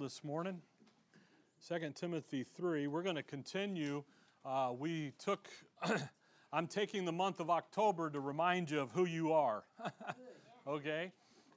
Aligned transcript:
this 0.00 0.22
morning. 0.22 0.60
2 1.68 1.90
timothy 1.92 2.44
3 2.56 2.86
we're 2.86 3.02
going 3.02 3.16
to 3.16 3.22
continue. 3.24 4.04
Uh, 4.44 4.70
we 4.78 5.12
took 5.18 5.48
i'm 6.52 6.68
taking 6.68 7.04
the 7.04 7.10
month 7.10 7.40
of 7.40 7.50
october 7.50 8.08
to 8.08 8.20
remind 8.20 8.70
you 8.70 8.78
of 8.78 8.92
who 8.92 9.06
you 9.06 9.32
are. 9.32 9.64
Okay? 10.68 11.12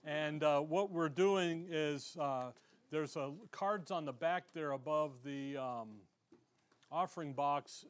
And 0.05 0.41
uh, 0.41 0.61
what 0.61 0.89
we're 0.89 1.09
doing 1.09 1.67
is 1.69 2.15
uh, 2.17 2.51
there's 2.91 3.17
a, 3.17 3.31
cards 3.51 3.91
on 3.91 4.05
the 4.05 4.13
back 4.13 4.45
there 4.53 4.71
above 4.71 5.11
the 5.25 5.57
um, 5.57 5.89
offering 6.91 7.33
box 7.33 7.85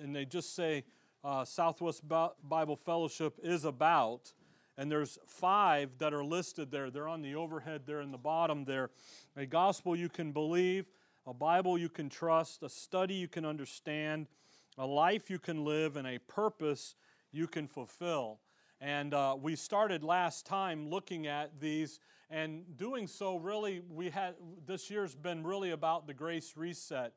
and 0.00 0.14
they 0.14 0.26
just 0.26 0.54
say 0.54 0.84
uh, 1.24 1.44
southwest 1.44 2.04
bible 2.06 2.76
fellowship 2.76 3.38
is 3.42 3.64
about 3.64 4.32
and 4.78 4.90
there's 4.90 5.18
five 5.26 5.90
that 5.98 6.14
are 6.14 6.24
listed 6.24 6.70
there. 6.70 6.88
They're 6.88 7.08
on 7.08 7.20
the 7.20 7.34
overhead 7.34 7.82
there 7.84 8.00
in 8.00 8.12
the 8.12 8.16
bottom 8.16 8.64
there. 8.64 8.90
A 9.36 9.44
gospel 9.44 9.96
you 9.96 10.08
can 10.08 10.30
believe, 10.30 10.88
a 11.26 11.34
Bible 11.34 11.76
you 11.76 11.88
can 11.88 12.08
trust, 12.08 12.62
a 12.62 12.68
study 12.68 13.14
you 13.14 13.26
can 13.26 13.44
understand, 13.44 14.28
a 14.78 14.86
life 14.86 15.28
you 15.28 15.40
can 15.40 15.64
live, 15.64 15.96
and 15.96 16.06
a 16.06 16.18
purpose 16.20 16.94
you 17.32 17.48
can 17.48 17.66
fulfill. 17.66 18.38
And 18.80 19.12
uh, 19.12 19.36
we 19.38 19.56
started 19.56 20.04
last 20.04 20.46
time 20.46 20.88
looking 20.88 21.26
at 21.26 21.58
these, 21.60 21.98
and 22.30 22.62
doing 22.76 23.08
so 23.08 23.36
really, 23.36 23.82
we 23.90 24.10
had 24.10 24.34
this 24.64 24.88
year's 24.92 25.16
been 25.16 25.42
really 25.42 25.72
about 25.72 26.06
the 26.06 26.14
grace 26.14 26.52
reset, 26.56 27.14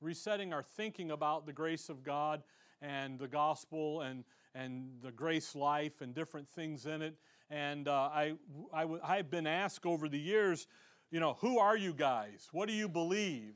resetting 0.00 0.54
our 0.54 0.62
thinking 0.62 1.10
about 1.10 1.44
the 1.44 1.52
grace 1.52 1.90
of 1.90 2.02
God 2.02 2.42
and 2.80 3.18
the 3.18 3.28
gospel 3.28 4.00
and, 4.00 4.24
and 4.54 4.90
the 5.02 5.10
grace 5.10 5.54
life 5.54 6.00
and 6.00 6.14
different 6.14 6.48
things 6.48 6.86
in 6.86 7.02
it. 7.02 7.14
And 7.50 7.88
uh, 7.88 7.92
I, 7.92 8.34
I, 8.72 8.86
I've 9.02 9.30
been 9.30 9.46
asked 9.46 9.86
over 9.86 10.08
the 10.08 10.18
years, 10.18 10.66
you 11.10 11.20
know, 11.20 11.36
who 11.40 11.58
are 11.58 11.76
you 11.76 11.92
guys? 11.92 12.48
What 12.52 12.68
do 12.68 12.74
you 12.74 12.88
believe? 12.88 13.54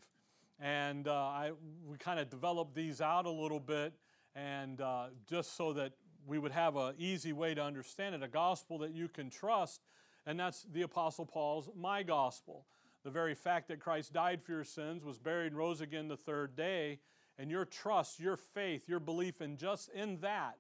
And 0.59 1.07
uh, 1.09 1.13
I, 1.13 1.53
we 1.87 1.99
kind 1.99 2.19
of 2.19 2.31
developed 2.31 2.75
these 2.75 3.01
out 3.01 3.27
a 3.27 3.31
little 3.31 3.61
bit, 3.61 3.93
and 4.35 4.81
uh, 4.81 5.07
just 5.29 5.57
so 5.57 5.73
that 5.75 5.93
we 6.27 6.39
would 6.39 6.53
have 6.53 6.77
an 6.77 6.95
easy 6.99 7.33
way 7.33 7.55
to 7.55 7.63
understand 7.63 8.15
it, 8.15 8.23
a 8.23 8.29
gospel 8.29 8.79
that 8.79 8.93
you 8.93 9.09
can 9.09 9.31
trust, 9.31 9.83
and 10.27 10.41
that's 10.41 10.67
the 10.73 10.83
Apostle 10.83 11.27
Paul's 11.27 11.69
my 11.77 12.03
gospel. 12.03 12.67
The 13.05 13.11
very 13.11 13.35
fact 13.35 13.69
that 13.69 13.81
Christ 13.81 14.13
died 14.13 14.43
for 14.43 14.53
your 14.53 14.65
sins, 14.65 15.05
was 15.05 15.19
buried, 15.19 15.49
and 15.49 15.57
rose 15.57 15.81
again 15.81 16.09
the 16.09 16.17
third 16.17 16.57
day, 16.57 16.99
and 17.39 17.51
your 17.51 17.65
trust, 17.65 18.19
your 18.19 18.37
faith, 18.37 18.89
your 18.89 18.99
belief 18.99 19.41
in 19.41 19.57
just 19.57 19.91
in 19.91 20.19
that, 20.21 20.57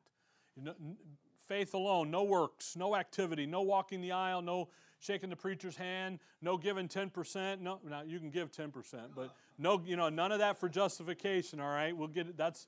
faith 1.47 1.75
alone, 1.75 2.11
no 2.11 2.25
works, 2.25 2.77
no 2.77 2.97
activity, 2.97 3.47
no 3.47 3.63
walking 3.63 4.01
the 4.01 4.13
aisle, 4.13 4.43
no 4.43 4.69
shaking 4.99 5.31
the 5.31 5.37
preacher's 5.37 5.77
hand, 5.77 6.19
no 6.41 6.57
giving 6.57 6.89
10%. 6.89 7.61
No, 7.61 7.81
now 7.89 8.03
you 8.03 8.19
can 8.19 8.31
give 8.31 8.51
10%, 8.51 8.73
but 9.15 9.35
no, 9.59 9.81
you 9.85 9.97
know, 9.97 10.09
none 10.09 10.33
of 10.33 10.39
that 10.39 10.59
for 10.59 10.69
justification, 10.69 11.61
all 11.61 11.71
right? 11.71 11.97
We'll 11.97 12.09
get 12.09 12.29
it. 12.29 12.37
That's 12.37 12.67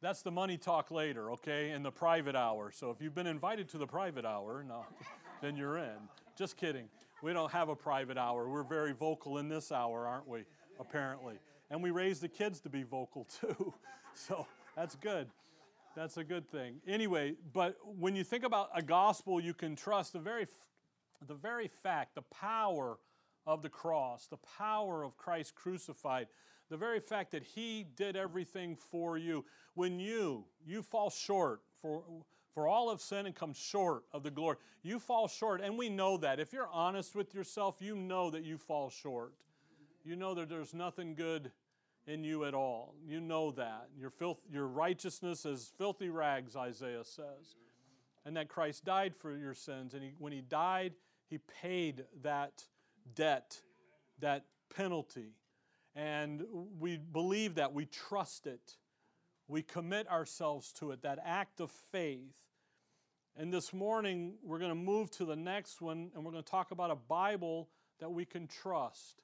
that's 0.00 0.20
the 0.20 0.30
money 0.30 0.58
talk 0.58 0.90
later, 0.90 1.30
okay, 1.30 1.70
in 1.70 1.82
the 1.82 1.90
private 1.90 2.36
hour. 2.36 2.70
So 2.70 2.90
if 2.90 3.00
you've 3.00 3.14
been 3.14 3.26
invited 3.26 3.70
to 3.70 3.78
the 3.78 3.86
private 3.86 4.26
hour, 4.26 4.62
no, 4.62 4.84
then 5.40 5.56
you're 5.56 5.78
in. 5.78 5.96
Just 6.36 6.58
kidding. 6.58 6.88
We 7.22 7.32
don't 7.32 7.50
have 7.52 7.70
a 7.70 7.76
private 7.76 8.18
hour. 8.18 8.46
We're 8.46 8.64
very 8.64 8.92
vocal 8.92 9.38
in 9.38 9.48
this 9.48 9.72
hour, 9.72 10.06
aren't 10.06 10.28
we? 10.28 10.44
Apparently 10.78 11.36
and 11.70 11.82
we 11.82 11.90
raise 11.90 12.20
the 12.20 12.28
kids 12.28 12.60
to 12.60 12.68
be 12.68 12.82
vocal 12.82 13.26
too. 13.40 13.74
So 14.14 14.46
that's 14.76 14.94
good. 14.96 15.28
That's 15.96 16.16
a 16.16 16.24
good 16.24 16.48
thing. 16.50 16.80
Anyway, 16.86 17.34
but 17.52 17.76
when 17.84 18.16
you 18.16 18.24
think 18.24 18.44
about 18.44 18.70
a 18.74 18.82
gospel 18.82 19.40
you 19.40 19.54
can 19.54 19.76
trust, 19.76 20.12
the 20.12 20.18
very, 20.18 20.46
the 21.26 21.34
very 21.34 21.68
fact, 21.68 22.14
the 22.14 22.22
power 22.22 22.98
of 23.46 23.62
the 23.62 23.68
cross, 23.68 24.26
the 24.26 24.38
power 24.58 25.02
of 25.02 25.16
Christ 25.16 25.54
crucified, 25.54 26.26
the 26.70 26.76
very 26.76 27.00
fact 27.00 27.30
that 27.32 27.44
He 27.44 27.86
did 27.96 28.16
everything 28.16 28.76
for 28.76 29.16
you. 29.18 29.44
When 29.74 30.00
you, 30.00 30.44
you 30.66 30.82
fall 30.82 31.10
short, 31.10 31.60
for, 31.80 32.02
for 32.54 32.66
all 32.66 32.90
of 32.90 33.00
sin 33.00 33.26
and 33.26 33.34
come 33.34 33.52
short 33.52 34.04
of 34.12 34.22
the 34.22 34.30
glory, 34.30 34.56
you 34.82 34.98
fall 34.98 35.28
short, 35.28 35.60
and 35.60 35.78
we 35.78 35.88
know 35.88 36.16
that. 36.16 36.40
If 36.40 36.52
you're 36.52 36.70
honest 36.72 37.14
with 37.14 37.34
yourself, 37.34 37.76
you 37.80 37.94
know 37.94 38.30
that 38.30 38.44
you 38.44 38.58
fall 38.58 38.90
short 38.90 39.32
you 40.04 40.16
know 40.16 40.34
that 40.34 40.48
there's 40.48 40.74
nothing 40.74 41.14
good 41.14 41.50
in 42.06 42.24
you 42.24 42.44
at 42.44 42.54
all. 42.54 42.94
You 43.06 43.20
know 43.20 43.50
that. 43.52 43.88
Your, 43.98 44.10
filth, 44.10 44.38
your 44.50 44.66
righteousness 44.66 45.46
is 45.46 45.72
filthy 45.78 46.08
rags, 46.08 46.56
Isaiah 46.56 47.04
says. 47.04 47.56
And 48.24 48.36
that 48.36 48.48
Christ 48.48 48.84
died 48.84 49.14
for 49.14 49.36
your 49.36 49.54
sins. 49.54 49.94
And 49.94 50.02
he, 50.02 50.12
when 50.18 50.32
He 50.32 50.40
died, 50.40 50.94
He 51.28 51.38
paid 51.62 52.04
that 52.22 52.64
debt, 53.14 53.60
that 54.20 54.44
penalty. 54.74 55.32
And 55.94 56.44
we 56.78 56.96
believe 56.96 57.56
that. 57.56 57.72
We 57.72 57.86
trust 57.86 58.46
it. 58.46 58.76
We 59.46 59.62
commit 59.62 60.08
ourselves 60.08 60.72
to 60.74 60.92
it, 60.92 61.02
that 61.02 61.18
act 61.24 61.60
of 61.60 61.70
faith. 61.70 62.34
And 63.36 63.52
this 63.52 63.72
morning, 63.72 64.34
we're 64.42 64.58
going 64.58 64.70
to 64.70 64.76
move 64.76 65.10
to 65.12 65.24
the 65.24 65.36
next 65.36 65.80
one, 65.80 66.10
and 66.14 66.24
we're 66.24 66.30
going 66.30 66.42
to 66.44 66.50
talk 66.50 66.70
about 66.70 66.90
a 66.90 66.96
Bible 66.96 67.68
that 68.00 68.10
we 68.10 68.24
can 68.24 68.46
trust. 68.46 69.23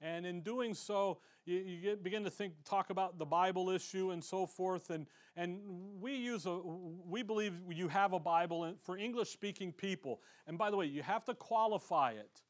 And 0.00 0.26
in 0.26 0.42
doing 0.42 0.74
so, 0.74 1.18
you, 1.44 1.56
you 1.58 1.80
get, 1.80 2.02
begin 2.02 2.24
to 2.24 2.30
think, 2.30 2.52
talk 2.64 2.90
about 2.90 3.18
the 3.18 3.24
Bible 3.24 3.70
issue 3.70 4.10
and 4.10 4.22
so 4.22 4.46
forth. 4.46 4.90
And, 4.90 5.06
and 5.36 5.60
we 6.00 6.16
use 6.16 6.44
a, 6.46 6.60
we 6.60 7.22
believe 7.22 7.54
you 7.70 7.88
have 7.88 8.12
a 8.12 8.20
Bible 8.20 8.74
for 8.82 8.98
English 8.98 9.30
speaking 9.30 9.72
people. 9.72 10.20
And 10.46 10.58
by 10.58 10.70
the 10.70 10.76
way, 10.76 10.86
you 10.86 11.02
have 11.02 11.24
to 11.26 11.34
qualify 11.34 12.12
it 12.12 12.42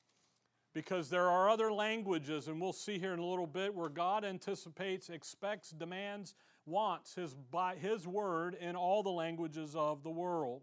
because 0.74 1.08
there 1.08 1.30
are 1.30 1.48
other 1.48 1.72
languages, 1.72 2.48
and 2.48 2.60
we'll 2.60 2.72
see 2.72 2.98
here 2.98 3.14
in 3.14 3.18
a 3.18 3.24
little 3.24 3.46
bit, 3.46 3.74
where 3.74 3.88
God 3.88 4.26
anticipates, 4.26 5.08
expects, 5.08 5.70
demands, 5.70 6.34
wants 6.66 7.14
His, 7.14 7.34
by 7.50 7.76
His 7.76 8.06
word 8.06 8.56
in 8.60 8.76
all 8.76 9.02
the 9.02 9.10
languages 9.10 9.74
of 9.74 10.02
the 10.02 10.10
world. 10.10 10.62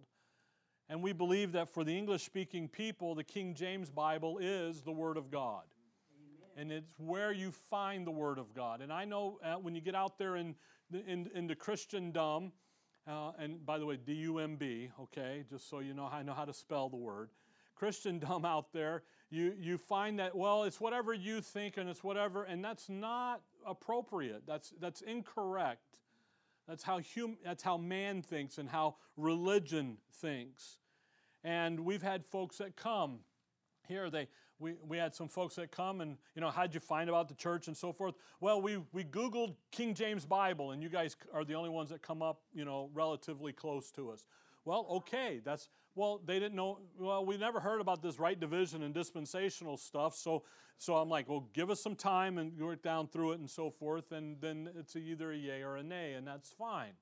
And 0.87 1.01
we 1.01 1.13
believe 1.13 1.53
that 1.53 1.69
for 1.69 1.83
the 1.83 1.97
English 1.97 2.23
speaking 2.23 2.67
people, 2.67 3.15
the 3.15 3.23
King 3.23 3.55
James 3.55 3.89
Bible 3.89 4.37
is 4.37 4.81
the 4.81 4.91
Word 4.91 5.17
of 5.17 5.31
God 5.31 5.63
and 6.57 6.71
it's 6.71 6.99
where 6.99 7.31
you 7.31 7.51
find 7.51 8.05
the 8.05 8.11
Word 8.11 8.39
of 8.39 8.53
God. 8.53 8.81
And 8.81 8.91
I 8.91 9.05
know 9.05 9.39
uh, 9.43 9.55
when 9.55 9.75
you 9.75 9.81
get 9.81 9.95
out 9.95 10.17
there 10.17 10.35
in, 10.35 10.55
in, 10.91 11.29
into 11.33 11.55
Christendom, 11.55 12.51
uh, 13.07 13.31
and 13.37 13.65
by 13.65 13.77
the 13.77 13.85
way, 13.85 13.97
D 13.97 14.13
U 14.13 14.39
M 14.39 14.55
B, 14.55 14.89
okay, 14.99 15.43
just 15.49 15.69
so 15.69 15.79
you 15.79 15.93
know, 15.93 16.09
I 16.11 16.23
know 16.23 16.33
how 16.33 16.45
to 16.45 16.53
spell 16.53 16.89
the 16.89 16.97
word. 16.97 17.29
Christendom 17.75 18.45
out 18.45 18.71
there, 18.71 19.03
you, 19.29 19.53
you 19.59 19.77
find 19.77 20.19
that, 20.19 20.35
well, 20.35 20.63
it's 20.63 20.79
whatever 20.79 21.13
you 21.13 21.41
think 21.41 21.77
and 21.77 21.89
it's 21.89 22.03
whatever, 22.03 22.43
and 22.43 22.63
that's 22.63 22.87
not 22.87 23.41
appropriate. 23.65 24.43
That's, 24.45 24.73
that's 24.79 25.01
incorrect. 25.01 25.99
That's 26.67 26.83
how, 26.83 27.01
hum, 27.15 27.37
that's 27.43 27.63
how 27.63 27.77
man 27.77 28.21
thinks 28.21 28.57
and 28.57 28.69
how 28.69 28.95
religion 29.17 29.97
thinks. 30.21 30.77
And 31.43 31.81
we've 31.81 32.03
had 32.03 32.25
folks 32.25 32.59
that 32.59 32.77
come 32.77 33.19
here 33.87 34.09
they 34.09 34.29
we, 34.59 34.75
we 34.87 34.97
had 34.97 35.13
some 35.13 35.27
folks 35.27 35.55
that 35.55 35.71
come 35.71 36.01
and 36.01 36.17
you 36.35 36.41
know 36.41 36.49
how'd 36.49 36.73
you 36.73 36.79
find 36.79 37.09
about 37.09 37.27
the 37.27 37.35
church 37.35 37.67
and 37.67 37.75
so 37.75 37.91
forth? 37.91 38.15
Well 38.39 38.61
we, 38.61 38.77
we 38.91 39.03
googled 39.03 39.55
king 39.71 39.93
james 39.93 40.25
bible 40.25 40.71
and 40.71 40.81
you 40.81 40.89
guys 40.89 41.15
are 41.33 41.43
the 41.43 41.55
only 41.55 41.69
ones 41.69 41.89
that 41.89 42.01
come 42.01 42.21
up 42.21 42.41
you 42.53 42.65
know 42.65 42.89
relatively 42.93 43.51
close 43.51 43.91
to 43.91 44.09
us. 44.11 44.27
Well 44.65 44.85
okay 44.89 45.41
that's 45.43 45.69
well 45.95 46.21
they 46.25 46.39
didn't 46.39 46.55
know 46.55 46.79
well 46.97 47.25
we 47.25 47.37
never 47.37 47.59
heard 47.59 47.81
about 47.81 48.01
this 48.01 48.19
right 48.19 48.39
division 48.39 48.83
and 48.83 48.93
dispensational 48.93 49.77
stuff 49.77 50.15
so 50.15 50.43
so 50.77 50.95
i'm 50.95 51.09
like 51.09 51.27
well 51.29 51.47
give 51.53 51.69
us 51.69 51.81
some 51.81 51.95
time 51.95 52.37
and 52.37 52.57
work 52.59 52.81
down 52.81 53.07
through 53.07 53.33
it 53.33 53.39
and 53.39 53.49
so 53.49 53.69
forth 53.69 54.11
and 54.11 54.37
then 54.41 54.69
it's 54.77 54.95
either 54.95 55.31
a 55.31 55.37
yay 55.37 55.61
or 55.61 55.75
a 55.77 55.83
nay 55.83 56.13
and 56.13 56.25
that's 56.25 56.49
fine. 56.51 56.93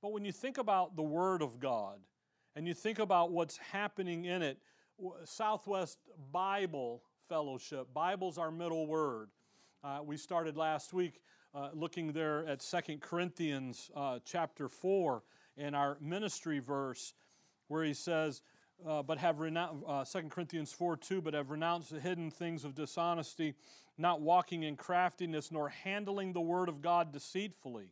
But 0.00 0.12
when 0.12 0.24
you 0.24 0.30
think 0.30 0.58
about 0.58 0.94
the 0.94 1.02
word 1.02 1.42
of 1.42 1.58
god 1.58 1.98
and 2.54 2.66
you 2.66 2.74
think 2.74 2.98
about 2.98 3.30
what's 3.30 3.56
happening 3.56 4.26
in 4.26 4.42
it 4.42 4.58
Southwest 5.24 5.98
Bible 6.32 7.02
Fellowship. 7.28 7.88
Bible's 7.94 8.38
our 8.38 8.50
middle 8.50 8.86
word. 8.86 9.30
Uh, 9.84 10.00
we 10.04 10.16
started 10.16 10.56
last 10.56 10.92
week 10.92 11.20
uh, 11.54 11.68
looking 11.72 12.12
there 12.12 12.46
at 12.46 12.62
Second 12.62 13.00
Corinthians 13.00 13.90
uh, 13.94 14.18
chapter 14.24 14.68
4 14.68 15.22
in 15.56 15.74
our 15.74 15.96
ministry 16.00 16.58
verse 16.58 17.14
where 17.68 17.84
he 17.84 17.94
says, 17.94 18.42
uh, 18.86 19.02
but 19.02 19.18
have 19.18 19.40
renounced, 19.40 19.84
uh, 19.86 20.04
2 20.04 20.28
Corinthians 20.28 20.72
4 20.72 20.96
2, 20.96 21.20
but 21.20 21.34
have 21.34 21.50
renounced 21.50 21.90
the 21.90 22.00
hidden 22.00 22.30
things 22.30 22.64
of 22.64 22.74
dishonesty, 22.74 23.54
not 23.96 24.20
walking 24.20 24.62
in 24.62 24.76
craftiness, 24.76 25.50
nor 25.50 25.68
handling 25.68 26.32
the 26.32 26.40
word 26.40 26.68
of 26.68 26.80
God 26.80 27.12
deceitfully, 27.12 27.90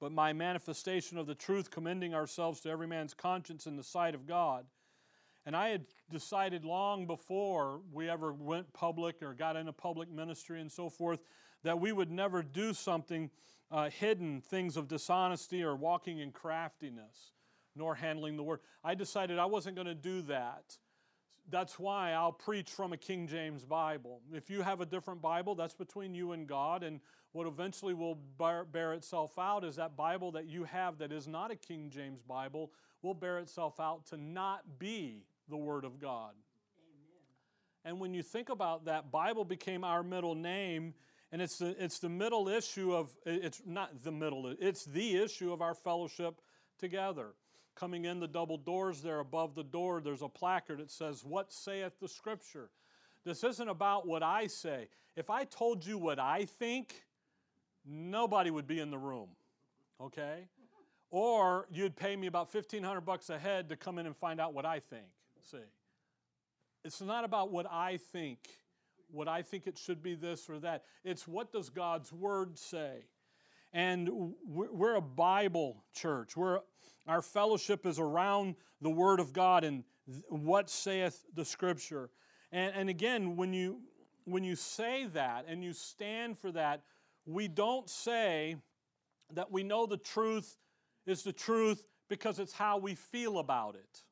but 0.00 0.12
my 0.12 0.32
manifestation 0.32 1.16
of 1.16 1.26
the 1.26 1.34
truth, 1.34 1.70
commending 1.70 2.14
ourselves 2.14 2.60
to 2.60 2.70
every 2.70 2.86
man's 2.86 3.14
conscience 3.14 3.66
in 3.66 3.76
the 3.76 3.82
sight 3.82 4.14
of 4.14 4.26
God. 4.26 4.66
And 5.46 5.54
I 5.54 5.68
had 5.68 5.84
decided 6.10 6.64
long 6.64 7.06
before 7.06 7.80
we 7.92 8.08
ever 8.08 8.32
went 8.32 8.72
public 8.72 9.22
or 9.22 9.34
got 9.34 9.56
into 9.56 9.72
public 9.72 10.10
ministry 10.10 10.60
and 10.60 10.72
so 10.72 10.88
forth 10.88 11.20
that 11.64 11.78
we 11.78 11.92
would 11.92 12.10
never 12.10 12.42
do 12.42 12.72
something 12.72 13.30
uh, 13.70 13.90
hidden, 13.90 14.40
things 14.40 14.76
of 14.76 14.88
dishonesty 14.88 15.62
or 15.62 15.76
walking 15.76 16.18
in 16.18 16.30
craftiness, 16.30 17.32
nor 17.74 17.94
handling 17.94 18.36
the 18.36 18.42
word. 18.42 18.60
I 18.82 18.94
decided 18.94 19.38
I 19.38 19.46
wasn't 19.46 19.76
going 19.76 19.86
to 19.86 19.94
do 19.94 20.22
that. 20.22 20.78
that's 21.50 21.78
why 21.78 22.12
I'll 22.12 22.32
preach 22.32 22.70
from 22.70 22.92
a 22.92 22.96
King 22.96 23.26
James 23.26 23.64
Bible. 23.64 24.20
If 24.32 24.48
you 24.48 24.62
have 24.62 24.80
a 24.80 24.86
different 24.86 25.20
Bible, 25.20 25.54
that's 25.54 25.74
between 25.74 26.14
you 26.14 26.32
and 26.32 26.46
God. 26.46 26.82
And 26.82 27.00
what 27.32 27.46
eventually 27.46 27.94
will 27.94 28.14
bear, 28.38 28.64
bear, 28.64 28.92
itself 28.94 29.38
out 29.38 29.64
is 29.64 29.76
that 29.76 29.96
Bible 29.96 30.32
that 30.32 30.46
you 30.46 30.64
have 30.64 30.98
that 30.98 31.12
is 31.12 31.28
not 31.28 31.50
a 31.50 31.56
King 31.56 31.90
James 31.90 32.22
Bible 32.22 32.70
will 33.02 33.14
bear 33.14 33.38
itself 33.38 33.78
out 33.80 34.06
to 34.06 34.16
not 34.16 34.78
be 34.78 35.24
the 35.48 35.56
Word 35.56 35.84
of 35.84 36.00
God. 36.00 36.32
Amen. 36.78 37.84
And 37.84 38.00
when 38.00 38.14
you 38.14 38.22
think 38.22 38.48
about 38.48 38.86
that, 38.86 39.10
Bible 39.10 39.44
became 39.44 39.84
our 39.84 40.02
middle 40.02 40.34
name. 40.34 40.94
And 41.32 41.42
it's 41.42 41.58
the, 41.58 41.74
it's 41.82 41.98
the 41.98 42.08
middle 42.08 42.48
issue 42.48 42.94
of, 42.94 43.14
it's 43.26 43.60
not 43.66 44.04
the 44.04 44.12
middle, 44.12 44.54
it's 44.60 44.84
the 44.84 45.16
issue 45.16 45.52
of 45.52 45.62
our 45.62 45.74
fellowship 45.74 46.40
together. 46.78 47.34
Coming 47.74 48.04
in 48.04 48.20
the 48.20 48.28
double 48.28 48.56
doors 48.56 49.02
there 49.02 49.18
above 49.18 49.56
the 49.56 49.64
door, 49.64 50.00
there's 50.00 50.22
a 50.22 50.28
placard 50.28 50.78
that 50.78 50.92
says, 50.92 51.24
What 51.24 51.52
saith 51.52 51.98
the 52.00 52.08
Scripture? 52.08 52.70
This 53.24 53.42
isn't 53.42 53.68
about 53.68 54.06
what 54.06 54.22
I 54.22 54.46
say. 54.46 54.88
If 55.16 55.30
I 55.30 55.44
told 55.44 55.84
you 55.84 55.98
what 55.98 56.18
I 56.20 56.44
think, 56.44 57.04
nobody 57.84 58.50
would 58.50 58.66
be 58.66 58.78
in 58.80 58.90
the 58.90 58.98
room, 58.98 59.30
okay? 60.00 60.46
Or 61.10 61.66
you'd 61.72 61.96
pay 61.96 62.16
me 62.16 62.26
about 62.26 62.52
1500 62.52 63.00
bucks 63.00 63.30
a 63.30 63.38
head 63.38 63.68
to 63.70 63.76
come 63.76 63.98
in 63.98 64.06
and 64.06 64.16
find 64.16 64.40
out 64.40 64.54
what 64.54 64.66
I 64.66 64.80
think. 64.80 65.06
See? 65.50 65.58
It's 66.84 67.00
not 67.00 67.24
about 67.24 67.50
what 67.50 67.66
I 67.70 67.98
think, 68.12 68.38
what 69.10 69.28
I 69.28 69.42
think 69.42 69.66
it 69.66 69.78
should 69.78 70.02
be 70.02 70.14
this 70.14 70.48
or 70.48 70.58
that. 70.60 70.84
It's 71.04 71.26
what 71.26 71.52
does 71.52 71.70
God's 71.70 72.12
word 72.12 72.58
say? 72.58 73.06
And 73.72 74.34
we're 74.46 74.94
a 74.94 75.00
Bible 75.00 75.82
church. 75.94 76.36
We're 76.36 76.60
our 77.06 77.20
fellowship 77.20 77.84
is 77.84 77.98
around 77.98 78.54
the 78.80 78.90
Word 78.90 79.20
of 79.20 79.32
God 79.32 79.62
and 79.64 79.84
what 80.28 80.70
saith 80.70 81.24
the 81.34 81.44
Scripture. 81.44 82.08
And, 82.50 82.74
and 82.74 82.88
again, 82.88 83.36
when 83.36 83.52
you, 83.52 83.80
when 84.24 84.42
you 84.42 84.56
say 84.56 85.06
that 85.12 85.44
and 85.46 85.62
you 85.62 85.74
stand 85.74 86.38
for 86.38 86.50
that, 86.52 86.82
we 87.26 87.46
don't 87.46 87.90
say 87.90 88.56
that 89.34 89.50
we 89.50 89.62
know 89.62 89.84
the 89.84 89.98
truth 89.98 90.56
is 91.06 91.22
the 91.22 91.32
truth 91.32 91.84
because 92.08 92.38
it's 92.38 92.52
how 92.52 92.78
we 92.78 92.94
feel 92.94 93.38
about 93.38 93.74
it 93.74 94.02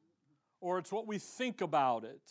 or 0.63 0.79
it's 0.79 0.93
what 0.93 1.07
we 1.07 1.19
think 1.19 1.61
about 1.61 2.05
it. 2.05 2.23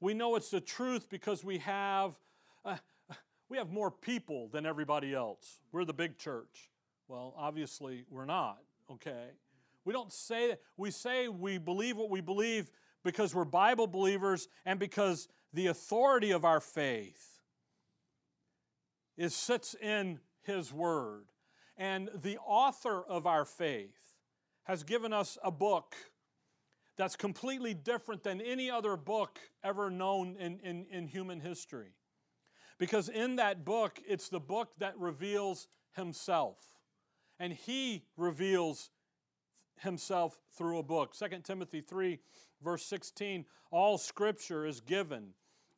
We 0.00 0.14
know 0.14 0.36
it's 0.36 0.50
the 0.50 0.60
truth 0.60 1.10
because 1.10 1.44
we 1.44 1.58
have, 1.58 2.16
uh, 2.64 2.76
we 3.50 3.58
have 3.58 3.70
more 3.70 3.90
people 3.90 4.48
than 4.48 4.64
everybody 4.64 5.12
else. 5.12 5.58
We're 5.72 5.84
the 5.84 5.92
big 5.92 6.16
church. 6.16 6.70
Well, 7.08 7.34
obviously, 7.36 8.04
we're 8.08 8.26
not, 8.26 8.58
okay? 8.90 9.30
We 9.84 9.92
don't 9.92 10.12
say 10.12 10.48
that. 10.48 10.60
We 10.76 10.92
say 10.92 11.26
we 11.28 11.58
believe 11.58 11.96
what 11.96 12.10
we 12.10 12.20
believe 12.20 12.70
because 13.02 13.34
we're 13.34 13.44
Bible 13.44 13.88
believers 13.88 14.48
and 14.64 14.78
because 14.78 15.28
the 15.52 15.66
authority 15.66 16.30
of 16.30 16.44
our 16.44 16.60
faith 16.60 17.40
is 19.16 19.34
sits 19.34 19.74
in 19.74 20.20
His 20.42 20.72
Word. 20.72 21.24
And 21.76 22.08
the 22.22 22.38
author 22.38 23.02
of 23.02 23.26
our 23.26 23.44
faith 23.44 24.14
has 24.64 24.84
given 24.84 25.12
us 25.12 25.38
a 25.42 25.50
book 25.50 25.96
that's 26.98 27.16
completely 27.16 27.72
different 27.72 28.22
than 28.22 28.42
any 28.42 28.70
other 28.70 28.96
book 28.96 29.38
ever 29.64 29.90
known 29.90 30.36
in, 30.38 30.60
in, 30.60 30.84
in 30.90 31.06
human 31.06 31.40
history. 31.40 31.94
Because 32.78 33.08
in 33.08 33.36
that 33.36 33.64
book, 33.64 33.98
it's 34.06 34.28
the 34.28 34.40
book 34.40 34.72
that 34.78 34.98
reveals 34.98 35.68
Himself. 35.94 36.58
And 37.40 37.52
He 37.54 38.04
reveals 38.16 38.90
himself 39.78 40.38
through 40.56 40.78
a 40.78 40.82
book. 40.82 41.14
2 41.16 41.38
Timothy 41.42 41.80
3, 41.80 42.18
verse 42.62 42.84
16 42.84 43.44
All 43.70 43.98
scripture 43.98 44.66
is 44.66 44.80
given 44.80 45.28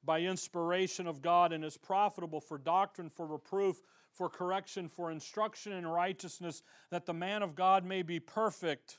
by 0.05 0.21
inspiration 0.21 1.07
of 1.07 1.23
God 1.23 1.53
and 1.53 1.65
is 1.65 1.77
profitable 1.77 2.41
for 2.41 2.59
doctrine, 2.59 3.11
for 3.11 3.27
reproof, 3.27 3.83
for 4.13 4.29
correction, 4.29 4.89
for 4.89 5.11
instruction 5.11 5.73
in 5.73 5.87
righteousness, 5.87 6.63
that 6.91 7.07
the 7.07 7.13
man 7.13 7.43
of 7.43 7.55
God 7.55 7.85
may 7.85 8.03
be 8.03 8.19
perfect, 8.19 8.99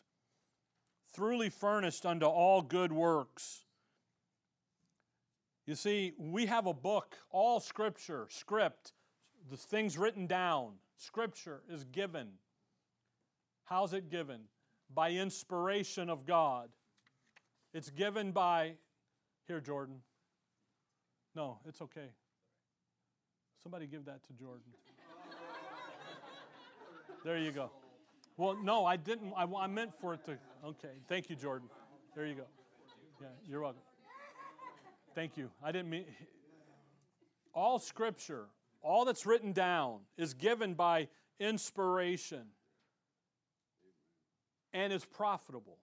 truly 1.16 1.50
furnished 1.50 2.06
unto 2.06 2.25
all 2.25 2.62
good 2.62 2.92
works. 2.92 3.62
You 5.66 5.75
see, 5.75 6.13
we 6.18 6.48
have 6.48 6.66
a 6.66 6.74
book, 6.74 7.18
all 7.30 7.60
scripture, 7.60 8.28
script, 8.30 8.94
the 9.50 9.58
things 9.58 9.98
written 9.98 10.28
down. 10.28 10.74
Scripture 10.98 11.62
is 11.69 11.84
given. 11.86 12.28
How's 13.66 13.94
it 13.94 14.10
given? 14.10 14.42
by 14.94 15.12
inspiration 15.12 16.10
of 16.10 16.25
God. 16.25 16.69
It's 17.74 17.90
given 17.90 18.31
by, 18.31 18.74
here, 19.48 19.62
Jordan. 19.62 19.98
No, 21.36 21.60
it's 21.68 21.81
okay. 21.81 22.10
Somebody 23.63 23.88
give 23.88 24.06
that 24.06 24.24
to 24.25 24.34
Jordan. 24.34 24.62
There 27.24 27.38
you 27.38 27.52
go. 27.52 27.69
Well, 28.36 28.58
no, 28.62 28.86
I 28.86 28.98
didn't. 28.98 29.31
I, 29.38 29.44
I 29.44 29.68
meant 29.68 29.94
for 29.94 30.16
it 30.16 30.25
to. 30.25 30.38
Okay. 30.63 30.90
Thank 31.10 31.30
you, 31.30 31.36
Jordan. 31.36 31.68
There 32.16 32.28
you 32.28 32.36
go. 32.36 32.44
Yeah, 33.19 33.28
you're 33.50 33.62
welcome. 33.62 33.81
Thank 35.16 35.36
you. 35.36 35.50
I 35.63 35.72
didn't 35.72 35.90
mean. 35.90 36.06
All 37.54 37.80
scripture, 37.80 38.46
all 38.84 39.04
that's 39.04 39.25
written 39.25 39.54
down, 39.54 40.02
is 40.18 40.36
given 40.36 40.75
by 40.75 41.08
inspiration 41.40 42.44
and 44.72 44.94
is 44.94 45.04
profitable. 45.04 45.78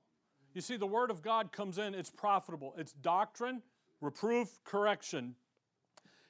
You 0.55 0.61
see, 0.61 0.77
the 0.77 0.87
Word 0.87 1.11
of 1.11 1.23
God 1.23 1.53
comes 1.53 1.79
in, 1.79 1.95
it's 1.95 2.11
profitable. 2.11 2.75
It's 2.79 2.93
doctrine, 2.93 3.63
reproof, 4.01 4.61
correction. 4.65 5.35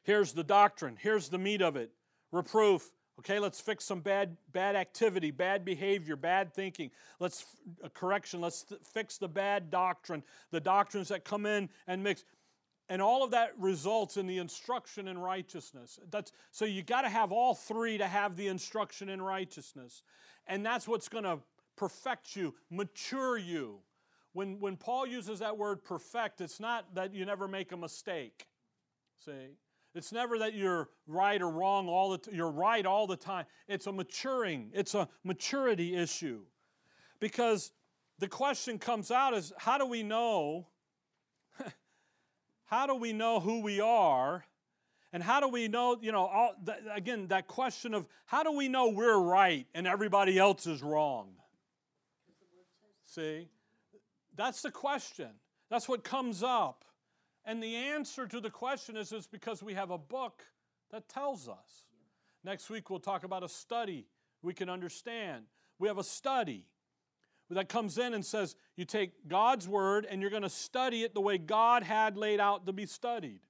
Here's 0.05 0.33
the 0.33 0.43
doctrine, 0.43 0.97
here's 0.99 1.29
the 1.29 1.39
meat 1.39 1.61
of 1.61 1.77
it 1.77 1.91
reproof. 2.33 2.91
Okay, 3.19 3.41
let's 3.41 3.61
fix 3.61 3.85
some 3.85 4.01
bad, 4.01 4.37
bad 4.53 4.77
activity, 4.77 5.33
bad 5.33 5.65
behavior, 5.65 6.15
bad 6.15 6.55
thinking. 6.55 6.91
Let's 7.19 7.45
correction. 7.93 8.41
Let's 8.41 8.63
th- 8.63 8.81
fix 8.85 9.19
the 9.19 9.29
bad 9.29 9.71
doctrine, 9.71 10.23
the 10.53 10.61
doctrines 10.61 11.09
that 11.09 11.25
come 11.25 11.45
in 11.45 11.69
and 11.89 12.03
mix, 12.03 12.25
and 12.89 13.03
all 13.03 13.25
of 13.25 13.33
that 13.33 13.59
results 13.59 14.17
in 14.17 14.29
the 14.29 14.39
instruction 14.39 15.09
in 15.09 15.19
righteousness. 15.19 15.99
That's 16.11 16.33
so 16.53 16.65
you 16.65 16.83
got 16.83 17.03
to 17.03 17.09
have 17.09 17.33
all 17.33 17.55
three 17.55 17.99
to 17.99 18.07
have 18.07 18.37
the 18.37 18.47
instruction 18.47 19.09
in 19.09 19.21
righteousness, 19.21 20.03
and 20.47 20.65
that's 20.65 20.87
what's 20.87 21.09
going 21.09 21.25
to 21.25 21.41
perfect 21.77 22.37
you, 22.37 22.55
mature 22.71 23.37
you. 23.37 23.81
When, 24.33 24.61
when 24.61 24.77
Paul 24.77 25.07
uses 25.07 25.41
that 25.41 25.57
word 25.57 25.83
perfect, 25.83 26.41
it's 26.41 26.61
not 26.61 26.95
that 26.95 27.15
you 27.15 27.25
never 27.25 27.49
make 27.49 27.73
a 27.73 27.77
mistake. 27.77 28.47
See? 29.25 29.57
It's 29.99 30.13
never 30.13 30.39
that 30.39 30.55
you're 30.55 30.89
right 31.09 31.43
or 31.43 31.51
wrong 31.51 31.89
all 31.89 32.11
the 32.11 32.19
t- 32.19 32.31
you're 32.33 32.53
right 32.53 32.87
all 32.87 33.09
the 33.09 33.17
time. 33.17 33.47
It's 33.67 33.89
a 33.89 33.93
maturing, 33.93 34.71
it's 34.73 34.95
a 34.95 35.09
maturity 35.25 35.97
issue. 35.97 36.43
Because 37.19 37.73
the 38.21 38.29
question 38.29 38.79
comes 38.79 39.11
out 39.11 39.35
is 39.35 39.53
how 39.59 39.77
do 39.77 39.87
we 39.87 40.05
know 40.05 40.69
how 42.67 42.87
do 42.87 42.95
we 42.95 43.13
know 43.13 43.41
who 43.41 43.61
we 43.61 43.81
are? 43.81 44.45
And 45.13 45.21
how 45.21 45.41
do 45.41 45.49
we 45.49 45.67
know, 45.67 45.99
you 46.01 46.13
know, 46.13 46.27
all, 46.27 46.55
th- 46.65 46.79
again, 46.95 47.27
that 47.29 47.49
question 47.49 47.93
of 47.93 48.07
how 48.25 48.45
do 48.45 48.53
we 48.53 48.69
know 48.69 48.91
we're 48.91 49.19
right 49.19 49.67
and 49.75 49.85
everybody 49.85 50.39
else 50.39 50.67
is 50.69 50.81
wrong? 50.81 51.31
See? 53.03 53.49
That's 54.37 54.63
the 54.63 54.71
question. 54.71 55.31
That's 55.71 55.89
what 55.89 56.05
comes 56.05 56.45
up. 56.45 56.85
And 57.49 57.63
the 57.63 57.77
answer 57.77 58.27
to 58.27 58.41
the 58.41 58.51
question 58.51 58.95
is 58.95 59.11
it's 59.11 59.27
because 59.27 59.63
we 59.63 59.73
have 59.73 59.91
a 59.91 59.97
book 59.97 60.43
that 60.91 61.09
tells 61.09 61.49
us. 61.49 61.87
Next 62.45 62.69
week, 62.69 62.91
we'll 62.91 63.01
talk 63.01 63.25
about 63.25 63.43
a 63.43 63.49
study 63.49 64.07
we 64.43 64.53
can 64.53 64.69
understand. 64.69 65.47
We 65.79 65.89
have 65.89 65.97
a 65.97 66.05
study 66.05 66.67
that 67.49 67.71
comes 67.71 67.97
in 67.97 68.13
and 68.13 68.23
says 68.23 68.55
you 68.77 68.85
take 68.85 69.27
God's 69.29 69.67
word 69.67 70.07
and 70.11 70.21
you're 70.21 70.31
going 70.31 70.43
to 70.43 70.51
study 70.51 71.05
it 71.05 71.15
the 71.15 71.23
way 71.23 71.39
God 71.39 71.83
had 71.83 72.19
laid 72.19 72.39
out 72.39 72.67
to 72.67 72.73
be 72.75 72.85
studied. 72.85 73.41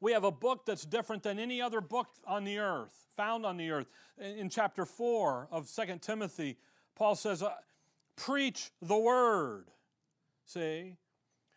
We 0.00 0.10
have 0.10 0.24
a 0.24 0.32
book 0.32 0.66
that's 0.66 0.84
different 0.84 1.22
than 1.22 1.38
any 1.38 1.62
other 1.62 1.80
book 1.80 2.08
on 2.26 2.42
the 2.42 2.58
earth, 2.58 3.06
found 3.16 3.46
on 3.46 3.58
the 3.58 3.70
earth. 3.70 3.86
In 4.18 4.48
chapter 4.48 4.84
4 4.84 5.46
of 5.52 5.70
2 5.72 5.98
Timothy, 6.00 6.56
Paul 6.96 7.14
says, 7.14 7.44
uh, 7.44 7.52
preach 8.16 8.72
the 8.82 8.98
word. 8.98 9.70
See? 10.46 10.96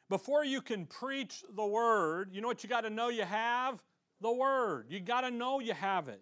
Before 0.09 0.45
you 0.45 0.61
can 0.61 0.85
preach 0.85 1.43
the 1.55 1.65
word, 1.65 2.29
you 2.31 2.41
know 2.41 2.47
what 2.47 2.63
you 2.63 2.69
got 2.69 2.81
to 2.81 2.89
know 2.89 3.09
you 3.09 3.23
have? 3.23 3.81
The 4.21 4.31
word. 4.31 4.87
You 4.89 4.99
got 4.99 5.21
to 5.21 5.31
know 5.31 5.59
you 5.59 5.73
have 5.73 6.07
it. 6.07 6.21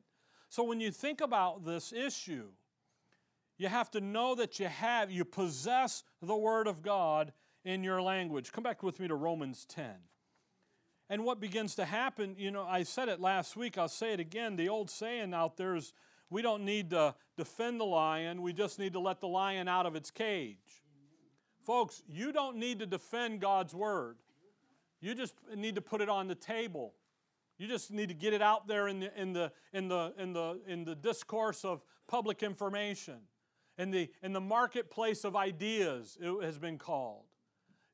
So 0.49 0.63
when 0.63 0.79
you 0.79 0.91
think 0.91 1.19
about 1.21 1.65
this 1.65 1.91
issue, 1.91 2.47
you 3.57 3.67
have 3.67 3.91
to 3.91 4.01
know 4.01 4.35
that 4.35 4.59
you 4.59 4.67
have, 4.67 5.11
you 5.11 5.25
possess 5.25 6.03
the 6.21 6.35
word 6.35 6.67
of 6.67 6.81
God 6.81 7.33
in 7.65 7.83
your 7.83 8.01
language. 8.01 8.51
Come 8.51 8.63
back 8.63 8.83
with 8.83 8.99
me 8.99 9.07
to 9.07 9.15
Romans 9.15 9.65
10. 9.65 9.85
And 11.09 11.25
what 11.25 11.39
begins 11.39 11.75
to 11.75 11.85
happen, 11.85 12.35
you 12.37 12.51
know, 12.51 12.63
I 12.63 12.83
said 12.83 13.09
it 13.09 13.19
last 13.19 13.55
week, 13.55 13.77
I'll 13.77 13.87
say 13.87 14.13
it 14.13 14.19
again. 14.19 14.55
The 14.55 14.69
old 14.69 14.89
saying 14.89 15.33
out 15.33 15.57
there 15.57 15.75
is 15.75 15.93
we 16.29 16.41
don't 16.41 16.65
need 16.65 16.89
to 16.91 17.15
defend 17.37 17.79
the 17.79 17.85
lion, 17.85 18.41
we 18.41 18.53
just 18.53 18.79
need 18.79 18.93
to 18.93 18.99
let 18.99 19.21
the 19.21 19.27
lion 19.27 19.67
out 19.67 19.85
of 19.85 19.95
its 19.95 20.09
cage. 20.09 20.82
Folks, 21.65 22.03
you 22.07 22.31
don't 22.31 22.57
need 22.57 22.79
to 22.79 22.85
defend 22.85 23.39
God's 23.39 23.73
word. 23.73 24.17
You 25.01 25.15
just 25.15 25.35
need 25.55 25.75
to 25.75 25.81
put 25.81 26.01
it 26.01 26.09
on 26.09 26.27
the 26.27 26.35
table. 26.35 26.93
You 27.57 27.67
just 27.67 27.91
need 27.91 28.09
to 28.09 28.15
get 28.15 28.33
it 28.33 28.41
out 28.41 28.67
there 28.67 28.87
in 28.87 28.99
the, 28.99 29.21
in 29.21 29.33
the, 29.33 29.51
in 29.73 29.87
the, 29.87 30.13
in 30.17 30.33
the, 30.33 30.59
in 30.67 30.83
the 30.83 30.95
discourse 30.95 31.63
of 31.63 31.81
public 32.07 32.43
information. 32.43 33.17
In 33.77 33.91
the, 33.91 34.09
in 34.21 34.33
the 34.33 34.41
marketplace 34.41 35.23
of 35.23 35.35
ideas, 35.35 36.17
it 36.21 36.43
has 36.43 36.57
been 36.57 36.77
called. 36.77 37.23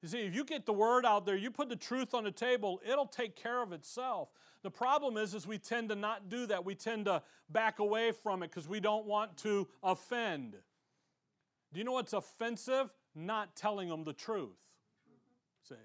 You 0.02 0.08
see, 0.08 0.20
if 0.22 0.34
you 0.34 0.44
get 0.44 0.66
the 0.66 0.74
word 0.74 1.06
out 1.06 1.26
there, 1.26 1.36
you 1.36 1.52
put 1.52 1.70
the 1.70 1.76
truth 1.76 2.14
on 2.14 2.24
the 2.24 2.32
table, 2.32 2.82
it'll 2.90 3.06
take 3.06 3.36
care 3.36 3.62
of 3.62 3.74
itself. 3.74 4.30
The 4.62 4.72
problem 4.72 5.18
is, 5.18 5.34
is 5.34 5.46
we 5.46 5.58
tend 5.58 5.90
to 5.90 5.96
not 5.96 6.30
do 6.30 6.46
that. 6.48 6.64
We 6.64 6.76
tend 6.76 7.06
to 7.06 7.22
back 7.50 7.80
away 7.80 8.12
from 8.12 8.44
it 8.44 8.50
because 8.50 8.68
we 8.68 8.80
don't 8.80 9.06
want 9.06 9.38
to 9.38 9.68
offend. 9.84 10.56
Do 11.74 11.80
you 11.80 11.84
know 11.84 11.94
what's 11.94 12.14
offensive? 12.14 12.94
Not 13.26 13.56
telling 13.56 13.90
them 13.90 14.04
the 14.04 14.14
truth. 14.14 14.58
See, 15.68 15.76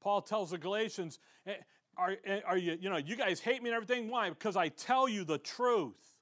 Paul 0.00 0.22
tells 0.22 0.50
the 0.50 0.58
Galatians, 0.58 1.18
eh, 1.46 1.54
are, 1.96 2.16
eh, 2.24 2.40
are 2.46 2.56
you, 2.56 2.78
you 2.80 2.88
know, 2.88 2.96
you 2.96 3.16
guys 3.16 3.40
hate 3.40 3.62
me 3.62 3.70
and 3.70 3.76
everything. 3.76 4.08
Why? 4.08 4.28
Because 4.30 4.56
I 4.56 4.68
tell 4.68 5.08
you 5.08 5.24
the 5.24 5.38
truth. 5.38 6.16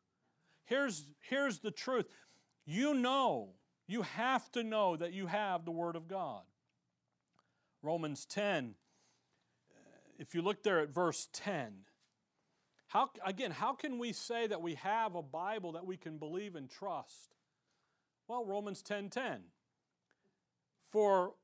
Here's, 0.64 1.07
here's 1.21 1.59
the 1.59 1.71
truth. 1.71 2.07
You 2.64 2.95
know, 2.95 3.50
you 3.87 4.02
have 4.02 4.50
to 4.52 4.62
know 4.62 4.97
that 4.97 5.12
you 5.12 5.26
have 5.26 5.64
the 5.64 5.71
Word 5.71 5.97
of 5.97 6.09
God. 6.09 6.43
Romans 7.83 8.26
10, 8.26 8.75
if 10.19 10.35
you 10.35 10.43
look 10.43 10.62
there 10.62 10.81
at 10.81 10.90
verse 10.90 11.28
10, 11.33 11.73
how, 12.88 13.11
again, 13.25 13.50
how 13.50 13.75
can 13.75 13.99
we 13.99 14.12
say 14.12 14.47
that 14.47 14.62
we 14.62 14.75
have 14.75 15.14
a 15.14 15.23
Bible 15.23 15.73
that 15.73 15.87
we 15.87 15.97
can 15.97 16.19
believe 16.19 16.57
and 16.57 16.69
trust? 16.71 17.35
Well, 18.26 18.45
Romans 18.45 18.83
10 18.83 19.11
10. 19.11 19.40
For 20.90 21.35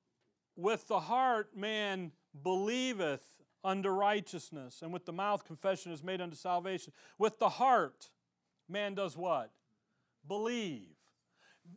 with 0.56 0.88
the 0.88 1.00
heart 1.00 1.56
man 1.56 2.12
believeth 2.42 3.22
unto 3.62 3.88
righteousness, 3.88 4.80
and 4.82 4.92
with 4.92 5.06
the 5.06 5.12
mouth 5.12 5.44
confession 5.44 5.92
is 5.92 6.02
made 6.02 6.20
unto 6.20 6.36
salvation. 6.36 6.92
With 7.18 7.38
the 7.38 7.48
heart, 7.48 8.10
man 8.68 8.94
does 8.94 9.16
what? 9.16 9.50
Believe. 10.26 10.88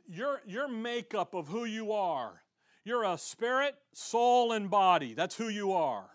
Your, 0.08 0.42
your 0.46 0.68
makeup 0.68 1.34
of 1.34 1.48
who 1.48 1.64
you 1.64 1.94
are 1.94 2.42
you're 2.88 3.04
a 3.04 3.18
spirit, 3.18 3.76
soul, 3.94 4.54
and 4.54 4.70
body. 4.70 5.14
That's 5.14 5.36
who 5.36 5.50
you 5.50 5.74
are. 5.74 6.10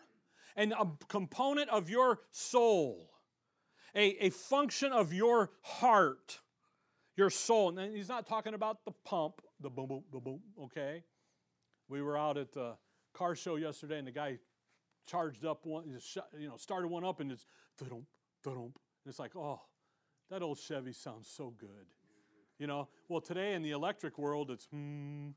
And 0.57 0.73
a 0.73 0.89
component 1.07 1.69
of 1.69 1.91
your 1.91 2.21
soul, 2.31 3.11
a, 3.95 4.25
a 4.25 4.31
function 4.31 4.91
of 4.91 5.13
your 5.13 5.51
heart, 5.61 6.41
your 7.15 7.29
soul. 7.29 7.79
And 7.79 7.95
he's 7.95 8.09
not 8.09 8.27
talking 8.27 8.55
about 8.55 8.87
the 8.87 8.93
pump, 9.05 9.43
the 9.61 9.69
boom, 9.69 9.87
boom, 9.87 10.05
boom, 10.11 10.23
boom, 10.25 10.41
okay? 10.65 11.05
We 11.93 12.01
were 12.01 12.17
out 12.17 12.39
at 12.39 12.53
the 12.53 12.73
car 13.13 13.35
show 13.35 13.57
yesterday, 13.57 13.99
and 13.99 14.07
the 14.07 14.13
guy 14.13 14.39
charged 15.07 15.45
up 15.45 15.67
one, 15.67 15.85
you 16.39 16.49
know, 16.49 16.57
started 16.57 16.89
one 16.89 17.05
up, 17.05 17.21
and 17.21 17.31
it's 17.31 17.45
da-dum, 17.79 18.07
da-dum. 18.43 18.73
It's 19.05 19.19
like, 19.19 19.37
oh, 19.37 19.61
that 20.31 20.41
old 20.41 20.59
Chevy 20.59 20.95
sounds 20.95 21.29
so 21.29 21.53
good. 21.59 21.85
You 22.59 22.67
know, 22.67 22.89
well, 23.11 23.21
today 23.21 23.53
in 23.53 23.63
the 23.63 23.73
electric 23.73 24.17
world, 24.17 24.51
it's 24.51 24.65
hmm, 24.71 25.33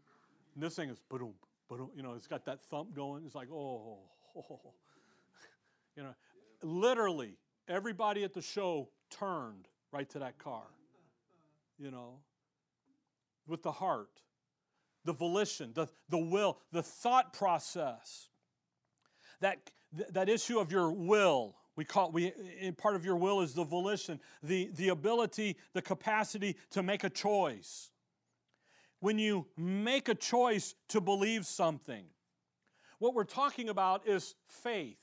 and 0.53 0.63
this 0.63 0.77
thing 0.77 0.89
is 0.89 0.97
boom, 1.09 1.33
boom, 1.67 1.89
you 1.93 2.01
know, 2.01 2.13
it's 2.13 2.27
got 2.27 2.45
that 2.45 2.61
thump 2.61 2.95
going. 2.95 3.25
It's 3.25 3.35
like, 3.35 3.49
oh, 3.51 3.97
oh. 4.37 4.59
you 5.97 6.03
know, 6.03 6.15
literally 6.63 7.37
everybody 7.67 8.23
at 8.23 8.33
the 8.33 8.41
show 8.41 8.87
turned 9.09 9.67
right 9.91 10.09
to 10.11 10.19
that 10.19 10.37
car. 10.37 10.63
You 11.77 11.91
know, 11.91 12.19
with 13.45 13.61
the 13.61 13.73
heart, 13.73 14.21
the 15.05 15.13
volition, 15.13 15.71
the, 15.73 15.87
the 16.09 16.17
will, 16.17 16.57
the 16.71 16.83
thought 16.83 17.33
process. 17.33 18.29
That, 19.39 19.59
that 20.11 20.27
issue 20.29 20.59
of 20.59 20.71
your 20.71 20.91
will, 20.91 21.55
we 21.75 21.85
call 21.85 22.11
we 22.11 22.31
part 22.77 22.95
of 22.95 23.05
your 23.05 23.15
will 23.15 23.41
is 23.41 23.53
the 23.53 23.63
volition, 23.63 24.19
the, 24.43 24.69
the 24.75 24.89
ability, 24.89 25.57
the 25.73 25.81
capacity 25.81 26.57
to 26.71 26.83
make 26.83 27.03
a 27.03 27.09
choice 27.09 27.91
when 28.99 29.19
you 29.19 29.45
make 29.57 30.09
a 30.09 30.15
choice 30.15 30.73
to 30.89 30.99
believe 30.99 31.45
something. 31.45 32.05
What 32.99 33.13
we're 33.13 33.23
talking 33.23 33.69
about 33.69 34.07
is 34.07 34.35
faith. 34.47 34.97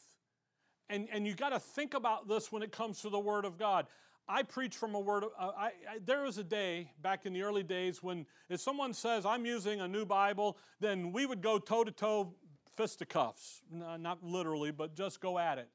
And, 0.88 1.09
and 1.12 1.26
you 1.26 1.35
got 1.35 1.50
to 1.50 1.61
think 1.61 1.94
about 1.94 2.26
this 2.26 2.50
when 2.50 2.62
it 2.62 2.73
comes 2.73 3.00
to 3.02 3.11
the 3.11 3.18
Word 3.18 3.44
of 3.44 3.59
God. 3.59 3.87
I 4.29 4.43
preach 4.43 4.76
from 4.76 4.95
a 4.95 5.00
word. 5.00 5.25
Uh, 5.25 5.50
I, 5.57 5.67
I, 5.67 5.73
there 6.05 6.23
was 6.23 6.38
a 6.38 6.45
day 6.45 6.91
back 7.02 7.26
in 7.26 7.33
the 7.33 7.43
early 7.43 7.62
days 7.62 8.02
when 8.02 8.26
if 8.49 8.61
someone 8.61 8.95
says, 8.95 9.26
I'm 9.26 9.45
using 9.45 9.81
a 9.81 9.88
new 9.88 10.05
Bible, 10.05 10.59
then 10.81 11.12
we 11.12 11.26
would 11.26 11.43
go 11.43 11.59
toe 11.59 11.85
to 11.85 11.91
toe, 11.91 12.35
fisticuffs. 12.76 13.62
No, 13.71 13.97
not 13.97 14.23
literally, 14.23 14.71
but 14.71 14.95
just 14.95 15.21
go 15.21 15.38
at 15.38 15.59
it. 15.59 15.69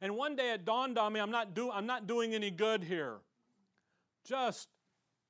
And 0.00 0.16
one 0.16 0.34
day 0.34 0.52
it 0.52 0.64
dawned 0.64 0.98
on 0.98 1.12
me 1.12 1.20
I'm 1.20 1.30
not, 1.30 1.54
do, 1.54 1.70
I'm 1.70 1.86
not 1.86 2.06
doing 2.06 2.34
any 2.34 2.50
good 2.50 2.82
here. 2.82 3.18
Just 4.24 4.68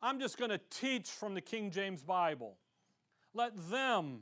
I'm 0.03 0.19
just 0.19 0.39
going 0.39 0.50
to 0.50 0.61
teach 0.71 1.09
from 1.09 1.35
the 1.35 1.41
King 1.41 1.71
James 1.71 2.03
Bible. 2.03 2.57
Let 3.35 3.53
them 3.71 4.21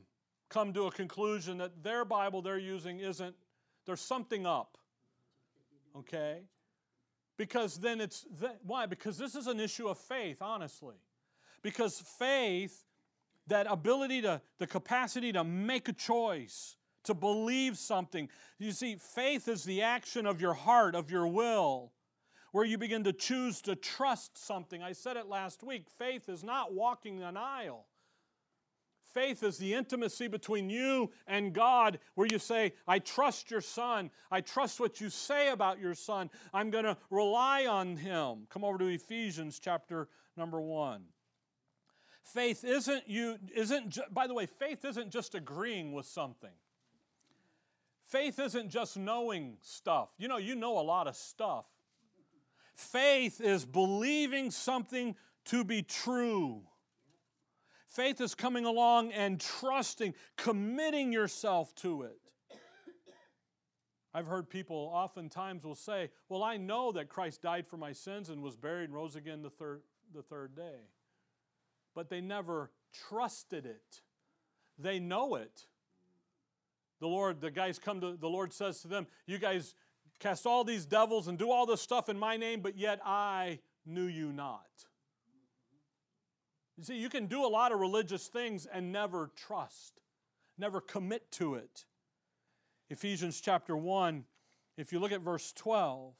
come 0.49 0.73
to 0.73 0.87
a 0.87 0.91
conclusion 0.91 1.59
that 1.59 1.83
their 1.83 2.03
Bible 2.03 2.41
they're 2.41 2.57
using 2.57 2.99
isn't, 2.99 3.35
there's 3.85 4.01
something 4.01 4.45
up. 4.45 4.77
Okay? 5.95 6.41
Because 7.39 7.77
then 7.77 8.01
it's, 8.01 8.25
why? 8.63 8.85
Because 8.85 9.17
this 9.17 9.33
is 9.33 9.47
an 9.47 9.61
issue 9.61 9.87
of 9.87 9.97
faith, 9.97 10.41
honestly. 10.41 10.97
Because 11.63 12.03
faith, 12.19 12.83
that 13.47 13.65
ability 13.69 14.21
to, 14.23 14.41
the 14.57 14.67
capacity 14.67 15.31
to 15.31 15.45
make 15.45 15.87
a 15.87 15.93
choice, 15.93 16.75
to 17.05 17.13
believe 17.13 17.77
something. 17.77 18.27
You 18.57 18.73
see, 18.73 18.97
faith 18.97 19.47
is 19.47 19.63
the 19.63 19.81
action 19.83 20.25
of 20.25 20.41
your 20.41 20.53
heart, 20.53 20.95
of 20.95 21.09
your 21.09 21.27
will 21.27 21.93
where 22.51 22.65
you 22.65 22.77
begin 22.77 23.03
to 23.03 23.13
choose 23.13 23.61
to 23.61 23.75
trust 23.75 24.37
something. 24.37 24.81
I 24.81 24.91
said 24.91 25.15
it 25.17 25.27
last 25.27 25.63
week 25.63 25.85
faith 25.97 26.27
is 26.27 26.43
not 26.43 26.73
walking 26.73 27.21
an 27.21 27.37
aisle. 27.37 27.85
Faith 29.13 29.41
is 29.41 29.57
the 29.57 29.73
intimacy 29.73 30.27
between 30.27 30.69
you 30.69 31.09
and 31.25 31.51
God, 31.53 31.99
where 32.13 32.27
you 32.31 32.37
say, 32.37 32.73
I 32.87 32.99
trust 32.99 33.49
your 33.49 33.61
son. 33.61 34.11
I 34.29 34.41
trust 34.41 34.79
what 34.79 35.01
you 35.01 35.09
say 35.09 35.49
about 35.49 35.79
your 35.79 35.95
son. 35.95 36.29
I'm 36.53 36.69
going 36.69 36.85
to 36.85 36.95
rely 37.09 37.65
on 37.65 37.95
him. 37.95 38.47
Come 38.49 38.63
over 38.63 38.77
to 38.77 38.85
Ephesians 38.85 39.59
chapter 39.59 40.09
number 40.37 40.61
one. 40.61 41.03
Faith 42.21 42.63
isn't 42.63 43.09
you, 43.09 43.37
isn't, 43.55 43.97
by 44.11 44.27
the 44.27 44.35
way, 44.35 44.45
faith 44.45 44.85
isn't 44.85 45.09
just 45.09 45.33
agreeing 45.33 45.93
with 45.93 46.05
something. 46.05 46.53
Faith 48.03 48.39
isn't 48.39 48.69
just 48.69 48.95
knowing 48.95 49.57
stuff. 49.61 50.09
You 50.19 50.27
know, 50.27 50.37
you 50.37 50.53
know 50.53 50.79
a 50.79 50.81
lot 50.81 51.07
of 51.07 51.15
stuff. 51.15 51.65
Faith 52.75 53.41
is 53.41 53.65
believing 53.65 54.51
something 54.51 55.15
to 55.45 55.63
be 55.63 55.81
true. 55.81 56.61
Faith 57.89 58.21
is 58.21 58.35
coming 58.35 58.65
along 58.65 59.11
and 59.11 59.41
trusting, 59.41 60.13
committing 60.37 61.11
yourself 61.11 61.73
to 61.75 62.03
it. 62.03 62.19
I've 64.13 64.27
heard 64.27 64.49
people 64.49 64.89
oftentimes 64.93 65.63
will 65.63 65.75
say, 65.75 66.09
Well, 66.29 66.43
I 66.43 66.57
know 66.57 66.91
that 66.91 67.09
Christ 67.09 67.41
died 67.41 67.67
for 67.67 67.77
my 67.77 67.91
sins 67.91 68.29
and 68.29 68.41
was 68.41 68.55
buried 68.55 68.85
and 68.85 68.93
rose 68.95 69.15
again 69.15 69.41
the 69.41 69.49
third, 69.49 69.81
the 70.13 70.21
third 70.21 70.55
day. 70.55 70.87
But 71.95 72.09
they 72.09 72.21
never 72.21 72.71
trusted 73.07 73.65
it. 73.65 74.01
They 74.77 74.99
know 74.99 75.35
it. 75.35 75.65
The 76.99 77.07
Lord, 77.07 77.41
the 77.41 77.51
guys 77.51 77.79
come 77.79 78.01
to, 78.01 78.17
the 78.17 78.29
Lord 78.29 78.53
says 78.53 78.81
to 78.81 78.87
them, 78.87 79.07
You 79.25 79.37
guys 79.37 79.75
cast 80.19 80.45
all 80.45 80.63
these 80.63 80.85
devils 80.85 81.27
and 81.27 81.37
do 81.37 81.51
all 81.51 81.65
this 81.65 81.81
stuff 81.81 82.09
in 82.09 82.19
my 82.19 82.37
name, 82.37 82.61
but 82.61 82.77
yet 82.77 82.99
I 83.03 83.59
knew 83.85 84.05
you 84.05 84.31
not. 84.31 84.67
You 86.79 86.85
see, 86.85 86.95
you 86.97 87.09
can 87.09 87.25
do 87.25 87.45
a 87.45 87.47
lot 87.47 87.73
of 87.73 87.79
religious 87.81 88.27
things 88.27 88.65
and 88.65 88.89
never 88.93 89.31
trust, 89.35 89.99
never 90.57 90.79
commit 90.79 91.29
to 91.33 91.55
it. 91.55 91.83
Ephesians 92.89 93.41
chapter 93.41 93.75
1, 93.75 94.23
if 94.77 94.93
you 94.93 94.99
look 94.99 95.11
at 95.11 95.19
verse 95.19 95.51
12, 95.51 96.13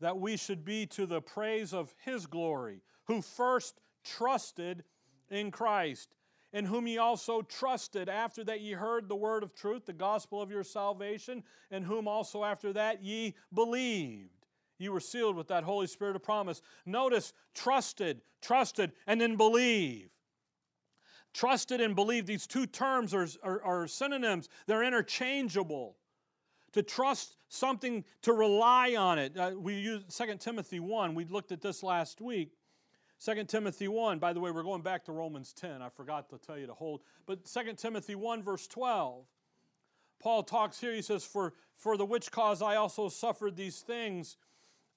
that 0.00 0.18
we 0.18 0.36
should 0.36 0.64
be 0.64 0.84
to 0.86 1.06
the 1.06 1.20
praise 1.20 1.72
of 1.72 1.94
his 2.04 2.26
glory, 2.26 2.80
who 3.04 3.22
first 3.22 3.80
trusted 4.04 4.82
in 5.30 5.52
Christ 5.52 6.16
in 6.52 6.64
whom 6.64 6.88
ye 6.88 6.98
also 6.98 7.42
trusted 7.42 8.08
after 8.08 8.42
that 8.44 8.60
ye 8.60 8.72
heard 8.72 9.08
the 9.08 9.14
word 9.16 9.42
of 9.44 9.54
truth, 9.54 9.86
the 9.86 9.92
gospel 9.92 10.40
of 10.40 10.50
your 10.50 10.62
salvation, 10.62 11.42
in 11.70 11.82
whom 11.82 12.06
also 12.06 12.44
after 12.44 12.72
that 12.72 13.02
ye 13.02 13.34
believed. 13.52 14.43
You 14.78 14.92
were 14.92 15.00
sealed 15.00 15.36
with 15.36 15.48
that 15.48 15.64
Holy 15.64 15.86
Spirit 15.86 16.16
of 16.16 16.22
promise. 16.22 16.60
Notice 16.84 17.32
trusted, 17.54 18.22
trusted, 18.42 18.92
and 19.06 19.20
then 19.20 19.36
believe. 19.36 20.10
Trusted 21.32 21.80
and 21.80 21.96
believe, 21.96 22.26
these 22.26 22.46
two 22.46 22.66
terms 22.66 23.12
are, 23.12 23.26
are, 23.42 23.62
are 23.62 23.88
synonyms, 23.88 24.48
they're 24.66 24.84
interchangeable 24.84 25.96
to 26.72 26.82
trust 26.82 27.36
something, 27.48 28.04
to 28.22 28.32
rely 28.32 28.96
on 28.96 29.18
it. 29.18 29.36
Uh, 29.36 29.52
we 29.56 29.74
use 29.74 30.02
2 30.16 30.36
Timothy 30.38 30.80
1. 30.80 31.14
We 31.14 31.24
looked 31.24 31.52
at 31.52 31.60
this 31.60 31.82
last 31.82 32.20
week. 32.20 32.52
2 33.24 33.44
Timothy 33.44 33.88
1, 33.88 34.18
by 34.18 34.32
the 34.32 34.40
way, 34.40 34.50
we're 34.50 34.64
going 34.64 34.82
back 34.82 35.04
to 35.04 35.12
Romans 35.12 35.52
10. 35.52 35.80
I 35.80 35.88
forgot 35.88 36.28
to 36.30 36.38
tell 36.38 36.58
you 36.58 36.66
to 36.66 36.74
hold. 36.74 37.00
But 37.26 37.44
2 37.44 37.74
Timothy 37.74 38.16
1, 38.16 38.42
verse 38.42 38.66
12, 38.66 39.24
Paul 40.20 40.42
talks 40.42 40.80
here, 40.80 40.92
he 40.92 41.00
says, 41.00 41.24
For, 41.24 41.54
for 41.74 41.96
the 41.96 42.04
which 42.04 42.30
cause 42.30 42.60
I 42.60 42.76
also 42.76 43.08
suffered 43.08 43.56
these 43.56 43.80
things. 43.80 44.36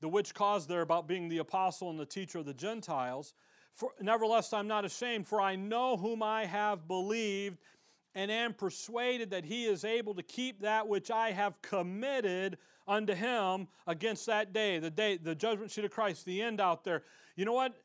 The 0.01 0.07
which 0.07 0.33
cause 0.33 0.67
there 0.67 0.81
about 0.81 1.07
being 1.07 1.27
the 1.27 1.39
apostle 1.39 1.89
and 1.89 1.99
the 1.99 2.05
teacher 2.05 2.39
of 2.39 2.45
the 2.45 2.53
Gentiles. 2.53 3.33
For, 3.73 3.91
nevertheless, 4.01 4.53
I'm 4.53 4.67
not 4.67 4.85
ashamed, 4.85 5.27
for 5.27 5.41
I 5.41 5.55
know 5.55 5.97
whom 5.97 6.21
I 6.21 6.45
have 6.45 6.87
believed, 6.87 7.59
and 8.15 8.31
am 8.31 8.53
persuaded 8.53 9.29
that 9.31 9.45
he 9.45 9.65
is 9.65 9.85
able 9.85 10.15
to 10.15 10.23
keep 10.23 10.61
that 10.61 10.87
which 10.87 11.11
I 11.11 11.31
have 11.31 11.61
committed 11.61 12.57
unto 12.87 13.13
him 13.13 13.67
against 13.85 14.25
that 14.25 14.53
day, 14.53 14.79
the 14.79 14.89
day, 14.89 15.17
the 15.17 15.35
judgment 15.35 15.71
seat 15.71 15.85
of 15.85 15.91
Christ, 15.91 16.25
the 16.25 16.41
end 16.41 16.61
out 16.61 16.83
there. 16.83 17.03
You 17.35 17.45
know 17.45 17.53
what? 17.53 17.75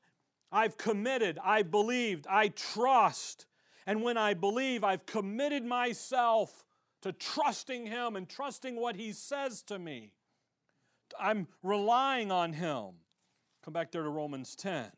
I've 0.50 0.76
committed, 0.76 1.38
I 1.42 1.62
believed, 1.62 2.26
I 2.28 2.48
trust. 2.48 3.46
And 3.86 4.02
when 4.02 4.16
I 4.16 4.34
believe, 4.34 4.84
I've 4.84 5.06
committed 5.06 5.64
myself 5.64 6.64
to 7.00 7.12
trusting 7.12 7.86
Him 7.86 8.16
and 8.16 8.28
trusting 8.28 8.76
what 8.76 8.96
He 8.96 9.12
says 9.12 9.62
to 9.62 9.78
me. 9.78 10.12
I'm 11.18 11.46
relying 11.62 12.30
on 12.30 12.52
Him. 12.52 12.90
Come 13.64 13.74
back 13.74 13.92
there 13.92 14.02
to 14.02 14.08
Romans 14.08 14.56
10. 14.56 14.90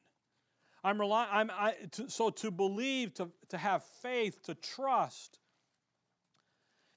I'm 0.83 1.01
relying, 1.01 1.29
I'm, 1.33 1.51
I, 1.51 1.75
to, 1.93 2.11
so 2.11 2.31
to 2.31 2.51
believe, 2.51 3.15
to, 3.15 3.31
to 3.49 3.59
have 3.59 3.85
faith, 4.03 4.43
to 4.45 4.55
trust, 4.55 5.39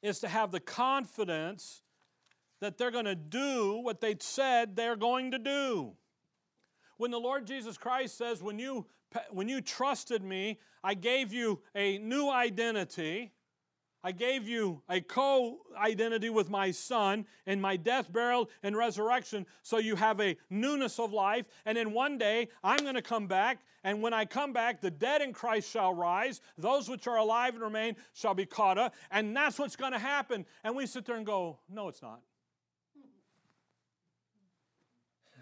is 0.01 0.19
to 0.19 0.27
have 0.27 0.51
the 0.51 0.59
confidence 0.59 1.81
that 2.59 2.77
they're 2.77 2.91
going 2.91 3.05
to 3.05 3.15
do 3.15 3.79
what 3.81 4.01
they 4.01 4.15
said 4.19 4.75
they're 4.75 4.95
going 4.95 5.31
to 5.31 5.39
do. 5.39 5.93
When 6.97 7.11
the 7.11 7.19
Lord 7.19 7.45
Jesus 7.45 7.77
Christ 7.77 8.17
says, 8.17 8.41
when 8.41 8.59
you, 8.59 8.87
when 9.29 9.47
you 9.47 9.61
trusted 9.61 10.23
me, 10.23 10.59
I 10.83 10.93
gave 10.93 11.31
you 11.31 11.61
a 11.75 11.97
new 11.99 12.29
identity. 12.29 13.31
I 14.03 14.11
gave 14.11 14.47
you 14.47 14.81
a 14.89 15.01
co 15.01 15.57
identity 15.75 16.29
with 16.29 16.49
my 16.49 16.71
son 16.71 17.25
in 17.45 17.59
my 17.59 17.75
death, 17.75 18.11
burial, 18.11 18.49
and 18.63 18.77
resurrection, 18.77 19.45
so 19.63 19.79
you 19.79 19.95
have 19.95 20.21
a 20.21 20.37
newness 20.49 20.99
of 20.99 21.13
life. 21.13 21.47
And 21.65 21.77
then 21.77 21.93
one 21.93 22.17
day 22.17 22.49
I'm 22.63 22.79
going 22.79 22.95
to 22.95 23.01
come 23.01 23.27
back, 23.27 23.59
and 23.83 24.01
when 24.01 24.13
I 24.13 24.25
come 24.25 24.53
back, 24.53 24.81
the 24.81 24.91
dead 24.91 25.21
in 25.21 25.33
Christ 25.33 25.71
shall 25.71 25.93
rise, 25.93 26.41
those 26.57 26.87
which 26.89 27.07
are 27.07 27.17
alive 27.17 27.55
and 27.55 27.63
remain 27.63 27.95
shall 28.13 28.33
be 28.33 28.45
caught 28.45 28.77
up, 28.77 28.93
and 29.11 29.35
that's 29.35 29.57
what's 29.57 29.75
going 29.75 29.93
to 29.93 29.99
happen. 29.99 30.45
And 30.63 30.75
we 30.75 30.85
sit 30.85 31.05
there 31.05 31.15
and 31.15 31.25
go, 31.25 31.59
No, 31.69 31.87
it's 31.87 32.01
not. 32.01 32.21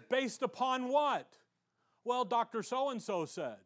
Based 0.08 0.42
upon 0.42 0.88
what? 0.88 1.28
Well, 2.04 2.24
Dr. 2.24 2.62
So 2.62 2.90
and 2.90 3.02
so 3.02 3.26
said. 3.26 3.56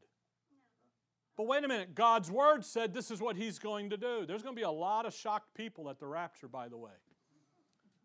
But 1.37 1.47
wait 1.47 1.65
a 1.65 1.69
minute, 1.69 1.95
God's 1.95 2.31
word 2.31 2.65
said 2.65 2.93
this 2.93 3.11
is 3.11 3.21
what 3.21 3.37
he's 3.37 3.59
going 3.59 3.91
to 3.91 3.97
do. 3.97 4.27
There's 4.27 4.43
going 4.43 4.55
to 4.55 4.61
be 4.61 4.65
a 4.65 4.71
lot 4.71 5.07
of 5.07 5.15
shocked 5.15 5.55
people 5.55 5.89
at 5.89 5.99
the 5.99 6.07
rapture, 6.07 6.49
by 6.49 6.69
the 6.69 6.77
way. 6.77 6.91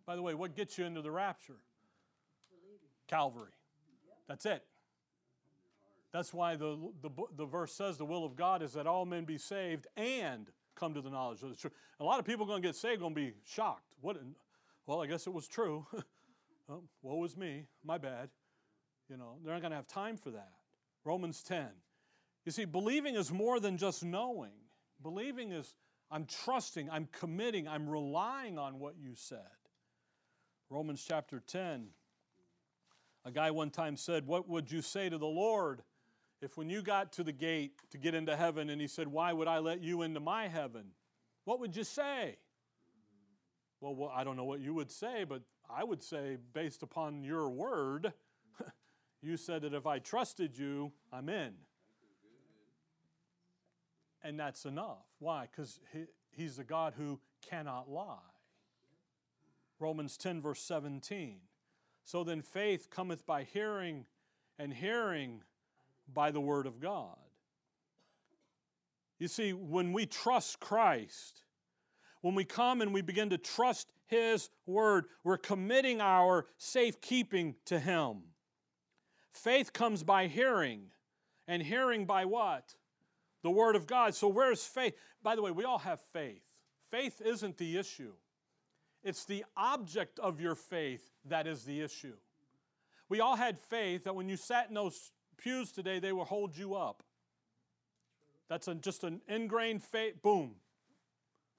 By 0.05 0.15
the 0.15 0.21
way, 0.21 0.33
what 0.33 0.55
gets 0.55 0.77
you 0.77 0.85
into 0.85 1.01
the 1.01 1.11
rapture? 1.11 1.57
Calvary. 3.07 3.51
That's 4.27 4.45
it. 4.45 4.63
That's 6.11 6.33
why 6.33 6.55
the, 6.55 6.77
the, 7.01 7.09
the 7.35 7.45
verse 7.45 7.73
says 7.73 7.97
the 7.97 8.05
will 8.05 8.23
of 8.23 8.35
God 8.35 8.61
is 8.61 8.73
that 8.73 8.87
all 8.87 9.05
men 9.05 9.25
be 9.25 9.37
saved 9.37 9.87
and 9.97 10.49
come 10.75 10.93
to 10.93 11.01
the 11.01 11.09
knowledge 11.09 11.41
of 11.43 11.49
the 11.49 11.55
truth. 11.55 11.73
A 11.99 12.03
lot 12.03 12.19
of 12.19 12.25
people 12.25 12.45
going 12.45 12.61
to 12.61 12.67
get 12.67 12.75
saved, 12.75 13.01
going 13.01 13.13
to 13.13 13.19
be 13.19 13.33
shocked. 13.43 13.83
What? 14.01 14.17
Well, 14.87 15.01
I 15.01 15.07
guess 15.07 15.27
it 15.27 15.33
was 15.33 15.47
true. 15.47 15.85
oh, 16.69 16.83
woe 17.01 17.23
is 17.25 17.35
me. 17.35 17.65
My 17.83 17.97
bad. 17.97 18.29
You 19.09 19.17
know, 19.17 19.35
they're 19.43 19.53
not 19.53 19.61
going 19.61 19.71
to 19.71 19.75
have 19.75 19.87
time 19.87 20.17
for 20.17 20.31
that. 20.31 20.53
Romans 21.03 21.43
10. 21.43 21.67
You 22.45 22.51
see, 22.51 22.65
believing 22.65 23.15
is 23.15 23.31
more 23.31 23.59
than 23.59 23.77
just 23.77 24.03
knowing. 24.03 24.51
Believing 25.01 25.51
is, 25.51 25.73
I'm 26.11 26.25
trusting, 26.25 26.89
I'm 26.89 27.07
committing, 27.11 27.67
I'm 27.67 27.89
relying 27.89 28.59
on 28.59 28.79
what 28.79 28.95
you 28.97 29.13
said. 29.15 29.39
Romans 30.69 31.03
chapter 31.05 31.41
10. 31.45 31.87
A 33.25 33.31
guy 33.31 33.49
one 33.49 33.71
time 33.71 33.97
said, 33.97 34.27
What 34.27 34.47
would 34.47 34.71
you 34.71 34.81
say 34.81 35.09
to 35.09 35.17
the 35.17 35.25
Lord 35.25 35.81
if 36.41 36.57
when 36.57 36.69
you 36.69 36.83
got 36.83 37.13
to 37.13 37.23
the 37.23 37.31
gate 37.31 37.73
to 37.89 37.97
get 37.97 38.13
into 38.13 38.35
heaven 38.35 38.69
and 38.69 38.79
he 38.79 38.87
said, 38.87 39.07
Why 39.07 39.33
would 39.33 39.47
I 39.47 39.57
let 39.57 39.81
you 39.81 40.03
into 40.03 40.19
my 40.19 40.47
heaven? 40.47 40.91
What 41.45 41.59
would 41.59 41.75
you 41.75 41.83
say? 41.83 42.37
Well, 43.81 43.95
well 43.95 44.11
I 44.15 44.23
don't 44.23 44.37
know 44.37 44.45
what 44.45 44.59
you 44.59 44.75
would 44.75 44.91
say, 44.91 45.23
but 45.23 45.41
I 45.67 45.83
would 45.83 46.03
say, 46.03 46.37
based 46.53 46.83
upon 46.83 47.23
your 47.23 47.49
word, 47.49 48.13
you 49.23 49.37
said 49.37 49.63
that 49.63 49.73
if 49.73 49.87
I 49.87 49.97
trusted 49.97 50.55
you, 50.55 50.91
I'm 51.11 51.29
in. 51.29 51.53
And 54.25 54.39
that's 54.39 54.65
enough. 54.65 55.05
Why? 55.19 55.47
Because 55.49 55.79
he, 55.93 56.05
he's 56.31 56.57
a 56.57 56.63
God 56.63 56.95
who 56.97 57.19
cannot 57.47 57.91
lie. 57.91 58.17
Romans 59.79 60.17
10, 60.17 60.41
verse 60.41 60.61
17. 60.61 61.37
So 62.05 62.23
then 62.23 62.41
faith 62.41 62.89
cometh 62.89 63.23
by 63.27 63.43
hearing, 63.43 64.05
and 64.57 64.73
hearing 64.73 65.43
by 66.11 66.31
the 66.31 66.41
word 66.41 66.65
of 66.65 66.79
God. 66.79 67.17
You 69.19 69.27
see, 69.27 69.53
when 69.53 69.93
we 69.93 70.07
trust 70.07 70.59
Christ, 70.59 71.43
when 72.21 72.33
we 72.33 72.45
come 72.45 72.81
and 72.81 72.91
we 72.91 73.01
begin 73.01 73.29
to 73.29 73.37
trust 73.37 73.91
His 74.07 74.49
word, 74.65 75.05
we're 75.23 75.37
committing 75.37 76.01
our 76.01 76.47
safekeeping 76.57 77.55
to 77.65 77.79
Him. 77.79 78.23
Faith 79.31 79.71
comes 79.71 80.03
by 80.03 80.25
hearing, 80.25 80.87
and 81.47 81.61
hearing 81.61 82.05
by 82.05 82.25
what? 82.25 82.73
The 83.45 83.51
Word 83.51 83.75
of 83.75 83.85
God. 83.85 84.15
So, 84.15 84.27
where's 84.27 84.65
faith? 84.65 84.95
By 85.21 85.35
the 85.35 85.43
way, 85.43 85.51
we 85.51 85.65
all 85.65 85.77
have 85.77 86.01
faith. 86.11 86.41
Faith 86.89 87.21
isn't 87.23 87.59
the 87.59 87.77
issue, 87.77 88.13
it's 89.03 89.23
the 89.25 89.45
object 89.55 90.17
of 90.17 90.41
your 90.41 90.55
faith 90.55 91.03
that 91.25 91.45
is 91.45 91.63
the 91.63 91.79
issue. 91.81 92.15
We 93.07 93.19
all 93.19 93.35
had 93.35 93.59
faith 93.59 94.05
that 94.05 94.15
when 94.15 94.29
you 94.29 94.35
sat 94.35 94.69
in 94.69 94.73
those 94.73 95.11
pews 95.37 95.71
today, 95.71 95.99
they 95.99 96.11
will 96.11 96.25
hold 96.25 96.57
you 96.57 96.73
up. 96.73 97.03
That's 98.49 98.67
a, 98.67 98.73
just 98.73 99.03
an 99.03 99.21
ingrained 99.27 99.83
faith, 99.83 100.23
boom. 100.23 100.55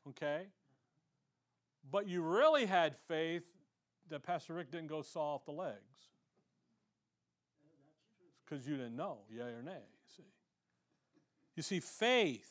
Okay? 0.08 0.48
But 1.88 2.08
you 2.08 2.22
really 2.22 2.66
had 2.66 2.96
faith 2.96 3.44
that 4.08 4.24
Pastor 4.24 4.54
Rick 4.54 4.72
didn't 4.72 4.88
go 4.88 5.02
saw 5.02 5.36
off 5.36 5.44
the 5.44 5.52
legs 5.52 6.10
because 8.44 8.66
you 8.66 8.76
didn't 8.76 8.96
know, 8.96 9.18
yea 9.30 9.42
or 9.42 9.62
nay. 9.62 9.84
You 11.56 11.62
see, 11.62 11.80
faith 11.80 12.50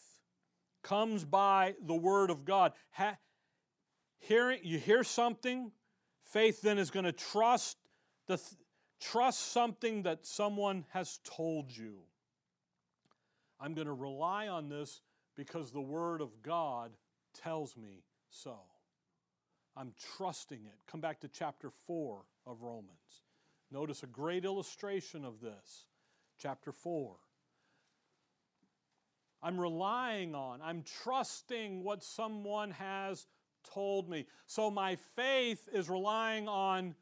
comes 0.83 1.23
by 1.23 1.75
the 1.81 1.95
word 1.95 2.29
of 2.29 2.43
God. 2.43 2.73
Ha- 2.91 3.17
hearing, 4.17 4.59
you 4.63 4.79
hear 4.79 5.03
something, 5.03 5.71
faith 6.23 6.61
then 6.61 6.77
is 6.77 6.91
going 6.91 7.05
to 7.05 7.11
trust 7.11 7.77
the 8.27 8.37
th- 8.37 8.59
trust 8.99 9.51
something 9.51 10.03
that 10.03 10.25
someone 10.25 10.85
has 10.89 11.19
told 11.23 11.75
you. 11.75 11.99
I'm 13.59 13.73
going 13.73 13.87
to 13.87 13.93
rely 13.93 14.47
on 14.47 14.69
this 14.69 15.01
because 15.35 15.71
the 15.71 15.81
word 15.81 16.21
of 16.21 16.41
God 16.41 16.91
tells 17.33 17.77
me 17.77 18.03
so. 18.29 18.57
I'm 19.77 19.93
trusting 20.17 20.65
it. 20.65 20.77
Come 20.87 21.01
back 21.01 21.19
to 21.21 21.27
chapter 21.27 21.69
4 21.69 22.23
of 22.47 22.61
Romans. 22.61 23.23
Notice 23.71 24.03
a 24.03 24.07
great 24.07 24.45
illustration 24.45 25.25
of 25.25 25.41
this. 25.41 25.85
Chapter 26.37 26.71
4. 26.71 27.15
I'm 29.45 29.61
relying 29.61 30.33
on, 30.33 30.59
I'm 30.63 30.83
trusting 31.03 31.83
what 31.83 32.03
someone 32.03 32.71
has 32.71 33.27
told 33.63 34.09
me. 34.09 34.25
So 34.47 34.71
my 34.71 34.97
faith 35.15 35.69
is 35.71 35.87
relying 35.87 36.47
on 36.47 36.95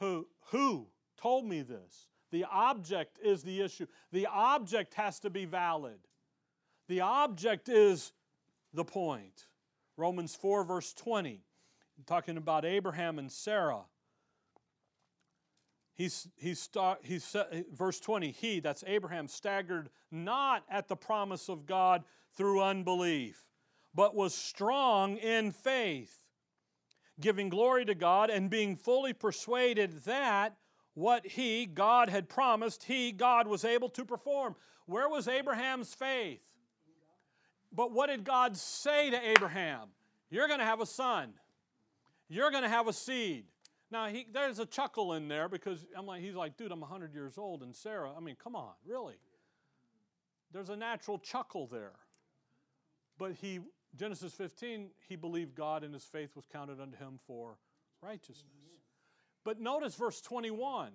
who? 0.00 0.26
Who 0.50 0.88
told 1.16 1.46
me 1.46 1.62
this? 1.62 2.08
The 2.32 2.44
object 2.50 3.20
is 3.22 3.44
the 3.44 3.60
issue. 3.60 3.86
The 4.10 4.26
object 4.26 4.94
has 4.94 5.20
to 5.20 5.30
be 5.30 5.44
valid. 5.44 6.00
The 6.88 7.02
object 7.02 7.68
is 7.68 8.10
the 8.74 8.84
point. 8.84 9.46
Romans 9.96 10.34
4, 10.34 10.64
verse 10.64 10.92
20, 10.92 11.44
talking 12.04 12.36
about 12.36 12.64
Abraham 12.64 13.20
and 13.20 13.30
Sarah. 13.30 13.84
He's, 15.96 16.28
he's, 16.36 16.68
he's, 17.02 17.34
verse 17.72 18.00
20, 18.00 18.30
he, 18.30 18.60
that's 18.60 18.84
Abraham, 18.86 19.28
staggered 19.28 19.88
not 20.10 20.62
at 20.68 20.88
the 20.88 20.96
promise 20.96 21.48
of 21.48 21.64
God 21.64 22.04
through 22.36 22.62
unbelief, 22.62 23.40
but 23.94 24.14
was 24.14 24.34
strong 24.34 25.16
in 25.16 25.52
faith, 25.52 26.20
giving 27.18 27.48
glory 27.48 27.86
to 27.86 27.94
God 27.94 28.28
and 28.28 28.50
being 28.50 28.76
fully 28.76 29.14
persuaded 29.14 30.04
that 30.04 30.54
what 30.92 31.26
he, 31.26 31.64
God, 31.64 32.10
had 32.10 32.28
promised, 32.28 32.84
he, 32.84 33.10
God, 33.10 33.46
was 33.46 33.64
able 33.64 33.88
to 33.90 34.04
perform. 34.04 34.54
Where 34.84 35.08
was 35.08 35.28
Abraham's 35.28 35.94
faith? 35.94 36.42
But 37.72 37.92
what 37.92 38.08
did 38.08 38.22
God 38.22 38.56
say 38.56 39.10
to 39.10 39.28
Abraham? 39.28 39.88
You're 40.30 40.48
going 40.48 40.60
to 40.60 40.66
have 40.66 40.80
a 40.80 40.86
son, 40.86 41.32
you're 42.28 42.50
going 42.50 42.64
to 42.64 42.68
have 42.68 42.86
a 42.86 42.92
seed. 42.92 43.46
Now, 43.90 44.08
he, 44.08 44.26
there's 44.32 44.58
a 44.58 44.66
chuckle 44.66 45.12
in 45.12 45.28
there 45.28 45.48
because 45.48 45.86
I'm 45.96 46.06
like, 46.06 46.20
he's 46.20 46.34
like, 46.34 46.56
dude, 46.56 46.72
I'm 46.72 46.80
100 46.80 47.14
years 47.14 47.38
old. 47.38 47.62
And 47.62 47.74
Sarah, 47.74 48.10
I 48.16 48.20
mean, 48.20 48.36
come 48.42 48.56
on, 48.56 48.72
really? 48.84 49.16
There's 50.52 50.70
a 50.70 50.76
natural 50.76 51.18
chuckle 51.18 51.66
there. 51.66 51.92
But 53.18 53.32
he, 53.32 53.60
Genesis 53.94 54.32
15, 54.32 54.90
he 55.08 55.16
believed 55.16 55.54
God 55.54 55.84
and 55.84 55.94
his 55.94 56.04
faith 56.04 56.30
was 56.34 56.46
counted 56.52 56.80
unto 56.80 56.96
him 56.96 57.18
for 57.26 57.58
righteousness. 58.02 58.44
But 59.44 59.60
notice 59.60 59.94
verse 59.94 60.20
21. 60.20 60.92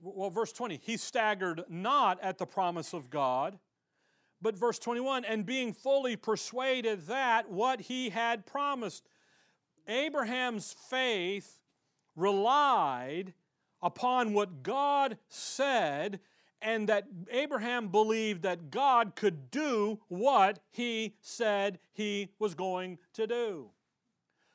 Well, 0.00 0.30
verse 0.30 0.52
20, 0.52 0.80
he 0.82 0.96
staggered 0.96 1.62
not 1.68 2.22
at 2.22 2.38
the 2.38 2.46
promise 2.46 2.92
of 2.92 3.10
God. 3.10 3.58
But 4.40 4.56
verse 4.56 4.78
21, 4.78 5.24
and 5.24 5.44
being 5.44 5.72
fully 5.72 6.14
persuaded 6.14 7.06
that 7.06 7.50
what 7.50 7.80
he 7.80 8.10
had 8.10 8.46
promised, 8.46 9.04
Abraham's 9.88 10.76
faith 10.88 11.60
relied 12.14 13.32
upon 13.82 14.34
what 14.34 14.62
God 14.62 15.18
said, 15.28 16.20
and 16.60 16.88
that 16.88 17.06
Abraham 17.30 17.88
believed 17.88 18.42
that 18.42 18.70
God 18.70 19.14
could 19.14 19.50
do 19.50 20.00
what 20.08 20.58
he 20.70 21.14
said 21.20 21.78
he 21.92 22.30
was 22.38 22.54
going 22.54 22.98
to 23.14 23.26
do. 23.26 23.70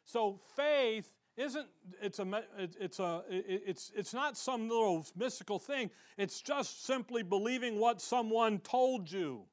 So 0.05 0.39
faith 0.55 1.13
isn't 1.35 1.65
it's 2.01 2.19
a 2.19 2.43
it's 2.57 2.99
a 2.99 3.23
it's 3.29 3.91
it's 3.95 4.13
not 4.13 4.37
some 4.37 4.69
little 4.69 5.05
mystical 5.15 5.57
thing. 5.57 5.89
It's 6.17 6.41
just 6.41 6.85
simply 6.85 7.23
believing 7.23 7.79
what 7.79 8.01
someone 8.01 8.59
told 8.59 9.11
you. 9.11 9.43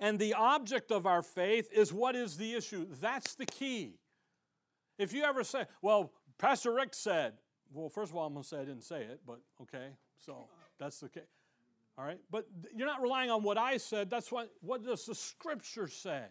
And 0.00 0.18
the 0.18 0.34
object 0.34 0.90
of 0.90 1.06
our 1.06 1.22
faith 1.22 1.68
is 1.72 1.92
what 1.92 2.16
is 2.16 2.36
the 2.36 2.54
issue. 2.54 2.86
That's 3.00 3.34
the 3.34 3.46
key. 3.46 3.98
If 4.98 5.12
you 5.12 5.22
ever 5.22 5.44
say, 5.44 5.64
well, 5.80 6.12
Pastor 6.38 6.72
Rick 6.72 6.94
said, 6.94 7.34
well, 7.72 7.88
first 7.88 8.10
of 8.10 8.16
all, 8.16 8.26
I'm 8.26 8.32
going 8.32 8.42
to 8.42 8.48
say 8.48 8.56
I 8.58 8.64
didn't 8.64 8.84
say 8.84 9.02
it, 9.02 9.20
but 9.26 9.40
okay, 9.62 9.88
so 10.16 10.48
that's 10.78 10.98
the 11.00 11.08
case. 11.08 11.22
All 11.96 12.04
right, 12.04 12.18
but 12.30 12.46
you're 12.76 12.86
not 12.86 13.02
relying 13.02 13.30
on 13.30 13.42
what 13.42 13.58
I 13.58 13.76
said. 13.76 14.08
That's 14.08 14.30
what, 14.30 14.50
what 14.60 14.84
does 14.84 15.06
the 15.06 15.14
scripture 15.14 15.88
say? 15.88 16.22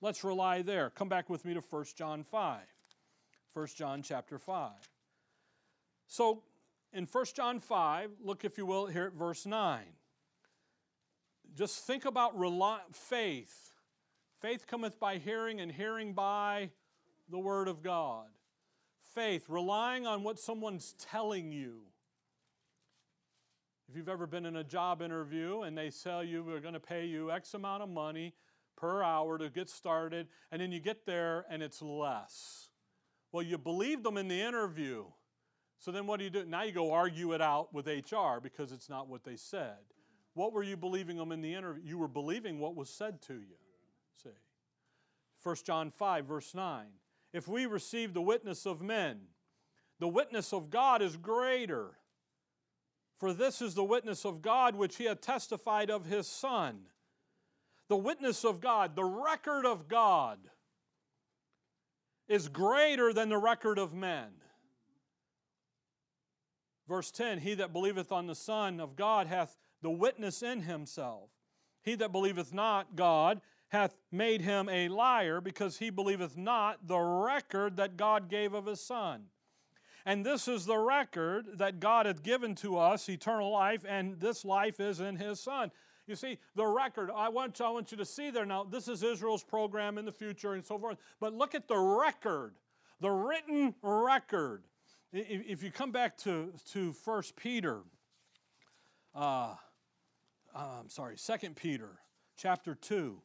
Let's 0.00 0.22
rely 0.22 0.62
there. 0.62 0.90
Come 0.90 1.08
back 1.08 1.28
with 1.28 1.44
me 1.44 1.54
to 1.54 1.60
1 1.60 1.84
John 1.96 2.22
5. 2.22 2.60
1 3.52 3.66
John 3.76 4.02
chapter 4.02 4.38
5. 4.38 4.70
So 6.06 6.42
in 6.92 7.04
1 7.04 7.24
John 7.34 7.58
5, 7.58 8.10
look, 8.22 8.44
if 8.44 8.58
you 8.58 8.66
will, 8.66 8.86
here 8.86 9.06
at 9.06 9.12
verse 9.12 9.44
9. 9.44 9.80
Just 11.56 11.84
think 11.84 12.04
about 12.04 12.38
rely, 12.38 12.80
faith. 12.92 13.72
Faith 14.40 14.66
cometh 14.68 15.00
by 15.00 15.18
hearing, 15.18 15.60
and 15.60 15.72
hearing 15.72 16.12
by 16.12 16.70
the 17.30 17.38
Word 17.38 17.68
of 17.68 17.82
God. 17.82 18.26
Faith, 19.14 19.44
relying 19.48 20.06
on 20.06 20.22
what 20.22 20.38
someone's 20.38 20.94
telling 20.98 21.52
you. 21.52 21.82
If 23.88 23.96
you've 23.96 24.08
ever 24.08 24.26
been 24.26 24.44
in 24.44 24.56
a 24.56 24.64
job 24.64 25.00
interview 25.00 25.62
and 25.62 25.76
they 25.76 25.90
tell 25.90 26.22
you 26.22 26.42
we're 26.42 26.60
going 26.60 26.74
to 26.74 26.80
pay 26.80 27.06
you 27.06 27.30
X 27.30 27.54
amount 27.54 27.82
of 27.82 27.88
money 27.88 28.34
per 28.76 29.02
hour 29.02 29.38
to 29.38 29.48
get 29.48 29.68
started, 29.70 30.28
and 30.52 30.60
then 30.60 30.70
you 30.70 30.78
get 30.78 31.06
there 31.06 31.46
and 31.50 31.62
it's 31.62 31.82
less. 31.82 32.68
Well, 33.32 33.42
you 33.42 33.58
believed 33.58 34.04
them 34.04 34.16
in 34.16 34.28
the 34.28 34.40
interview. 34.40 35.04
So 35.78 35.90
then 35.90 36.06
what 36.06 36.18
do 36.18 36.24
you 36.24 36.30
do? 36.30 36.44
Now 36.44 36.64
you 36.64 36.72
go 36.72 36.92
argue 36.92 37.32
it 37.32 37.40
out 37.40 37.72
with 37.72 37.86
HR 37.86 38.40
because 38.42 38.72
it's 38.72 38.88
not 38.88 39.08
what 39.08 39.24
they 39.24 39.36
said. 39.36 39.78
What 40.34 40.52
were 40.52 40.62
you 40.62 40.76
believing 40.76 41.16
them 41.16 41.32
in 41.32 41.40
the 41.40 41.54
interview? 41.54 41.82
You 41.84 41.98
were 41.98 42.08
believing 42.08 42.58
what 42.58 42.76
was 42.76 42.90
said 42.90 43.20
to 43.22 43.34
you. 43.34 43.56
See. 44.22 44.30
1 45.42 45.56
John 45.64 45.90
5, 45.90 46.26
verse 46.26 46.54
9. 46.54 46.86
If 47.32 47.46
we 47.46 47.66
receive 47.66 48.14
the 48.14 48.22
witness 48.22 48.66
of 48.66 48.80
men, 48.80 49.20
the 49.98 50.08
witness 50.08 50.52
of 50.52 50.70
God 50.70 51.02
is 51.02 51.16
greater. 51.16 51.98
For 53.16 53.32
this 53.32 53.60
is 53.60 53.74
the 53.74 53.84
witness 53.84 54.24
of 54.24 54.42
God 54.42 54.76
which 54.76 54.96
he 54.96 55.04
had 55.04 55.20
testified 55.20 55.90
of 55.90 56.06
his 56.06 56.26
Son. 56.26 56.80
The 57.88 57.96
witness 57.96 58.44
of 58.44 58.60
God, 58.60 58.94
the 58.94 59.04
record 59.04 59.66
of 59.66 59.88
God, 59.88 60.38
is 62.28 62.48
greater 62.48 63.12
than 63.12 63.28
the 63.28 63.38
record 63.38 63.78
of 63.78 63.94
men. 63.94 64.28
Verse 66.86 67.10
10 67.10 67.38
He 67.38 67.54
that 67.54 67.72
believeth 67.72 68.12
on 68.12 68.26
the 68.26 68.34
Son 68.34 68.80
of 68.80 68.96
God 68.96 69.26
hath 69.26 69.56
the 69.82 69.90
witness 69.90 70.42
in 70.42 70.62
himself. 70.62 71.30
He 71.82 71.94
that 71.96 72.12
believeth 72.12 72.52
not 72.52 72.96
God 72.96 73.40
hath 73.68 73.96
made 74.10 74.40
him 74.40 74.68
a 74.68 74.88
liar, 74.88 75.40
because 75.40 75.78
he 75.78 75.90
believeth 75.90 76.36
not 76.36 76.86
the 76.86 76.98
record 76.98 77.76
that 77.76 77.96
God 77.96 78.28
gave 78.28 78.54
of 78.54 78.66
his 78.66 78.80
Son. 78.80 79.24
And 80.06 80.24
this 80.24 80.48
is 80.48 80.64
the 80.64 80.78
record 80.78 81.58
that 81.58 81.80
God 81.80 82.06
hath 82.06 82.22
given 82.22 82.54
to 82.56 82.78
us, 82.78 83.08
eternal 83.08 83.52
life, 83.52 83.84
and 83.86 84.18
this 84.18 84.44
life 84.44 84.80
is 84.80 85.00
in 85.00 85.16
his 85.16 85.38
Son. 85.38 85.70
You 86.06 86.16
see, 86.16 86.38
the 86.54 86.64
record, 86.64 87.10
I 87.14 87.28
want, 87.28 87.60
I 87.60 87.68
want 87.68 87.92
you 87.92 87.98
to 87.98 88.06
see 88.06 88.30
there 88.30 88.46
now, 88.46 88.64
this 88.64 88.88
is 88.88 89.02
Israel's 89.02 89.44
program 89.44 89.98
in 89.98 90.06
the 90.06 90.12
future 90.12 90.54
and 90.54 90.64
so 90.64 90.78
forth. 90.78 90.96
But 91.20 91.34
look 91.34 91.54
at 91.54 91.68
the 91.68 91.76
record, 91.76 92.54
the 93.00 93.10
written 93.10 93.74
record. 93.82 94.62
If 95.12 95.62
you 95.62 95.70
come 95.70 95.92
back 95.92 96.16
to, 96.18 96.54
to 96.72 96.94
1 97.04 97.22
Peter, 97.36 97.82
uh, 99.14 99.54
I'm 100.54 100.88
sorry, 100.88 101.16
2 101.16 101.50
Peter 101.50 101.98
chapter 102.38 102.74
2. 102.74 103.20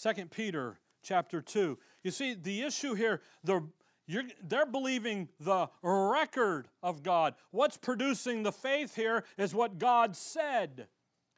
2 0.00 0.26
Peter 0.26 0.78
chapter 1.02 1.40
2. 1.40 1.78
You 2.02 2.10
see, 2.10 2.34
the 2.34 2.62
issue 2.62 2.94
here, 2.94 3.20
the, 3.42 3.62
they're 4.42 4.66
believing 4.66 5.28
the 5.40 5.68
record 5.82 6.68
of 6.82 7.02
God. 7.02 7.34
What's 7.50 7.76
producing 7.76 8.42
the 8.42 8.52
faith 8.52 8.94
here 8.96 9.24
is 9.38 9.54
what 9.54 9.78
God 9.78 10.16
said. 10.16 10.88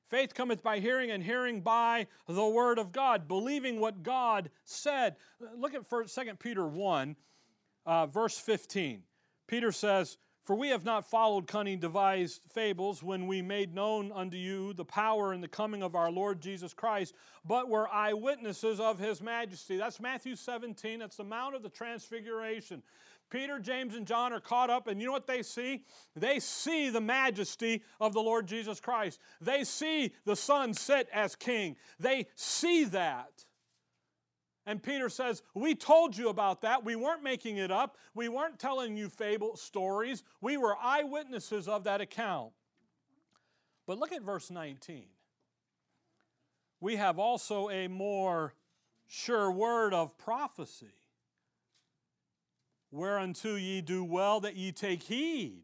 Faith 0.08 0.34
cometh 0.34 0.62
by 0.62 0.78
hearing, 0.78 1.10
and 1.10 1.22
hearing 1.22 1.60
by 1.60 2.06
the 2.28 2.46
word 2.46 2.78
of 2.78 2.92
God, 2.92 3.26
believing 3.26 3.80
what 3.80 4.04
God 4.04 4.50
said. 4.64 5.16
Look 5.56 5.74
at 5.74 5.88
2 5.90 6.06
Peter 6.38 6.66
1, 6.66 7.16
uh, 7.84 8.06
verse 8.06 8.38
15. 8.38 9.02
Peter 9.48 9.72
says, 9.72 10.16
for 10.46 10.54
we 10.54 10.68
have 10.68 10.84
not 10.84 11.04
followed 11.04 11.48
cunning 11.48 11.80
devised 11.80 12.40
fables 12.48 13.02
when 13.02 13.26
we 13.26 13.42
made 13.42 13.74
known 13.74 14.12
unto 14.12 14.36
you 14.36 14.72
the 14.74 14.84
power 14.84 15.32
and 15.32 15.42
the 15.42 15.48
coming 15.48 15.82
of 15.82 15.96
our 15.96 16.08
Lord 16.10 16.40
Jesus 16.40 16.72
Christ, 16.72 17.14
but 17.44 17.68
were 17.68 17.92
eyewitnesses 17.92 18.78
of 18.78 19.00
his 19.00 19.20
majesty. 19.20 19.76
That's 19.76 19.98
Matthew 19.98 20.36
17. 20.36 21.00
That's 21.00 21.16
the 21.16 21.24
Mount 21.24 21.56
of 21.56 21.64
the 21.64 21.68
Transfiguration. 21.68 22.84
Peter, 23.28 23.58
James, 23.58 23.96
and 23.96 24.06
John 24.06 24.32
are 24.32 24.38
caught 24.38 24.70
up, 24.70 24.86
and 24.86 25.00
you 25.00 25.06
know 25.06 25.12
what 25.12 25.26
they 25.26 25.42
see? 25.42 25.82
They 26.14 26.38
see 26.38 26.90
the 26.90 27.00
majesty 27.00 27.82
of 28.00 28.12
the 28.12 28.22
Lord 28.22 28.46
Jesus 28.46 28.78
Christ. 28.78 29.18
They 29.40 29.64
see 29.64 30.12
the 30.24 30.36
Son 30.36 30.72
sit 30.74 31.08
as 31.12 31.34
king. 31.34 31.74
They 31.98 32.28
see 32.36 32.84
that. 32.84 33.45
And 34.66 34.82
Peter 34.82 35.08
says, 35.08 35.42
We 35.54 35.74
told 35.74 36.16
you 36.16 36.28
about 36.28 36.62
that. 36.62 36.84
We 36.84 36.96
weren't 36.96 37.22
making 37.22 37.58
it 37.58 37.70
up. 37.70 37.96
We 38.14 38.28
weren't 38.28 38.58
telling 38.58 38.96
you 38.96 39.08
fable 39.08 39.56
stories. 39.56 40.24
We 40.40 40.56
were 40.56 40.76
eyewitnesses 40.76 41.68
of 41.68 41.84
that 41.84 42.00
account. 42.00 42.52
But 43.86 43.98
look 43.98 44.12
at 44.12 44.22
verse 44.22 44.50
19. 44.50 45.04
We 46.80 46.96
have 46.96 47.18
also 47.18 47.70
a 47.70 47.86
more 47.86 48.54
sure 49.06 49.50
word 49.50 49.94
of 49.94 50.18
prophecy, 50.18 50.94
whereunto 52.90 53.54
ye 53.54 53.80
do 53.80 54.04
well 54.04 54.40
that 54.40 54.56
ye 54.56 54.72
take 54.72 55.04
heed. 55.04 55.62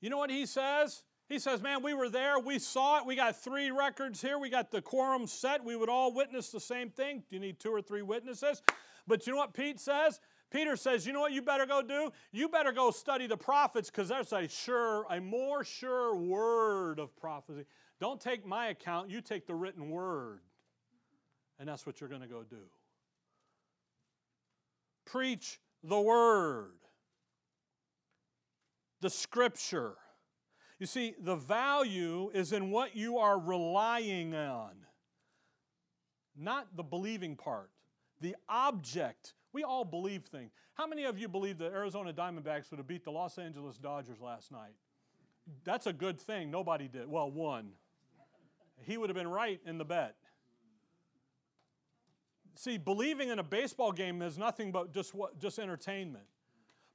You 0.00 0.10
know 0.10 0.18
what 0.18 0.30
he 0.30 0.44
says? 0.44 1.02
He 1.28 1.38
says, 1.38 1.62
Man, 1.62 1.82
we 1.82 1.94
were 1.94 2.08
there, 2.08 2.38
we 2.38 2.58
saw 2.58 2.98
it, 2.98 3.06
we 3.06 3.16
got 3.16 3.36
three 3.36 3.70
records 3.70 4.20
here, 4.20 4.38
we 4.38 4.50
got 4.50 4.70
the 4.70 4.82
quorum 4.82 5.26
set, 5.26 5.64
we 5.64 5.76
would 5.76 5.88
all 5.88 6.12
witness 6.12 6.50
the 6.50 6.60
same 6.60 6.90
thing. 6.90 7.22
Do 7.28 7.36
you 7.36 7.40
need 7.40 7.58
two 7.58 7.70
or 7.70 7.80
three 7.80 8.02
witnesses? 8.02 8.62
But 9.06 9.26
you 9.26 9.32
know 9.32 9.38
what 9.38 9.54
Pete 9.54 9.80
says? 9.80 10.20
Peter 10.50 10.76
says, 10.76 11.06
You 11.06 11.12
know 11.12 11.20
what 11.20 11.32
you 11.32 11.42
better 11.42 11.66
go 11.66 11.82
do? 11.82 12.12
You 12.30 12.48
better 12.48 12.72
go 12.72 12.90
study 12.90 13.26
the 13.26 13.36
prophets 13.36 13.90
because 13.90 14.08
there's 14.08 14.32
a 14.32 14.48
sure, 14.48 15.06
a 15.10 15.20
more 15.20 15.64
sure 15.64 16.14
word 16.14 16.98
of 16.98 17.16
prophecy. 17.16 17.64
Don't 18.00 18.20
take 18.20 18.46
my 18.46 18.68
account, 18.68 19.10
you 19.10 19.20
take 19.20 19.46
the 19.46 19.54
written 19.54 19.90
word. 19.90 20.40
And 21.58 21.68
that's 21.68 21.86
what 21.86 22.00
you're 22.00 22.10
going 22.10 22.22
to 22.22 22.28
go 22.28 22.42
do. 22.42 22.62
Preach 25.06 25.58
the 25.82 26.00
word, 26.00 26.74
the 29.00 29.10
scripture. 29.10 29.94
You 30.78 30.86
see, 30.86 31.14
the 31.20 31.36
value 31.36 32.30
is 32.34 32.52
in 32.52 32.70
what 32.70 32.96
you 32.96 33.18
are 33.18 33.38
relying 33.38 34.34
on, 34.34 34.72
not 36.36 36.76
the 36.76 36.82
believing 36.82 37.36
part, 37.36 37.70
the 38.20 38.34
object. 38.48 39.34
We 39.52 39.62
all 39.62 39.84
believe 39.84 40.24
things. 40.24 40.50
How 40.74 40.86
many 40.86 41.04
of 41.04 41.18
you 41.18 41.28
believe 41.28 41.58
the 41.58 41.66
Arizona 41.66 42.12
Diamondbacks 42.12 42.70
would 42.70 42.78
have 42.78 42.88
beat 42.88 43.04
the 43.04 43.12
Los 43.12 43.38
Angeles 43.38 43.78
Dodgers 43.78 44.20
last 44.20 44.50
night? 44.50 44.74
That's 45.62 45.86
a 45.86 45.92
good 45.92 46.20
thing. 46.20 46.50
Nobody 46.50 46.88
did. 46.88 47.08
Well, 47.08 47.30
one. 47.30 47.70
He 48.82 48.96
would 48.96 49.08
have 49.08 49.16
been 49.16 49.28
right 49.28 49.60
in 49.64 49.78
the 49.78 49.84
bet. 49.84 50.16
See, 52.56 52.78
believing 52.78 53.28
in 53.30 53.38
a 53.38 53.44
baseball 53.44 53.92
game 53.92 54.22
is 54.22 54.38
nothing 54.38 54.72
but 54.72 54.92
just 54.92 55.14
what, 55.14 55.38
just 55.38 55.58
entertainment. 55.58 56.24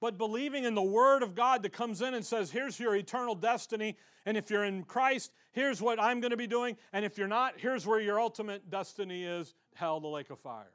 But 0.02 0.18
believing 0.18 0.64
in 0.64 0.76
the 0.76 0.82
Word 0.82 1.24
of 1.24 1.36
God 1.36 1.64
that 1.64 1.74
comes 1.74 2.02
in 2.02 2.14
and 2.14 2.26
says, 2.26 2.52
here's 2.52 2.80
your 2.80 2.96
eternal 2.96 3.36
destiny, 3.36 3.98
and 4.26 4.38
if 4.38 4.50
you're 4.50 4.64
in 4.64 4.84
Christ, 4.84 5.32
here's 5.52 5.82
what 5.82 6.00
I'm 6.00 6.20
going 6.22 6.32
to 6.32 6.38
be 6.38 6.48
doing, 6.48 6.78
and 6.94 7.04
if 7.04 7.18
you're 7.18 7.28
not, 7.28 7.56
here's 7.58 7.86
where 7.86 8.00
your 8.00 8.20
ultimate 8.20 8.70
destiny 8.70 9.24
is 9.26 9.56
hell, 9.76 10.00
the 10.00 10.08
lake 10.08 10.30
of 10.30 10.40
fire. 10.40 10.72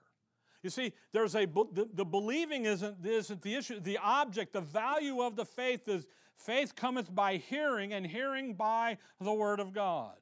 You 0.63 0.71
see, 0.71 0.93
there's 1.13 1.35
a 1.35 1.45
the, 1.45 2.05
believing 2.05 2.65
isn't, 2.65 3.05
isn't 3.05 3.43
the 3.43 3.55
issue. 3.55 3.81
The 3.81 3.99
object, 3.99 4.55
the 4.55 4.63
value 4.63 5.21
of 5.21 5.37
the 5.37 5.45
faith 5.45 5.89
is 5.89 6.07
faith 6.39 6.75
cometh 6.75 7.15
by 7.15 7.37
hearing, 7.37 7.93
and 7.93 8.07
hearing 8.07 8.55
by 8.55 8.99
the 9.21 9.33
Word 9.33 9.61
of 9.61 9.73
God. 9.73 10.15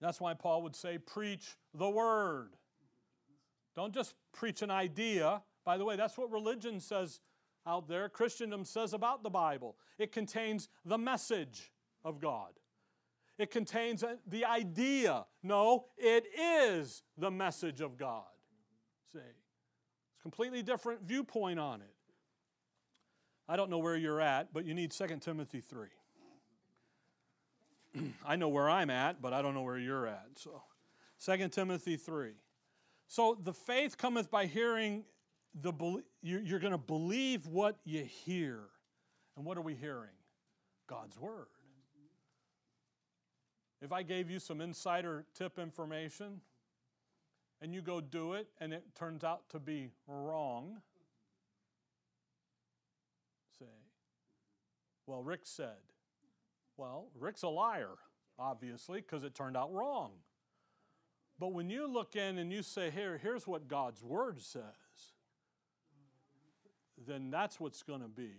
That's 0.00 0.20
why 0.20 0.34
Paul 0.34 0.62
would 0.62 0.76
say, 0.76 0.98
preach 0.98 1.56
the 1.74 1.88
Word. 1.88 2.50
Don't 3.74 3.94
just 3.94 4.14
preach 4.32 4.62
an 4.62 4.70
idea. 4.70 5.42
By 5.64 5.76
the 5.76 5.84
way, 5.84 5.96
that's 5.96 6.16
what 6.16 6.30
religion 6.30 6.80
says 6.80 7.20
out 7.66 7.88
there. 7.88 8.08
Christendom 8.08 8.64
says 8.64 8.92
about 8.92 9.22
the 9.22 9.30
Bible. 9.30 9.76
It 9.98 10.12
contains 10.12 10.68
the 10.84 10.98
message 10.98 11.72
of 12.04 12.20
God. 12.20 12.52
It 13.38 13.50
contains 13.50 14.02
uh, 14.02 14.16
the 14.26 14.44
idea. 14.44 15.24
No, 15.42 15.86
it 15.96 16.26
is 16.38 17.02
the 17.16 17.30
message 17.30 17.80
of 17.80 17.96
God. 17.96 18.24
See? 19.12 19.18
It's 19.18 20.18
a 20.18 20.22
completely 20.22 20.62
different 20.62 21.02
viewpoint 21.02 21.58
on 21.58 21.80
it. 21.80 21.94
I 23.48 23.56
don't 23.56 23.70
know 23.70 23.78
where 23.78 23.96
you're 23.96 24.20
at, 24.20 24.52
but 24.52 24.64
you 24.64 24.74
need 24.74 24.92
2 24.92 25.06
Timothy 25.20 25.60
3. 25.60 25.88
I 28.26 28.36
know 28.36 28.48
where 28.48 28.68
I'm 28.68 28.90
at, 28.90 29.20
but 29.20 29.32
I 29.32 29.42
don't 29.42 29.54
know 29.54 29.62
where 29.62 29.78
you're 29.78 30.06
at. 30.06 30.26
So 30.36 30.62
2 31.24 31.48
Timothy 31.48 31.96
3. 31.96 32.32
So 33.08 33.38
the 33.42 33.52
faith 33.52 33.98
cometh 33.98 34.30
by 34.30 34.46
hearing 34.46 35.04
the 35.54 35.72
you're 36.22 36.60
going 36.60 36.72
to 36.72 36.78
believe 36.78 37.46
what 37.46 37.76
you 37.84 38.04
hear. 38.04 38.60
And 39.36 39.44
what 39.44 39.56
are 39.56 39.62
we 39.62 39.74
hearing? 39.74 40.10
God's 40.86 41.18
word. 41.18 41.46
If 43.82 43.92
I 43.92 44.02
gave 44.02 44.30
you 44.30 44.38
some 44.38 44.60
insider 44.60 45.24
tip 45.34 45.58
information 45.58 46.40
and 47.62 47.74
you 47.74 47.80
go 47.80 48.00
do 48.00 48.34
it 48.34 48.48
and 48.60 48.72
it 48.72 48.84
turns 48.94 49.24
out 49.24 49.48
to 49.50 49.58
be 49.58 49.90
wrong, 50.06 50.82
say, 53.58 53.64
well, 55.06 55.22
Rick 55.22 55.40
said, 55.44 55.78
well, 56.76 57.08
Rick's 57.18 57.42
a 57.42 57.48
liar, 57.48 57.94
obviously, 58.38 59.00
because 59.00 59.24
it 59.24 59.34
turned 59.34 59.56
out 59.56 59.72
wrong. 59.72 60.12
But 61.38 61.54
when 61.54 61.70
you 61.70 61.86
look 61.86 62.16
in 62.16 62.36
and 62.36 62.52
you 62.52 62.62
say, 62.62 62.90
here, 62.90 63.16
here's 63.16 63.46
what 63.46 63.66
God's 63.66 64.02
word 64.02 64.42
says, 64.42 64.62
then 67.06 67.30
that's 67.30 67.60
what's 67.60 67.82
going 67.82 68.02
to 68.02 68.08
be. 68.08 68.32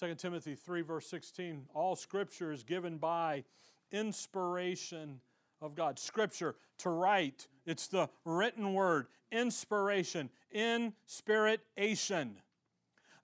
2 0.00 0.14
Timothy 0.14 0.54
3, 0.54 0.82
verse 0.82 1.06
16 1.08 1.66
all 1.74 1.96
scripture 1.96 2.52
is 2.52 2.62
given 2.62 2.98
by 2.98 3.44
inspiration 3.90 5.20
of 5.60 5.74
God. 5.74 5.98
Scripture, 5.98 6.54
to 6.78 6.90
write, 6.90 7.48
it's 7.66 7.88
the 7.88 8.08
written 8.24 8.74
word, 8.74 9.08
inspiration, 9.32 10.30
inspiration. 10.52 12.36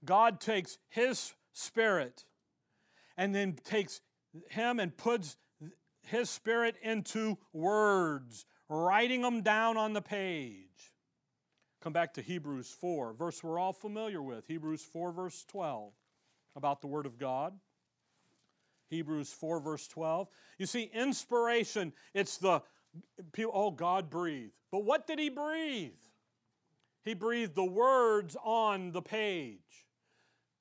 God 0.04 0.40
takes 0.40 0.78
His 0.88 1.34
Spirit 1.52 2.24
and 3.16 3.34
then 3.34 3.56
takes 3.64 4.00
Him 4.48 4.80
and 4.80 4.96
puts 4.96 5.36
his 6.04 6.30
Spirit 6.30 6.76
into 6.82 7.38
words, 7.52 8.46
writing 8.68 9.22
them 9.22 9.42
down 9.42 9.76
on 9.76 9.92
the 9.92 10.02
page. 10.02 10.93
Come 11.84 11.92
back 11.92 12.14
to 12.14 12.22
Hebrews 12.22 12.74
4, 12.80 13.12
verse 13.12 13.44
we're 13.44 13.58
all 13.58 13.74
familiar 13.74 14.22
with. 14.22 14.46
Hebrews 14.46 14.82
4, 14.82 15.12
verse 15.12 15.44
12, 15.48 15.92
about 16.56 16.80
the 16.80 16.86
Word 16.86 17.04
of 17.04 17.18
God. 17.18 17.52
Hebrews 18.88 19.30
4, 19.34 19.60
verse 19.60 19.86
12. 19.88 20.26
You 20.56 20.64
see, 20.64 20.90
inspiration, 20.94 21.92
it's 22.14 22.38
the, 22.38 22.62
oh, 23.38 23.70
God 23.70 24.08
breathed. 24.08 24.54
But 24.72 24.84
what 24.84 25.06
did 25.06 25.18
He 25.18 25.28
breathe? 25.28 25.90
He 27.04 27.12
breathed 27.12 27.54
the 27.54 27.62
words 27.66 28.34
on 28.42 28.92
the 28.92 29.02
page. 29.02 29.83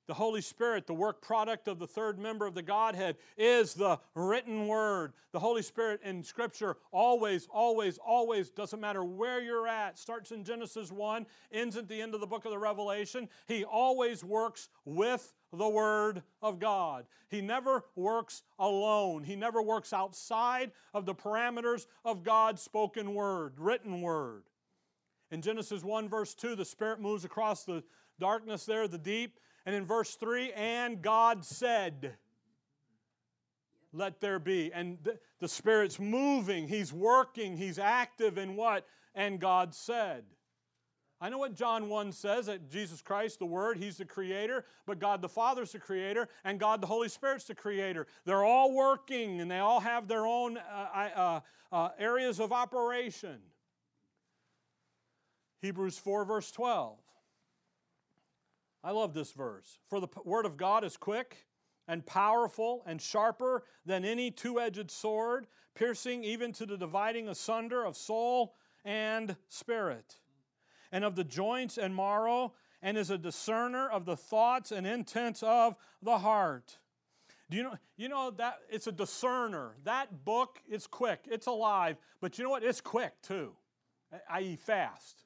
The 0.06 0.14
Holy 0.14 0.42
Spirit, 0.42 0.86
the 0.86 0.92
work 0.92 1.22
product 1.22 1.66
of 1.66 1.78
the 1.78 1.86
third 1.86 2.18
member 2.18 2.46
of 2.46 2.54
the 2.54 2.62
Godhead, 2.62 3.16
is 3.38 3.72
the 3.72 3.98
written 4.14 4.66
word. 4.66 5.14
The 5.32 5.38
Holy 5.38 5.62
Spirit 5.62 6.00
in 6.04 6.22
Scripture 6.22 6.76
always, 6.92 7.48
always, 7.50 7.98
always, 7.98 8.50
doesn't 8.50 8.80
matter 8.80 9.02
where 9.02 9.40
you're 9.40 9.66
at, 9.66 9.98
starts 9.98 10.30
in 10.30 10.44
Genesis 10.44 10.92
1, 10.92 11.24
ends 11.52 11.78
at 11.78 11.88
the 11.88 12.02
end 12.02 12.14
of 12.14 12.20
the 12.20 12.26
book 12.26 12.44
of 12.44 12.50
the 12.50 12.58
Revelation. 12.58 13.30
He 13.46 13.64
always 13.64 14.22
works 14.22 14.68
with 14.84 15.32
the 15.52 15.68
Word 15.68 16.22
of 16.42 16.58
God. 16.58 17.06
He 17.28 17.40
never 17.40 17.84
works 17.96 18.42
alone, 18.58 19.24
He 19.24 19.36
never 19.36 19.62
works 19.62 19.94
outside 19.94 20.70
of 20.92 21.06
the 21.06 21.14
parameters 21.14 21.86
of 22.04 22.22
God's 22.22 22.60
spoken 22.60 23.14
word, 23.14 23.54
written 23.58 24.02
word. 24.02 24.42
In 25.30 25.40
Genesis 25.40 25.82
1, 25.82 26.10
verse 26.10 26.34
2, 26.34 26.54
the 26.56 26.64
Spirit 26.64 27.00
moves 27.00 27.24
across 27.24 27.64
the 27.64 27.82
darkness 28.20 28.66
there, 28.66 28.86
the 28.86 28.98
deep 28.98 29.40
and 29.66 29.74
in 29.74 29.86
verse 29.86 30.14
3, 30.16 30.52
and 30.52 31.00
God 31.00 31.44
said, 31.44 32.16
Let 33.92 34.20
there 34.20 34.38
be. 34.38 34.72
And 34.72 34.98
the, 35.02 35.18
the 35.40 35.48
Spirit's 35.48 35.98
moving, 35.98 36.68
He's 36.68 36.92
working, 36.92 37.56
He's 37.56 37.78
active 37.78 38.36
in 38.36 38.56
what? 38.56 38.86
And 39.14 39.40
God 39.40 39.74
said. 39.74 40.24
I 41.20 41.30
know 41.30 41.38
what 41.38 41.54
John 41.54 41.88
1 41.88 42.12
says 42.12 42.46
that 42.46 42.68
Jesus 42.68 43.00
Christ, 43.00 43.38
the 43.38 43.46
Word, 43.46 43.78
He's 43.78 43.96
the 43.96 44.04
Creator, 44.04 44.66
but 44.84 44.98
God 44.98 45.22
the 45.22 45.28
Father's 45.28 45.72
the 45.72 45.78
Creator, 45.78 46.28
and 46.44 46.60
God 46.60 46.82
the 46.82 46.86
Holy 46.86 47.08
Spirit's 47.08 47.44
the 47.44 47.54
Creator. 47.54 48.06
They're 48.26 48.44
all 48.44 48.74
working, 48.74 49.40
and 49.40 49.50
they 49.50 49.60
all 49.60 49.80
have 49.80 50.08
their 50.08 50.26
own 50.26 50.58
uh, 50.58 50.60
uh, 51.16 51.40
uh, 51.72 51.88
areas 51.98 52.40
of 52.40 52.52
operation. 52.52 53.38
Hebrews 55.62 55.96
4, 55.96 56.26
verse 56.26 56.50
12. 56.50 56.98
I 58.84 58.90
love 58.90 59.14
this 59.14 59.32
verse. 59.32 59.78
For 59.88 59.98
the 59.98 60.08
word 60.24 60.44
of 60.44 60.58
God 60.58 60.84
is 60.84 60.98
quick 60.98 61.46
and 61.88 62.04
powerful 62.04 62.82
and 62.86 63.00
sharper 63.00 63.64
than 63.86 64.04
any 64.04 64.30
two 64.30 64.60
edged 64.60 64.90
sword, 64.90 65.46
piercing 65.74 66.22
even 66.22 66.52
to 66.52 66.66
the 66.66 66.76
dividing 66.76 67.28
asunder 67.28 67.82
of 67.82 67.96
soul 67.96 68.54
and 68.84 69.36
spirit, 69.48 70.16
and 70.92 71.02
of 71.02 71.16
the 71.16 71.24
joints 71.24 71.78
and 71.78 71.96
marrow, 71.96 72.52
and 72.82 72.98
is 72.98 73.10
a 73.10 73.16
discerner 73.16 73.88
of 73.88 74.04
the 74.04 74.16
thoughts 74.16 74.70
and 74.70 74.86
intents 74.86 75.42
of 75.42 75.74
the 76.02 76.18
heart. 76.18 76.76
Do 77.48 77.56
you 77.56 77.62
know, 77.62 77.78
you 77.96 78.08
know 78.10 78.30
that 78.32 78.58
it's 78.68 78.86
a 78.86 78.92
discerner. 78.92 79.76
That 79.84 80.26
book 80.26 80.60
is 80.68 80.86
quick, 80.86 81.20
it's 81.30 81.46
alive, 81.46 81.96
but 82.20 82.36
you 82.36 82.44
know 82.44 82.50
what? 82.50 82.62
It's 82.62 82.82
quick 82.82 83.14
too, 83.22 83.54
i.e., 84.28 84.56
fast. 84.56 85.24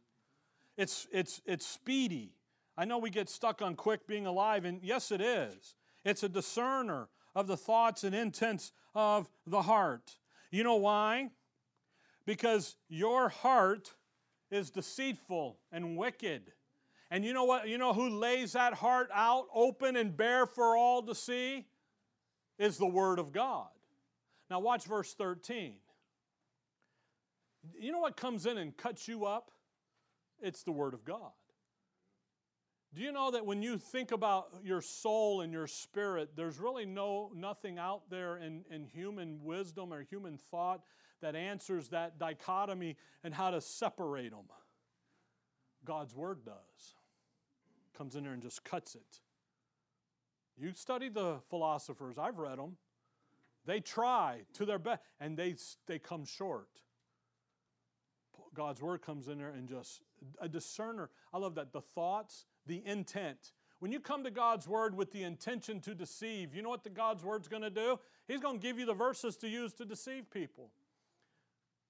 It's, 0.76 1.08
it's, 1.10 1.42
it's 1.44 1.66
speedy. 1.66 2.37
I 2.78 2.84
know 2.84 2.98
we 2.98 3.10
get 3.10 3.28
stuck 3.28 3.60
on 3.60 3.74
quick 3.74 4.06
being 4.06 4.24
alive, 4.24 4.64
and 4.64 4.80
yes, 4.84 5.10
it 5.10 5.20
is. 5.20 5.74
It's 6.04 6.22
a 6.22 6.28
discerner 6.28 7.08
of 7.34 7.48
the 7.48 7.56
thoughts 7.56 8.04
and 8.04 8.14
intents 8.14 8.70
of 8.94 9.28
the 9.48 9.62
heart. 9.62 10.16
You 10.52 10.62
know 10.62 10.76
why? 10.76 11.30
Because 12.24 12.76
your 12.88 13.30
heart 13.30 13.94
is 14.52 14.70
deceitful 14.70 15.58
and 15.72 15.96
wicked. 15.96 16.52
And 17.10 17.24
you 17.24 17.32
know 17.32 17.42
what? 17.42 17.66
You 17.66 17.78
know 17.78 17.92
who 17.92 18.10
lays 18.10 18.52
that 18.52 18.74
heart 18.74 19.10
out 19.12 19.46
open 19.52 19.96
and 19.96 20.16
bare 20.16 20.46
for 20.46 20.76
all 20.76 21.02
to 21.02 21.16
see? 21.16 21.66
Is 22.60 22.78
the 22.78 22.86
Word 22.86 23.18
of 23.18 23.32
God. 23.32 23.68
Now, 24.50 24.60
watch 24.60 24.84
verse 24.84 25.14
13. 25.14 25.74
You 27.76 27.90
know 27.90 28.00
what 28.00 28.16
comes 28.16 28.46
in 28.46 28.56
and 28.56 28.76
cuts 28.76 29.08
you 29.08 29.24
up? 29.24 29.50
It's 30.40 30.62
the 30.62 30.72
Word 30.72 30.94
of 30.94 31.04
God. 31.04 31.32
Do 32.94 33.02
you 33.02 33.12
know 33.12 33.30
that 33.30 33.44
when 33.44 33.62
you 33.62 33.76
think 33.76 34.12
about 34.12 34.48
your 34.64 34.80
soul 34.80 35.42
and 35.42 35.52
your 35.52 35.66
spirit, 35.66 36.30
there's 36.36 36.58
really 36.58 36.86
no 36.86 37.30
nothing 37.34 37.78
out 37.78 38.08
there 38.08 38.38
in, 38.38 38.64
in 38.70 38.84
human 38.84 39.44
wisdom 39.44 39.92
or 39.92 40.02
human 40.02 40.38
thought 40.38 40.82
that 41.20 41.36
answers 41.36 41.88
that 41.88 42.18
dichotomy 42.18 42.96
and 43.22 43.34
how 43.34 43.50
to 43.50 43.60
separate 43.60 44.30
them? 44.30 44.46
God's 45.84 46.14
Word 46.14 46.44
does. 46.44 46.94
Comes 47.96 48.16
in 48.16 48.24
there 48.24 48.32
and 48.32 48.42
just 48.42 48.64
cuts 48.64 48.94
it. 48.94 49.20
You 50.56 50.72
study 50.72 51.08
the 51.08 51.40
philosophers, 51.50 52.16
I've 52.18 52.38
read 52.38 52.58
them. 52.58 52.76
They 53.66 53.80
try 53.80 54.42
to 54.54 54.64
their 54.64 54.78
best 54.78 55.02
and 55.20 55.36
they, 55.36 55.56
they 55.86 55.98
come 55.98 56.24
short. 56.24 56.68
God's 58.54 58.80
Word 58.80 59.02
comes 59.02 59.28
in 59.28 59.38
there 59.38 59.50
and 59.50 59.68
just 59.68 60.02
a 60.40 60.48
discerner. 60.48 61.10
I 61.32 61.38
love 61.38 61.54
that. 61.56 61.72
The 61.72 61.80
thoughts 61.80 62.46
the 62.68 62.86
intent. 62.86 63.52
When 63.80 63.90
you 63.90 63.98
come 63.98 64.22
to 64.24 64.30
God's 64.30 64.68
Word 64.68 64.96
with 64.96 65.12
the 65.12 65.22
intention 65.22 65.80
to 65.80 65.94
deceive, 65.94 66.54
you 66.54 66.62
know 66.62 66.68
what 66.68 66.84
the 66.84 66.90
God's 66.90 67.24
Word's 67.24 67.48
going 67.48 67.62
to 67.62 67.70
do? 67.70 67.98
He's 68.26 68.40
going 68.40 68.60
to 68.60 68.62
give 68.62 68.78
you 68.78 68.86
the 68.86 68.94
verses 68.94 69.36
to 69.38 69.48
use 69.48 69.72
to 69.74 69.84
deceive 69.84 70.30
people. 70.30 70.70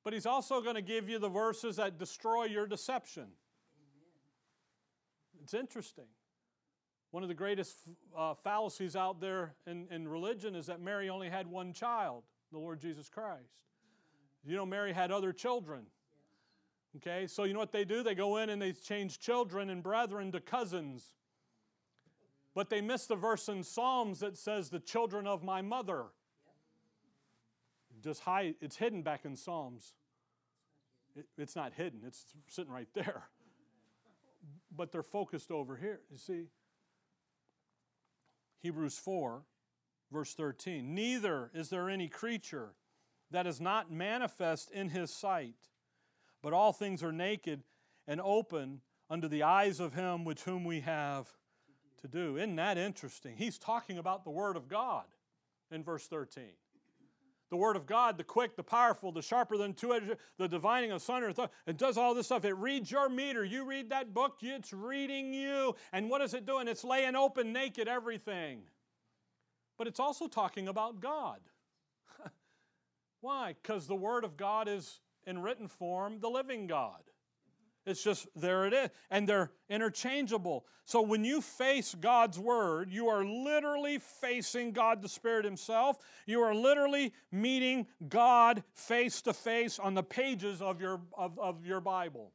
But 0.05 0.12
He's 0.12 0.27
also 0.27 0.61
going 0.62 0.77
to 0.77 0.83
give 0.83 1.09
you 1.09 1.19
the 1.19 1.29
verses 1.29 1.77
that 1.77 1.99
destroy 1.99 2.45
your 2.45 2.67
deception. 2.67 3.27
It's 5.43 5.55
interesting. 5.55 6.07
One 7.11 7.23
of 7.23 7.31
the 7.31 7.35
greatest 7.35 7.77
uh, 8.17 8.35
fallacies 8.35 8.95
out 8.95 9.21
there 9.21 9.55
in, 9.67 9.87
in 9.91 10.07
religion 10.07 10.55
is 10.55 10.67
that 10.67 10.81
Mary 10.81 11.09
only 11.09 11.31
had 11.31 11.47
one 11.47 11.73
child, 11.73 12.25
the 12.53 12.59
Lord 12.59 12.81
Jesus 12.81 13.09
Christ. 13.09 13.64
You 14.45 14.57
know, 14.57 14.67
Mary 14.67 14.93
had 14.93 15.11
other 15.11 15.33
children. 15.33 15.87
Okay, 16.99 17.29
so 17.29 17.45
you 17.45 17.53
know 17.53 17.61
what 17.61 17.71
they 17.71 17.85
do? 17.85 18.03
They 18.03 18.15
go 18.15 18.39
in 18.39 18.51
and 18.51 18.61
they 18.61 18.73
change 18.73 19.21
children 19.21 19.71
and 19.71 19.83
brethren 19.83 20.33
to 20.33 20.41
cousins. 20.41 21.15
But 22.55 22.71
they 22.71 22.81
miss 22.81 23.07
the 23.07 23.15
verse 23.15 23.49
in 23.49 23.63
Psalms 23.63 24.19
that 24.21 24.37
says, 24.37 24.69
the 24.69 24.81
children 24.81 25.27
of 25.27 25.45
my 25.45 25.63
mother. 25.63 26.07
Just 28.03 28.23
hide, 28.23 28.57
it's 28.61 28.77
hidden 28.77 29.03
back 29.03 29.25
in 29.25 29.37
Psalms. 29.37 29.95
It, 31.15 31.27
it's 31.37 31.55
not 31.55 31.73
hidden, 31.75 32.01
it's 32.05 32.25
sitting 32.49 32.73
right 32.73 32.89
there. 32.95 33.29
But 34.75 34.91
they're 34.91 35.03
focused 35.03 35.53
over 35.53 35.77
here. 35.77 36.01
You 36.11 36.19
see, 36.19 36.47
Hebrews 38.61 38.99
4, 38.99 39.43
verse 40.11 40.35
13. 40.35 40.95
Neither 40.95 41.51
is 41.55 41.71
there 41.71 41.89
any 41.89 42.09
creature 42.09 42.71
that 43.31 43.47
is 43.47 43.61
not 43.61 43.93
manifest 43.93 44.71
in 44.71 44.89
his 44.89 45.13
sight, 45.13 45.69
but 46.42 46.53
all 46.53 46.72
things 46.72 47.03
are 47.03 47.12
naked 47.12 47.62
and 48.07 48.20
open 48.20 48.81
under 49.11 49.29
the 49.29 49.42
eyes 49.42 49.81
of 49.81 49.94
him 49.94 50.24
which 50.24 50.42
whom 50.42 50.64
we 50.64 50.81
have 50.81 51.29
to 52.01 52.09
do. 52.09 52.37
Isn't 52.37 52.57
that 52.57 52.79
interesting? 52.79 53.37
He's 53.37 53.59
talking 53.59 53.98
about 53.98 54.24
the 54.24 54.31
Word 54.31 54.57
of 54.57 54.68
God 54.68 55.05
in 55.70 55.83
verse 55.83 56.07
13. 56.07 56.44
The 57.51 57.57
Word 57.57 57.77
of 57.77 57.87
God, 57.87 58.18
the 58.18 58.24
quick, 58.24 58.57
the 58.57 58.62
powerful, 58.62 59.11
the 59.11 59.22
sharper 59.22 59.57
than 59.57 59.72
two 59.72 59.94
edged, 59.94 60.16
the 60.37 60.48
divining 60.48 60.92
of 60.92 61.01
and. 61.01 61.35
It 61.66 61.79
does 61.79 61.96
all 61.96 62.14
this 62.14 62.27
stuff. 62.27 62.44
It 62.44 62.57
reads 62.57 62.90
your 62.90 63.09
meter. 63.09 63.42
You 63.42 63.64
read 63.64 63.90
that 63.90 64.12
book, 64.12 64.37
it's 64.42 64.72
reading 64.72 65.33
you. 65.33 65.74
And 65.92 66.11
what 66.11 66.20
is 66.20 66.35
it 66.35 66.44
doing? 66.44 66.68
It's 66.68 66.85
laying 66.85 67.16
open 67.16 67.53
naked 67.53 67.88
everything. 67.88 68.61
But 69.79 69.87
it's 69.87 70.01
also 70.01 70.27
talking 70.27 70.68
about 70.68 71.01
God. 71.01 71.40
Why? 73.22 73.55
Because 73.62 73.87
the 73.87 73.96
Word 73.96 74.24
of 74.24 74.37
God 74.37 74.68
is 74.68 75.01
in 75.29 75.43
written 75.43 75.69
form 75.69 76.19
the 76.21 76.29
living 76.29 76.67
God. 76.67 77.03
It's 77.87 78.03
just 78.03 78.27
there 78.35 78.67
it 78.67 78.73
is. 78.73 78.91
And 79.11 79.29
they're 79.29 79.51
interchangeable. 79.71 80.67
So 80.85 81.01
when 81.01 81.25
you 81.25 81.41
face 81.41 81.95
God's 81.99 82.38
Word, 82.38 82.91
you 82.91 83.09
are 83.09 83.25
literally 83.25 83.99
facing 83.99 84.73
God 84.73 85.01
the 85.03 85.09
Spirit 85.09 85.45
Himself. 85.45 85.99
You 86.27 86.41
are 86.41 86.55
literally 86.55 87.12
meeting 87.31 87.87
God 88.09 88.62
face 88.75 89.23
to 89.23 89.33
face 89.33 89.79
on 89.79 89.95
the 89.95 90.03
pages 90.03 90.61
of 90.61 90.81
your, 90.81 91.01
of, 91.17 91.38
of 91.38 91.64
your 91.64 91.81
Bible. 91.81 92.33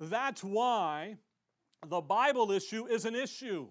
That's 0.00 0.42
why 0.42 1.16
the 1.88 2.00
Bible 2.00 2.52
issue 2.52 2.86
is 2.86 3.04
an 3.04 3.14
issue. 3.14 3.68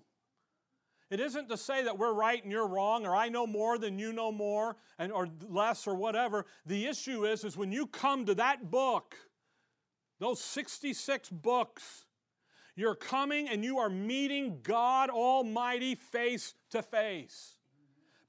It 1.12 1.20
isn't 1.20 1.50
to 1.50 1.58
say 1.58 1.84
that 1.84 1.98
we're 1.98 2.14
right 2.14 2.42
and 2.42 2.50
you're 2.50 2.68
wrong, 2.68 3.06
or 3.06 3.14
I 3.14 3.28
know 3.28 3.46
more 3.46 3.78
than 3.78 4.00
you 4.00 4.14
know 4.14 4.32
more, 4.32 4.78
and, 4.98 5.12
or 5.12 5.28
less, 5.50 5.86
or 5.86 5.94
whatever. 5.94 6.46
The 6.66 6.86
issue 6.86 7.26
is, 7.26 7.44
is 7.44 7.58
when 7.58 7.74
you 7.74 7.86
come 7.86 8.26
to 8.28 8.36
that 8.36 8.72
book, 8.72 9.18
those 10.20 10.40
66 10.40 11.30
books, 11.30 12.06
you're 12.78 12.96
coming 12.96 13.50
and 13.50 13.62
you 13.62 13.80
are 13.80 13.90
meeting 13.90 14.60
God 14.64 15.10
Almighty 15.10 15.96
face 15.96 16.54
to 16.70 16.82
face. 16.82 17.56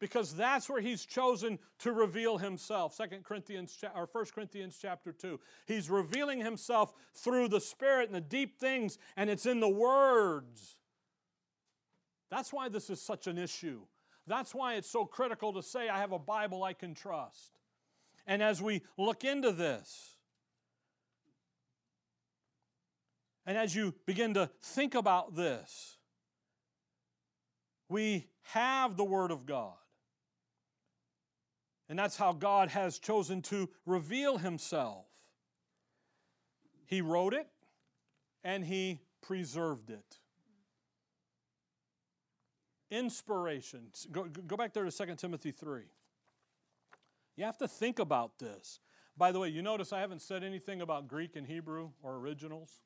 Because 0.00 0.34
that's 0.34 0.68
where 0.68 0.80
he's 0.80 1.06
chosen 1.06 1.60
to 1.78 1.92
reveal 1.92 2.38
himself. 2.38 2.96
2 2.96 3.18
Corinthians 3.22 3.78
or 3.94 4.08
1 4.10 4.24
Corinthians 4.34 4.76
chapter 4.82 5.12
2. 5.12 5.38
He's 5.68 5.88
revealing 5.88 6.40
himself 6.40 6.92
through 7.14 7.46
the 7.46 7.60
Spirit 7.60 8.08
and 8.08 8.16
the 8.16 8.20
deep 8.20 8.58
things, 8.58 8.98
and 9.16 9.30
it's 9.30 9.46
in 9.46 9.60
the 9.60 9.68
words. 9.68 10.78
That's 12.32 12.50
why 12.50 12.70
this 12.70 12.88
is 12.88 12.98
such 12.98 13.26
an 13.26 13.36
issue. 13.36 13.82
That's 14.26 14.54
why 14.54 14.76
it's 14.76 14.88
so 14.88 15.04
critical 15.04 15.52
to 15.52 15.62
say, 15.62 15.90
I 15.90 15.98
have 15.98 16.12
a 16.12 16.18
Bible 16.18 16.64
I 16.64 16.72
can 16.72 16.94
trust. 16.94 17.58
And 18.26 18.42
as 18.42 18.62
we 18.62 18.80
look 18.96 19.22
into 19.22 19.52
this, 19.52 20.16
and 23.44 23.58
as 23.58 23.76
you 23.76 23.94
begin 24.06 24.32
to 24.32 24.48
think 24.62 24.94
about 24.94 25.36
this, 25.36 25.98
we 27.90 28.28
have 28.44 28.96
the 28.96 29.04
Word 29.04 29.30
of 29.30 29.44
God. 29.44 29.74
And 31.90 31.98
that's 31.98 32.16
how 32.16 32.32
God 32.32 32.70
has 32.70 32.98
chosen 32.98 33.42
to 33.42 33.68
reveal 33.84 34.38
Himself. 34.38 35.04
He 36.86 37.02
wrote 37.02 37.34
it 37.34 37.48
and 38.42 38.64
He 38.64 39.00
preserved 39.20 39.90
it 39.90 40.21
inspiration. 42.92 43.88
Go, 44.12 44.26
go 44.46 44.56
back 44.56 44.74
there 44.74 44.84
to 44.84 44.90
2 44.90 45.14
Timothy 45.16 45.50
3. 45.50 45.82
You 47.36 47.44
have 47.44 47.56
to 47.58 47.66
think 47.66 47.98
about 47.98 48.38
this. 48.38 48.80
By 49.16 49.32
the 49.32 49.40
way, 49.40 49.48
you 49.48 49.62
notice 49.62 49.92
I 49.92 50.00
haven't 50.00 50.22
said 50.22 50.44
anything 50.44 50.82
about 50.82 51.08
Greek 51.08 51.34
and 51.34 51.46
Hebrew 51.46 51.90
or 52.02 52.16
originals? 52.16 52.80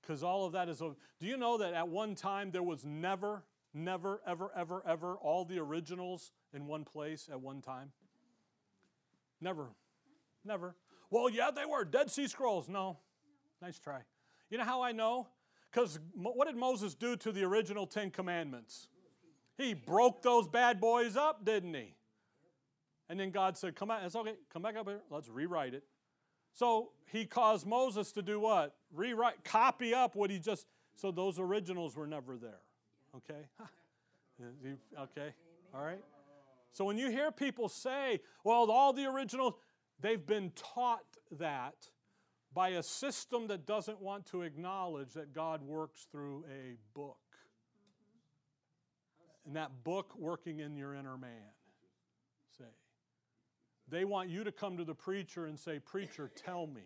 Because 0.00 0.22
all 0.22 0.46
of 0.46 0.52
that 0.52 0.68
is. 0.68 0.78
Do 0.78 0.96
you 1.20 1.36
know 1.36 1.58
that 1.58 1.74
at 1.74 1.88
one 1.88 2.14
time 2.14 2.50
there 2.50 2.62
was 2.62 2.84
never, 2.84 3.44
never, 3.74 4.20
ever, 4.26 4.50
ever, 4.56 4.82
ever 4.86 5.16
all 5.16 5.44
the 5.44 5.58
originals 5.58 6.32
in 6.52 6.66
one 6.66 6.84
place 6.84 7.28
at 7.30 7.40
one 7.40 7.60
time? 7.60 7.92
Never. 9.40 9.68
Never. 10.44 10.74
Well, 11.10 11.28
yeah, 11.28 11.50
they 11.54 11.66
were. 11.66 11.84
Dead 11.84 12.10
Sea 12.10 12.28
Scrolls. 12.28 12.68
No. 12.68 12.98
Nice 13.60 13.78
try. 13.78 14.00
You 14.48 14.58
know 14.58 14.64
how 14.64 14.82
I 14.82 14.92
know? 14.92 15.28
Because 15.70 15.98
what 16.14 16.46
did 16.46 16.56
Moses 16.56 16.94
do 16.94 17.16
to 17.16 17.30
the 17.30 17.44
original 17.44 17.86
Ten 17.86 18.10
Commandments? 18.10 18.88
He 19.56 19.74
broke 19.74 20.22
those 20.22 20.48
bad 20.48 20.80
boys 20.80 21.16
up, 21.16 21.44
didn't 21.44 21.74
he? 21.74 21.94
And 23.08 23.18
then 23.18 23.30
God 23.30 23.56
said, 23.56 23.76
Come 23.76 23.88
back, 23.88 24.02
it's 24.04 24.16
okay, 24.16 24.34
come 24.52 24.62
back 24.62 24.76
up 24.76 24.88
here, 24.88 25.00
let's 25.10 25.28
rewrite 25.28 25.74
it. 25.74 25.84
So 26.52 26.90
he 27.12 27.24
caused 27.24 27.66
Moses 27.66 28.10
to 28.12 28.22
do 28.22 28.40
what? 28.40 28.74
Rewrite, 28.92 29.44
copy 29.44 29.94
up 29.94 30.16
what 30.16 30.30
he 30.30 30.38
just, 30.38 30.66
so 30.96 31.10
those 31.10 31.38
originals 31.38 31.96
were 31.96 32.06
never 32.06 32.36
there. 32.36 32.60
Okay? 33.16 33.42
okay? 35.00 35.34
All 35.74 35.82
right? 35.82 36.02
So 36.72 36.84
when 36.84 36.98
you 36.98 37.10
hear 37.10 37.30
people 37.30 37.68
say, 37.68 38.20
well, 38.44 38.70
all 38.70 38.92
the 38.92 39.06
originals, 39.06 39.54
they've 40.00 40.24
been 40.24 40.52
taught 40.54 41.04
that 41.38 41.74
by 42.52 42.70
a 42.70 42.82
system 42.82 43.46
that 43.48 43.66
doesn't 43.66 44.00
want 44.00 44.26
to 44.26 44.42
acknowledge 44.42 45.12
that 45.12 45.32
God 45.32 45.62
works 45.62 46.06
through 46.10 46.44
a 46.50 46.76
book. 46.94 47.18
And 49.46 49.56
that 49.56 49.84
book 49.84 50.12
working 50.18 50.60
in 50.60 50.76
your 50.76 50.94
inner 50.94 51.16
man. 51.16 51.52
Say. 52.58 52.64
They 53.88 54.04
want 54.04 54.28
you 54.28 54.44
to 54.44 54.52
come 54.52 54.76
to 54.76 54.84
the 54.84 54.94
preacher 54.94 55.46
and 55.46 55.58
say, 55.58 55.78
Preacher, 55.78 56.30
tell 56.34 56.66
me. 56.66 56.82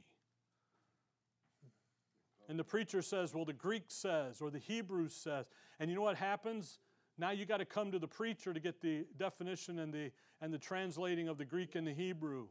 And 2.49 2.59
the 2.59 2.65
preacher 2.65 3.01
says, 3.03 3.35
Well, 3.35 3.45
the 3.45 3.53
Greek 3.53 3.85
says, 3.89 4.41
or 4.41 4.51
the 4.51 4.59
Hebrew 4.59 5.09
says. 5.09 5.47
And 5.81 5.91
you 5.91 5.97
know 5.97 6.03
what 6.03 6.17
happens? 6.17 6.79
Now 7.17 7.31
you 7.31 7.47
got 7.47 7.59
to 7.59 7.65
come 7.65 7.93
to 7.93 7.99
the 7.99 8.09
preacher 8.09 8.53
to 8.53 8.61
get 8.61 8.81
the 8.83 9.07
definition 9.17 9.79
and 9.79 9.93
the, 9.93 10.11
and 10.41 10.53
the 10.53 10.59
translating 10.59 11.29
of 11.29 11.39
the 11.39 11.45
Greek 11.45 11.75
and 11.75 11.87
the 11.87 11.95
Hebrew. 11.95 12.49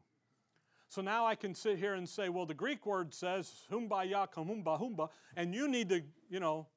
So 0.94 1.02
now 1.02 1.26
I 1.26 1.34
can 1.34 1.56
sit 1.56 1.80
here 1.80 1.96
and 1.96 2.08
say, 2.08 2.30
well, 2.30 2.46
the 2.46 2.54
Greek 2.54 2.86
word 2.86 3.16
says 3.16 3.52
humba 3.72 4.08
yakum 4.08 4.48
humba 4.48 4.80
humba, 4.80 5.10
and 5.36 5.52
you 5.56 5.68
need 5.68 5.90
to, 5.90 6.04
you 6.30 6.40
know, 6.40 6.68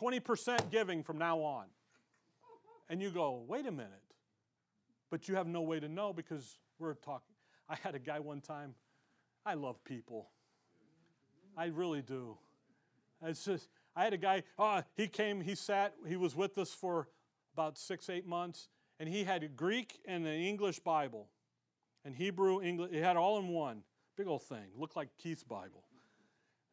20% 0.00 0.70
giving 0.70 1.02
from 1.02 1.18
now 1.18 1.40
on. 1.40 1.64
And 2.88 3.02
you 3.02 3.10
go, 3.10 3.42
wait 3.48 3.66
a 3.66 3.72
minute. 3.72 3.90
But 5.10 5.26
you 5.26 5.34
have 5.34 5.48
no 5.48 5.62
way 5.62 5.80
to 5.80 5.88
know 5.88 6.12
because 6.12 6.56
we're 6.78 6.94
talking. 6.94 7.34
I 7.68 7.74
had 7.82 7.96
a 7.96 7.98
guy 7.98 8.20
one 8.20 8.40
time, 8.40 8.76
I 9.44 9.54
love 9.54 9.82
people. 9.82 10.28
I 11.56 11.64
really 11.64 12.02
do. 12.02 12.38
It's 13.24 13.44
just, 13.44 13.70
I 13.96 14.04
had 14.04 14.12
a 14.12 14.18
guy, 14.18 14.44
uh, 14.56 14.82
he 14.94 15.08
came, 15.08 15.40
he 15.40 15.56
sat, 15.56 15.94
he 16.06 16.14
was 16.16 16.36
with 16.36 16.58
us 16.58 16.72
for 16.72 17.08
about 17.54 17.76
six, 17.76 18.08
eight 18.08 18.24
months, 18.24 18.68
and 19.00 19.08
he 19.08 19.24
had 19.24 19.42
a 19.42 19.48
Greek 19.48 19.98
and 20.06 20.24
an 20.24 20.38
English 20.38 20.78
Bible 20.78 21.26
and 22.04 22.14
Hebrew, 22.14 22.62
English. 22.62 22.90
It 22.92 23.02
had 23.02 23.16
all 23.16 23.38
in 23.38 23.48
one. 23.48 23.82
Big 24.16 24.26
old 24.26 24.42
thing. 24.42 24.66
Looked 24.76 24.96
like 24.96 25.08
Keith's 25.18 25.42
Bible. 25.42 25.84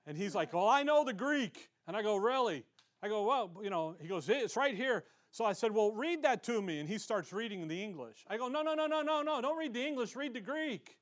And 0.05 0.17
he's 0.17 0.35
like, 0.35 0.53
Well, 0.53 0.67
I 0.67 0.83
know 0.83 1.03
the 1.03 1.13
Greek. 1.13 1.69
And 1.87 1.95
I 1.95 2.01
go, 2.01 2.17
Really? 2.17 2.63
I 3.01 3.07
go, 3.07 3.25
Well, 3.25 3.51
you 3.63 3.69
know, 3.69 3.95
he 3.99 4.07
goes, 4.07 4.29
It's 4.29 4.55
right 4.55 4.75
here. 4.75 5.05
So 5.31 5.45
I 5.45 5.53
said, 5.53 5.71
Well, 5.71 5.91
read 5.91 6.23
that 6.23 6.43
to 6.43 6.61
me. 6.61 6.79
And 6.79 6.87
he 6.87 6.97
starts 6.97 7.31
reading 7.31 7.67
the 7.67 7.81
English. 7.81 8.25
I 8.27 8.37
go, 8.37 8.47
No, 8.47 8.61
no, 8.61 8.73
no, 8.73 8.87
no, 8.87 9.01
no, 9.01 9.21
no. 9.21 9.41
Don't 9.41 9.57
read 9.57 9.73
the 9.73 9.85
English, 9.85 10.15
read 10.15 10.33
the 10.33 10.41
Greek. 10.41 10.97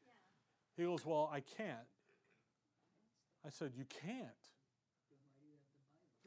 He 0.78 0.84
goes, 0.84 1.06
Well, 1.06 1.30
I 1.34 1.42
can't. 1.42 1.78
I 3.46 3.50
said, 3.50 3.72
You 3.76 3.86
can't. 4.02 4.28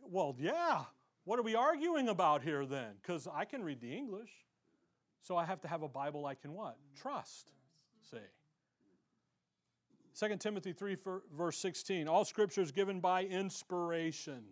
Well, 0.03 0.35
yeah. 0.39 0.83
What 1.25 1.39
are 1.39 1.43
we 1.43 1.55
arguing 1.55 2.09
about 2.09 2.43
here 2.43 2.67
then? 2.67 2.95
Because 3.01 3.29
I 3.33 3.45
can 3.45 3.63
read 3.63 3.81
the 3.81 3.95
English. 3.97 4.31
So 5.21 5.37
I 5.37 5.45
have 5.45 5.61
to 5.61 5.69
have 5.69 5.83
a 5.83 5.89
Bible 5.89 6.27
I 6.27 6.35
can 6.35 6.53
what? 6.53 6.77
Trust 7.01 7.53
say. 8.11 8.19
2 10.19 10.37
Timothy 10.37 10.73
3, 10.73 10.97
verse 11.37 11.59
16 11.59 12.09
All 12.09 12.25
scripture 12.25 12.61
is 12.61 12.73
given 12.73 13.01
by 13.01 13.25
inspiration. 13.25 14.43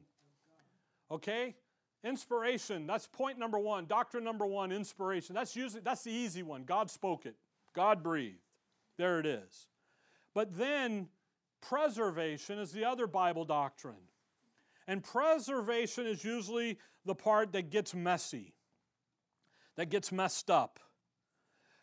Okay? 1.11 1.55
Inspiration, 2.03 2.87
that's 2.87 3.07
point 3.07 3.39
number 3.39 3.59
one. 3.59 3.87
Doctrine 3.87 4.25
number 4.25 4.47
one, 4.47 4.73
inspiration. 4.73 5.35
That's 5.35 5.55
usually 5.55 5.83
that's 5.83 6.03
the 6.03 6.13
easy 6.13 6.43
one. 6.43 6.65
God 6.65 6.91
spoke 6.91 7.27
it. 7.27 7.37
God 7.75 8.03
breathed. 8.03 8.39
There 8.97 9.21
it 9.21 9.27
is. 9.27 9.69
But 10.35 10.57
then 10.57 11.09
preservation 11.61 12.59
is 12.59 12.73
the 12.73 12.85
other 12.85 13.07
Bible 13.07 13.45
doctrine. 13.45 14.09
And 14.87 15.03
preservation 15.03 16.07
is 16.07 16.25
usually 16.25 16.79
the 17.05 17.15
part 17.15 17.53
that 17.53 17.71
gets 17.71 17.95
messy, 17.95 18.55
that 19.77 19.91
gets 19.91 20.11
messed 20.11 20.51
up. 20.51 20.81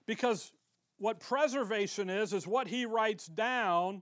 Because 0.05 0.51
what 0.98 1.20
preservation 1.20 2.10
is, 2.10 2.34
is 2.34 2.48
what 2.48 2.68
he 2.68 2.86
writes 2.86 3.28
down, 3.28 4.02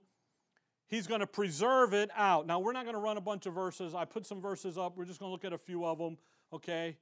he's 0.88 1.08
going 1.08 1.20
to 1.20 1.28
preserve 1.28 1.93
it 1.93 2.10
out. 2.16 2.48
Now, 2.48 2.60
we're 2.60 2.74
not 2.74 2.86
going 2.86 2.96
to 2.96 3.02
run 3.02 3.18
a 3.18 3.22
bunch 3.22 3.46
of 3.46 3.54
verses. 3.54 3.93
I 3.93 4.06
put 4.06 4.26
some 4.26 4.41
verses 4.41 4.78
up. 4.78 4.98
We're 4.98 5.06
just 5.06 5.20
going 5.20 5.30
to 5.30 5.32
look 5.34 5.46
at 5.46 5.54
a 5.54 5.58
few 5.58 5.86
of 5.86 5.98
them, 5.98 6.18
okay? 6.54 6.98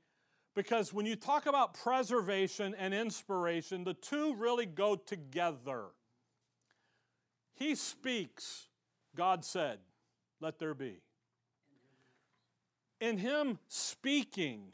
Because 0.56 0.94
when 0.94 1.06
you 1.06 1.16
talk 1.16 1.46
about 1.46 1.74
preservation 1.74 2.76
and 2.78 2.94
inspiration, 2.94 3.84
the 3.84 3.94
two 3.94 4.36
really 4.36 4.66
go 4.66 4.96
together. 4.96 5.86
He 7.54 7.76
speaks, 7.76 8.68
God 9.16 9.46
said, 9.46 9.80
let 10.39 10.60
there 10.60 10.74
be. 10.74 11.02
In 13.00 13.18
Him 13.18 13.60
speaking, 13.68 14.72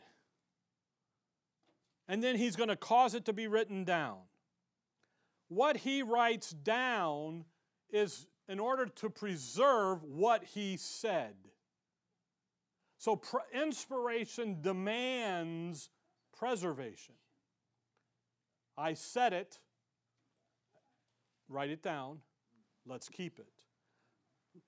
and 2.07 2.23
then 2.23 2.35
He's 2.35 2.55
going 2.55 2.69
to 2.69 2.75
cause 2.75 3.15
it 3.15 3.25
to 3.25 3.33
be 3.33 3.47
written 3.47 3.83
down. 3.83 4.17
What 5.49 5.77
He 5.77 6.01
writes 6.01 6.51
down 6.51 7.45
is 7.91 8.25
in 8.47 8.59
order 8.59 8.85
to 8.85 9.09
preserve 9.09 10.03
what 10.03 10.43
He 10.43 10.77
said. 10.77 11.35
So, 12.97 13.21
inspiration 13.53 14.61
demands 14.61 15.89
preservation. 16.37 17.15
I 18.77 18.93
said 18.93 19.33
it, 19.33 19.59
write 21.49 21.69
it 21.69 21.83
down, 21.83 22.19
let's 22.85 23.09
keep 23.09 23.39
it. 23.39 23.47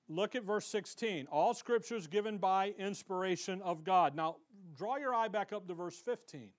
Look 0.08 0.36
at 0.36 0.44
verse 0.44 0.66
16. 0.66 1.28
All 1.32 1.54
scripture 1.54 1.96
is 1.96 2.08
given 2.08 2.38
by 2.38 2.74
inspiration 2.78 3.62
of 3.62 3.84
God. 3.84 4.16
Now, 4.16 4.38
draw 4.78 4.98
your 4.98 5.14
eye 5.14 5.28
back 5.28 5.54
up 5.54 5.68
to 5.68 5.74
verse 5.74 5.98
15. 5.98 6.50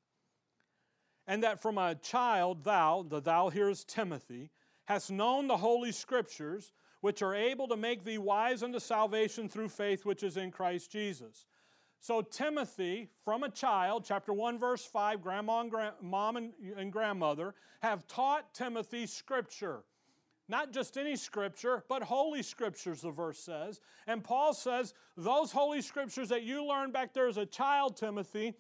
And 1.26 1.42
that 1.42 1.62
from 1.62 1.78
a 1.78 1.94
child, 1.94 2.64
thou, 2.64 3.04
the 3.08 3.20
thou 3.20 3.48
here 3.48 3.68
is 3.68 3.84
Timothy, 3.84 4.50
hast 4.86 5.10
known 5.10 5.46
the 5.46 5.56
holy 5.56 5.92
scriptures, 5.92 6.72
which 7.00 7.22
are 7.22 7.34
able 7.34 7.68
to 7.68 7.76
make 7.76 8.04
thee 8.04 8.18
wise 8.18 8.62
unto 8.62 8.78
salvation 8.78 9.48
through 9.48 9.68
faith 9.68 10.04
which 10.04 10.22
is 10.22 10.36
in 10.36 10.50
Christ 10.50 10.90
Jesus. 10.90 11.46
So, 12.00 12.20
Timothy, 12.20 13.10
from 13.24 13.44
a 13.44 13.48
child, 13.48 14.04
chapter 14.04 14.32
1, 14.32 14.58
verse 14.58 14.84
5, 14.84 15.22
grandma 15.22 15.60
and 15.60 15.70
gra- 15.70 15.94
mom 16.00 16.36
and, 16.36 16.52
and 16.76 16.92
grandmother 16.92 17.54
have 17.80 18.08
taught 18.08 18.54
Timothy 18.54 19.06
scripture. 19.06 19.84
Not 20.48 20.72
just 20.72 20.98
any 20.98 21.14
scripture, 21.14 21.84
but 21.88 22.02
holy 22.02 22.42
scriptures, 22.42 23.02
the 23.02 23.10
verse 23.10 23.38
says. 23.38 23.80
And 24.08 24.24
Paul 24.24 24.52
says, 24.52 24.94
those 25.16 25.52
holy 25.52 25.80
scriptures 25.80 26.28
that 26.30 26.42
you 26.42 26.66
learned 26.66 26.92
back 26.92 27.14
there 27.14 27.28
as 27.28 27.36
a 27.36 27.46
child, 27.46 27.96
Timothy, 27.96 28.54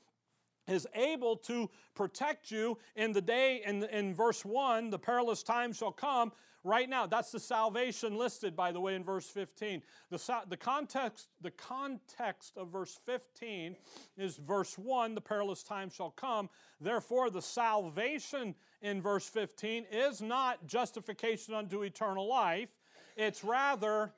is 0.68 0.86
able 0.94 1.36
to 1.36 1.70
protect 1.94 2.50
you 2.50 2.78
in 2.96 3.12
the 3.12 3.20
day, 3.20 3.62
in, 3.66 3.84
in 3.84 4.14
verse 4.14 4.44
1, 4.44 4.90
the 4.90 4.98
perilous 4.98 5.42
time 5.42 5.72
shall 5.72 5.92
come, 5.92 6.32
right 6.64 6.88
now. 6.88 7.06
That's 7.06 7.32
the 7.32 7.40
salvation 7.40 8.16
listed, 8.16 8.54
by 8.54 8.72
the 8.72 8.80
way, 8.80 8.94
in 8.94 9.04
verse 9.04 9.26
15. 9.26 9.82
The, 10.10 10.42
the, 10.48 10.56
context, 10.56 11.28
the 11.40 11.50
context 11.50 12.56
of 12.56 12.68
verse 12.68 12.98
15 13.04 13.76
is 14.16 14.36
verse 14.36 14.78
1, 14.78 15.14
the 15.14 15.20
perilous 15.20 15.62
time 15.62 15.90
shall 15.90 16.10
come. 16.10 16.48
Therefore, 16.80 17.30
the 17.30 17.42
salvation 17.42 18.54
in 18.80 19.02
verse 19.02 19.28
15 19.28 19.86
is 19.90 20.22
not 20.22 20.66
justification 20.66 21.54
unto 21.54 21.82
eternal 21.82 22.28
life. 22.28 22.76
It's 23.16 23.44
rather, 23.44 24.12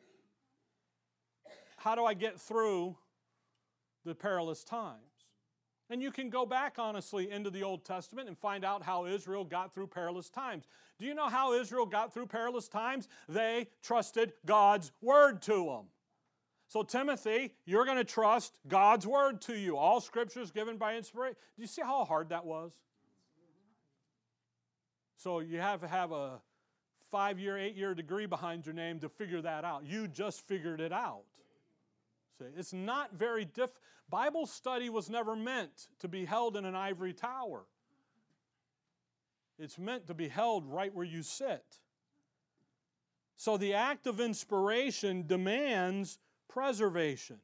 how 1.78 1.94
do 1.94 2.04
I 2.04 2.14
get 2.14 2.40
through 2.40 2.96
the 4.04 4.14
perilous 4.14 4.64
times? 4.64 5.13
And 5.90 6.02
you 6.02 6.10
can 6.10 6.30
go 6.30 6.46
back, 6.46 6.76
honestly, 6.78 7.30
into 7.30 7.50
the 7.50 7.62
Old 7.62 7.84
Testament 7.84 8.28
and 8.28 8.38
find 8.38 8.64
out 8.64 8.82
how 8.82 9.04
Israel 9.04 9.44
got 9.44 9.74
through 9.74 9.88
perilous 9.88 10.30
times. 10.30 10.64
Do 10.98 11.04
you 11.04 11.14
know 11.14 11.28
how 11.28 11.52
Israel 11.52 11.84
got 11.84 12.14
through 12.14 12.26
perilous 12.26 12.68
times? 12.68 13.08
They 13.28 13.68
trusted 13.82 14.32
God's 14.46 14.92
word 15.02 15.42
to 15.42 15.66
them. 15.66 15.84
So, 16.68 16.82
Timothy, 16.82 17.54
you're 17.66 17.84
going 17.84 17.98
to 17.98 18.04
trust 18.04 18.58
God's 18.66 19.06
word 19.06 19.42
to 19.42 19.54
you. 19.54 19.76
All 19.76 20.00
scripture 20.00 20.40
is 20.40 20.50
given 20.50 20.78
by 20.78 20.96
inspiration. 20.96 21.36
Do 21.56 21.62
you 21.62 21.68
see 21.68 21.82
how 21.82 22.04
hard 22.04 22.30
that 22.30 22.46
was? 22.46 22.72
So, 25.16 25.40
you 25.40 25.60
have 25.60 25.82
to 25.82 25.88
have 25.88 26.12
a 26.12 26.40
five 27.10 27.38
year, 27.38 27.58
eight 27.58 27.76
year 27.76 27.94
degree 27.94 28.26
behind 28.26 28.64
your 28.66 28.74
name 28.74 28.98
to 29.00 29.08
figure 29.08 29.42
that 29.42 29.64
out. 29.64 29.84
You 29.84 30.08
just 30.08 30.40
figured 30.48 30.80
it 30.80 30.92
out. 30.92 31.24
See, 32.38 32.46
it's 32.56 32.72
not 32.72 33.14
very 33.14 33.44
diff. 33.44 33.70
Bible 34.10 34.46
study 34.46 34.90
was 34.90 35.08
never 35.08 35.36
meant 35.36 35.88
to 36.00 36.08
be 36.08 36.24
held 36.24 36.56
in 36.56 36.64
an 36.64 36.74
ivory 36.74 37.12
tower. 37.12 37.64
It's 39.58 39.78
meant 39.78 40.08
to 40.08 40.14
be 40.14 40.28
held 40.28 40.66
right 40.66 40.92
where 40.92 41.04
you 41.04 41.22
sit. 41.22 41.64
So 43.36 43.56
the 43.56 43.74
act 43.74 44.06
of 44.06 44.20
inspiration 44.20 45.26
demands 45.26 46.18
preservation. 46.48 47.38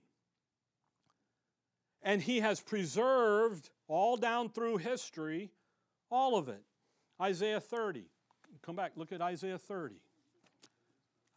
And 2.03 2.23
he 2.23 2.41
has 2.41 2.61
preserved 2.61 3.71
all 3.87 4.17
down 4.17 4.49
through 4.49 4.79
history, 4.79 5.51
all 6.11 6.37
of 6.37 6.49
it. 6.49 6.63
Isaiah 7.21 7.61
30. 7.61 8.07
Come 8.63 8.77
back, 8.77 8.93
look 8.97 9.13
at 9.13 9.21
Isaiah 9.21 9.59
30. 9.59 9.97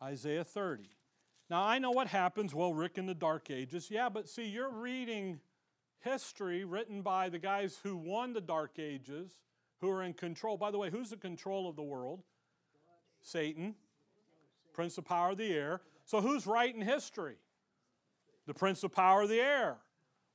Isaiah 0.02 0.44
30. 0.44 0.90
Now, 1.50 1.64
I 1.64 1.80
know 1.80 1.92
what 1.92 2.08
happens. 2.08 2.54
Well, 2.54 2.74
Rick 2.74 2.98
in 2.98 3.06
the 3.06 3.14
Dark 3.14 3.52
Ages. 3.52 3.90
Yeah, 3.92 4.10
but 4.10 4.30
see, 4.30 4.46
you're 4.46 4.72
reading 4.72 5.40
history 6.00 6.64
written 6.64 7.02
by 7.02 7.30
the 7.30 7.40
guys 7.40 7.80
who 7.84 7.96
won 7.98 8.34
the 8.34 8.42
Dark 8.42 8.80
Ages, 8.80 9.32
who 9.80 9.90
are 9.90 10.04
in 10.04 10.14
control. 10.14 10.58
By 10.58 10.72
the 10.72 10.78
way, 10.78 10.90
who's 10.90 11.12
in 11.12 11.20
control 11.20 11.68
of 11.68 11.76
the 11.76 11.84
world? 11.84 12.24
Satan, 13.22 13.76
Prince 14.74 14.98
of 14.98 15.06
Power 15.06 15.32
of 15.32 15.38
the 15.38 15.54
Air. 15.54 15.82
So, 16.06 16.22
who's 16.22 16.48
writing 16.48 16.82
history? 16.82 17.36
The 18.48 18.54
Prince 18.54 18.84
of 18.84 18.92
Power 18.92 19.24
of 19.24 19.30
the 19.30 19.40
Air. 19.40 19.78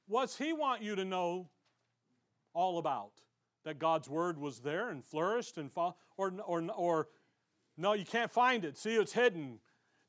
What's 0.07 0.39
he 0.39 0.53
want 0.53 0.83
you 0.83 0.95
to 0.97 1.05
know 1.05 1.49
all 2.55 2.79
about? 2.79 3.13
That 3.65 3.79
God's 3.79 4.09
Word 4.09 4.39
was 4.39 4.61
there 4.61 4.89
and 4.89 5.05
flourished 5.05 5.59
and 5.59 5.71
fall, 5.71 5.99
or, 6.17 6.33
or, 6.47 6.63
or 6.75 7.09
no, 7.77 7.93
you 7.93 8.05
can't 8.05 8.31
find 8.31 8.65
it. 8.65 8.79
See, 8.79 8.95
it's 8.95 9.13
hidden. 9.13 9.59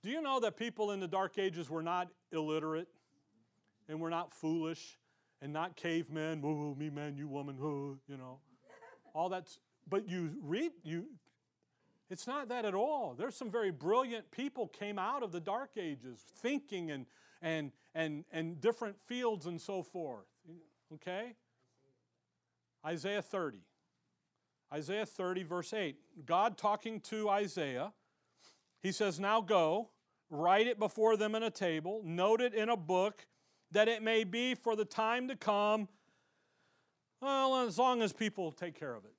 Do 0.01 0.09
you 0.09 0.21
know 0.21 0.39
that 0.39 0.55
people 0.55 0.91
in 0.91 0.99
the 0.99 1.07
Dark 1.07 1.37
Ages 1.37 1.69
were 1.69 1.83
not 1.83 2.09
illiterate 2.31 2.87
and 3.89 3.99
were 3.99 4.09
not 4.09 4.33
foolish 4.33 4.97
and 5.41 5.51
not 5.51 5.75
cavemen? 5.75 6.41
Whoa, 6.41 6.75
me 6.75 6.89
man, 6.89 7.17
you 7.17 7.27
woman, 7.27 7.57
whoa, 7.57 7.97
you 8.07 8.17
know. 8.17 8.39
All 9.13 9.27
that's, 9.27 9.59
but 9.89 10.07
you 10.07 10.31
read, 10.41 10.71
you, 10.83 11.07
it's 12.09 12.27
not 12.27 12.47
that 12.49 12.63
at 12.63 12.73
all. 12.73 13.13
There's 13.17 13.35
some 13.35 13.51
very 13.51 13.71
brilliant 13.71 14.31
people 14.31 14.67
came 14.67 14.97
out 14.97 15.21
of 15.21 15.31
the 15.31 15.41
Dark 15.41 15.71
Ages 15.77 16.23
thinking 16.37 16.91
and, 16.91 17.05
and, 17.41 17.71
and, 17.93 18.23
and 18.31 18.61
different 18.61 18.95
fields 19.05 19.45
and 19.45 19.59
so 19.59 19.83
forth. 19.83 20.27
Okay? 20.93 21.33
Isaiah 22.85 23.21
30. 23.21 23.59
Isaiah 24.71 25.05
30, 25.05 25.43
verse 25.43 25.73
8. 25.73 25.97
God 26.25 26.57
talking 26.57 27.01
to 27.01 27.29
Isaiah 27.29 27.91
he 28.81 28.91
says, 28.91 29.19
Now 29.19 29.41
go, 29.41 29.89
write 30.29 30.67
it 30.67 30.79
before 30.79 31.17
them 31.17 31.35
in 31.35 31.43
a 31.43 31.51
table, 31.51 32.01
note 32.03 32.41
it 32.41 32.53
in 32.53 32.69
a 32.69 32.77
book, 32.77 33.25
that 33.71 33.87
it 33.87 34.01
may 34.01 34.23
be 34.23 34.55
for 34.55 34.75
the 34.75 34.85
time 34.85 35.27
to 35.27 35.35
come, 35.35 35.87
well, 37.21 37.67
as 37.67 37.77
long 37.77 38.01
as 38.01 38.13
people 38.13 38.51
take 38.51 38.79
care 38.79 38.93
of 38.93 39.05
it. 39.05 39.13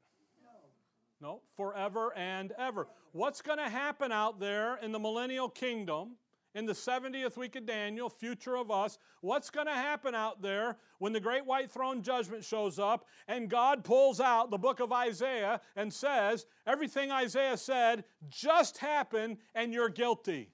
No, 1.20 1.42
forever 1.54 2.16
and 2.16 2.52
ever. 2.58 2.86
What's 3.12 3.42
going 3.42 3.58
to 3.58 3.68
happen 3.68 4.10
out 4.10 4.40
there 4.40 4.76
in 4.76 4.90
the 4.90 4.98
millennial 4.98 5.50
kingdom? 5.50 6.12
In 6.54 6.66
the 6.66 6.72
70th 6.72 7.36
week 7.36 7.56
of 7.56 7.66
Daniel, 7.66 8.08
future 8.08 8.56
of 8.56 8.70
us, 8.70 8.98
what's 9.20 9.50
going 9.50 9.66
to 9.66 9.72
happen 9.72 10.14
out 10.14 10.42
there 10.42 10.76
when 10.98 11.12
the 11.12 11.20
great 11.20 11.46
white 11.46 11.70
throne 11.70 12.02
judgment 12.02 12.44
shows 12.44 12.78
up 12.78 13.06
and 13.28 13.48
God 13.48 13.84
pulls 13.84 14.20
out 14.20 14.50
the 14.50 14.58
book 14.58 14.80
of 14.80 14.92
Isaiah 14.92 15.60
and 15.76 15.92
says, 15.92 16.46
everything 16.66 17.10
Isaiah 17.10 17.56
said 17.56 18.04
just 18.28 18.78
happened 18.78 19.38
and 19.54 19.72
you're 19.72 19.88
guilty? 19.88 20.50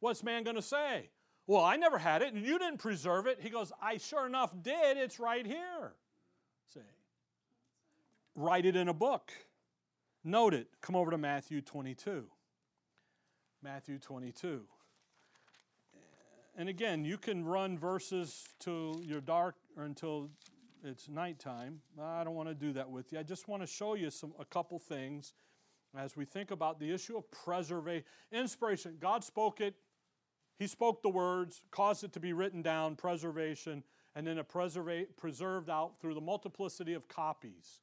What's 0.00 0.22
man 0.22 0.44
going 0.44 0.56
to 0.56 0.62
say? 0.62 1.10
Well, 1.46 1.64
I 1.64 1.76
never 1.76 1.98
had 1.98 2.22
it 2.22 2.32
and 2.34 2.44
you 2.44 2.58
didn't 2.58 2.78
preserve 2.78 3.26
it. 3.26 3.38
He 3.40 3.50
goes, 3.50 3.72
I 3.82 3.96
sure 3.96 4.26
enough 4.26 4.54
did. 4.62 4.96
It's 4.96 5.18
right 5.18 5.46
here. 5.46 5.94
See? 6.72 6.80
Write 8.34 8.66
it 8.66 8.76
in 8.76 8.88
a 8.88 8.94
book. 8.94 9.32
Note 10.22 10.52
it. 10.52 10.68
Come 10.82 10.96
over 10.96 11.10
to 11.10 11.18
Matthew 11.18 11.62
22. 11.62 12.26
Matthew 13.62 13.98
22. 13.98 14.62
and 16.56 16.68
again, 16.68 17.04
you 17.04 17.18
can 17.18 17.44
run 17.44 17.78
verses 17.78 18.48
to 18.60 19.02
your 19.04 19.20
dark 19.20 19.54
or 19.76 19.84
until 19.84 20.30
it's 20.82 21.08
nighttime. 21.10 21.80
I 22.00 22.24
don't 22.24 22.34
want 22.34 22.48
to 22.48 22.54
do 22.54 22.72
that 22.72 22.90
with 22.90 23.12
you. 23.12 23.18
I 23.18 23.22
just 23.22 23.48
want 23.48 23.62
to 23.62 23.66
show 23.66 23.94
you 23.94 24.10
some 24.10 24.32
a 24.38 24.46
couple 24.46 24.78
things 24.78 25.34
as 25.94 26.16
we 26.16 26.24
think 26.24 26.50
about 26.50 26.80
the 26.80 26.90
issue 26.90 27.18
of 27.18 27.30
preservation. 27.30 28.04
Inspiration. 28.32 28.96
God 28.98 29.24
spoke 29.24 29.60
it. 29.60 29.74
He 30.58 30.66
spoke 30.66 31.02
the 31.02 31.10
words, 31.10 31.60
caused 31.70 32.02
it 32.04 32.14
to 32.14 32.20
be 32.20 32.32
written 32.32 32.62
down, 32.62 32.96
preservation, 32.96 33.82
and 34.14 34.26
then 34.26 34.38
it 34.38 34.48
preserved 34.48 35.70
out 35.70 36.00
through 36.00 36.14
the 36.14 36.20
multiplicity 36.20 36.94
of 36.94 37.08
copies. 37.08 37.80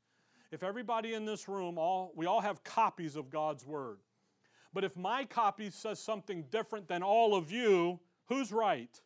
If 0.52 0.64
everybody 0.64 1.14
in 1.14 1.26
this 1.26 1.48
room, 1.48 1.78
all 1.78 2.12
we 2.16 2.26
all 2.26 2.42
have 2.42 2.64
copies 2.64 3.16
of 3.16 3.30
God's 3.30 3.66
word. 3.66 4.00
But 4.74 4.84
if 4.84 4.96
my 4.96 5.26
copy 5.26 5.70
says 5.70 6.00
something 6.00 6.46
different 6.52 6.88
than 6.88 7.04
all 7.04 7.36
of 7.36 7.52
you, 7.52 8.00
who's 8.26 8.52
right? 8.52 9.02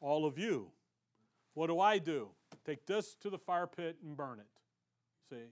All 0.00 0.24
of 0.24 0.38
you. 0.38 0.70
What 1.54 1.68
do 1.68 1.80
I 1.80 1.98
do? 1.98 2.28
Take 2.64 2.86
this 2.86 3.14
to 3.16 3.30
the 3.30 3.38
fire 3.38 3.66
pit 3.66 3.96
and 4.02 4.16
burn 4.16 4.40
it. 4.40 4.46
See? 5.30 5.50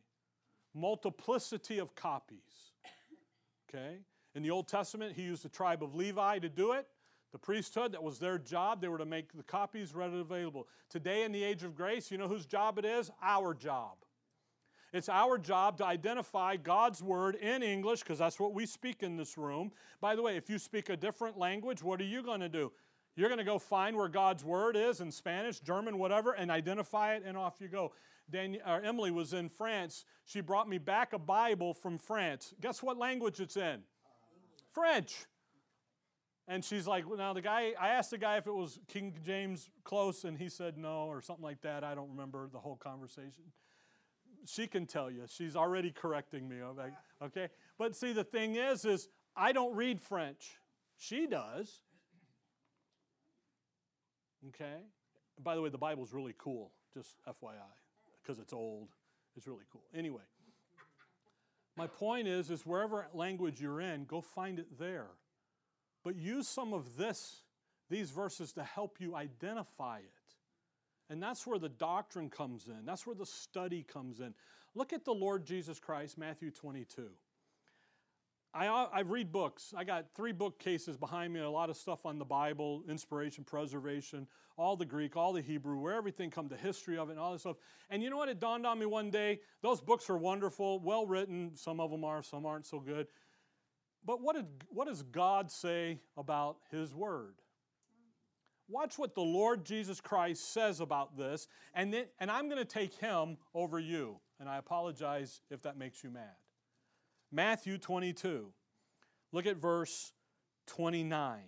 Multiplicity 0.74 1.78
of 1.78 1.94
copies. 1.94 2.38
Okay? 3.68 3.98
In 4.34 4.42
the 4.42 4.50
Old 4.50 4.68
Testament, 4.68 5.14
he 5.14 5.22
used 5.22 5.44
the 5.44 5.48
tribe 5.48 5.82
of 5.82 5.94
Levi 5.94 6.38
to 6.38 6.48
do 6.48 6.72
it. 6.72 6.86
The 7.32 7.38
priesthood, 7.38 7.92
that 7.92 8.02
was 8.02 8.18
their 8.18 8.38
job. 8.38 8.80
They 8.80 8.88
were 8.88 8.98
to 8.98 9.06
make 9.06 9.32
the 9.32 9.42
copies 9.42 9.94
readily 9.94 10.20
available. 10.20 10.68
Today, 10.90 11.24
in 11.24 11.32
the 11.32 11.42
age 11.42 11.62
of 11.62 11.74
grace, 11.74 12.10
you 12.10 12.18
know 12.18 12.28
whose 12.28 12.44
job 12.44 12.78
it 12.78 12.84
is? 12.84 13.10
Our 13.22 13.54
job. 13.54 13.96
It's 14.92 15.08
our 15.08 15.38
job 15.38 15.78
to 15.78 15.86
identify 15.86 16.56
God's 16.56 17.02
word 17.02 17.36
in 17.36 17.62
English, 17.62 18.00
because 18.00 18.18
that's 18.18 18.38
what 18.38 18.52
we 18.52 18.66
speak 18.66 19.02
in 19.02 19.16
this 19.16 19.38
room. 19.38 19.72
By 20.00 20.14
the 20.14 20.22
way, 20.22 20.36
if 20.36 20.50
you 20.50 20.58
speak 20.58 20.90
a 20.90 20.96
different 20.96 21.38
language, 21.38 21.82
what 21.82 22.00
are 22.00 22.04
you 22.04 22.22
going 22.22 22.40
to 22.40 22.48
do? 22.48 22.72
You're 23.16 23.28
going 23.28 23.38
to 23.38 23.44
go 23.44 23.58
find 23.58 23.96
where 23.96 24.08
God's 24.08 24.44
word 24.44 24.76
is 24.76 25.00
in 25.00 25.10
Spanish, 25.10 25.60
German, 25.60 25.98
whatever, 25.98 26.32
and 26.32 26.50
identify 26.50 27.14
it, 27.14 27.22
and 27.26 27.36
off 27.36 27.54
you 27.60 27.68
go. 27.68 27.92
Daniel, 28.30 28.62
Emily 28.84 29.10
was 29.10 29.32
in 29.32 29.48
France. 29.48 30.04
She 30.24 30.40
brought 30.40 30.68
me 30.68 30.78
back 30.78 31.12
a 31.12 31.18
Bible 31.18 31.74
from 31.74 31.98
France. 31.98 32.54
Guess 32.60 32.82
what 32.82 32.96
language 32.96 33.40
it's 33.40 33.56
in? 33.56 33.80
French. 34.70 35.26
And 36.48 36.64
she's 36.64 36.86
like, 36.86 37.08
well, 37.08 37.18
now 37.18 37.32
the 37.32 37.42
guy, 37.42 37.72
I 37.80 37.88
asked 37.88 38.10
the 38.10 38.18
guy 38.18 38.36
if 38.36 38.46
it 38.46 38.54
was 38.54 38.78
King 38.88 39.14
James 39.24 39.70
close, 39.84 40.24
and 40.24 40.36
he 40.36 40.48
said 40.48 40.76
no, 40.76 41.06
or 41.06 41.20
something 41.22 41.44
like 41.44 41.62
that. 41.62 41.84
I 41.84 41.94
don't 41.94 42.10
remember 42.10 42.48
the 42.52 42.58
whole 42.58 42.76
conversation. 42.76 43.44
She 44.44 44.66
can 44.66 44.86
tell 44.86 45.10
you. 45.10 45.24
She's 45.28 45.56
already 45.56 45.90
correcting 45.90 46.48
me. 46.48 46.56
Okay? 47.22 47.48
But 47.78 47.94
see, 47.94 48.12
the 48.12 48.24
thing 48.24 48.56
is, 48.56 48.84
is 48.84 49.08
I 49.36 49.52
don't 49.52 49.74
read 49.74 50.00
French. 50.00 50.58
She 50.96 51.26
does. 51.26 51.80
Okay? 54.48 54.78
By 55.42 55.54
the 55.54 55.62
way, 55.62 55.68
the 55.68 55.78
Bible's 55.78 56.12
really 56.12 56.34
cool, 56.38 56.72
just 56.92 57.16
FYI, 57.26 57.54
because 58.22 58.38
it's 58.38 58.52
old. 58.52 58.88
It's 59.36 59.46
really 59.46 59.64
cool. 59.72 59.82
Anyway, 59.94 60.22
my 61.76 61.86
point 61.86 62.28
is, 62.28 62.50
is 62.50 62.66
wherever 62.66 63.06
language 63.14 63.60
you're 63.60 63.80
in, 63.80 64.04
go 64.04 64.20
find 64.20 64.58
it 64.58 64.78
there. 64.78 65.08
But 66.04 66.16
use 66.16 66.48
some 66.48 66.72
of 66.72 66.96
this, 66.96 67.42
these 67.88 68.10
verses 68.10 68.52
to 68.54 68.62
help 68.62 69.00
you 69.00 69.14
identify 69.14 69.98
it. 69.98 70.21
And 71.10 71.22
that's 71.22 71.46
where 71.46 71.58
the 71.58 71.68
doctrine 71.68 72.30
comes 72.30 72.66
in. 72.66 72.84
That's 72.84 73.06
where 73.06 73.16
the 73.16 73.26
study 73.26 73.82
comes 73.82 74.20
in. 74.20 74.34
Look 74.74 74.92
at 74.92 75.04
the 75.04 75.12
Lord 75.12 75.44
Jesus 75.44 75.78
Christ, 75.78 76.16
Matthew 76.16 76.50
22. 76.50 77.10
I, 78.54 78.66
uh, 78.66 78.88
I 78.92 79.00
read 79.00 79.32
books. 79.32 79.72
I 79.76 79.84
got 79.84 80.06
three 80.14 80.32
bookcases 80.32 80.98
behind 80.98 81.32
me, 81.32 81.40
a 81.40 81.48
lot 81.48 81.70
of 81.70 81.76
stuff 81.76 82.04
on 82.04 82.18
the 82.18 82.24
Bible, 82.24 82.82
inspiration, 82.86 83.44
preservation, 83.44 84.26
all 84.58 84.76
the 84.76 84.84
Greek, 84.84 85.16
all 85.16 85.32
the 85.32 85.40
Hebrew, 85.40 85.78
where 85.78 85.94
everything 85.94 86.30
come, 86.30 86.48
the 86.48 86.56
history 86.56 86.98
of 86.98 87.08
it, 87.08 87.12
and 87.12 87.20
all 87.20 87.32
this 87.32 87.42
stuff. 87.42 87.56
And 87.88 88.02
you 88.02 88.10
know 88.10 88.18
what? 88.18 88.28
It 88.28 88.40
dawned 88.40 88.66
on 88.66 88.78
me 88.78 88.84
one 88.84 89.10
day. 89.10 89.40
Those 89.62 89.80
books 89.80 90.10
are 90.10 90.18
wonderful, 90.18 90.80
well 90.80 91.06
written. 91.06 91.52
Some 91.54 91.80
of 91.80 91.90
them 91.90 92.04
are, 92.04 92.22
some 92.22 92.44
aren't 92.44 92.66
so 92.66 92.78
good. 92.78 93.06
But 94.04 94.20
what, 94.20 94.36
did, 94.36 94.46
what 94.68 94.86
does 94.86 95.02
God 95.02 95.50
say 95.50 96.00
about 96.16 96.56
His 96.70 96.94
Word? 96.94 97.41
Watch 98.72 98.96
what 98.96 99.14
the 99.14 99.20
Lord 99.20 99.66
Jesus 99.66 100.00
Christ 100.00 100.50
says 100.50 100.80
about 100.80 101.14
this, 101.18 101.46
and, 101.74 101.92
then, 101.92 102.06
and 102.18 102.30
I'm 102.30 102.48
going 102.48 102.58
to 102.58 102.64
take 102.64 102.94
Him 102.94 103.36
over 103.54 103.78
you. 103.78 104.16
And 104.40 104.48
I 104.48 104.56
apologize 104.56 105.42
if 105.50 105.60
that 105.62 105.76
makes 105.76 106.02
you 106.02 106.10
mad. 106.10 106.34
Matthew 107.30 107.76
22. 107.76 108.46
Look 109.30 109.44
at 109.44 109.58
verse 109.58 110.12
29. 110.68 111.40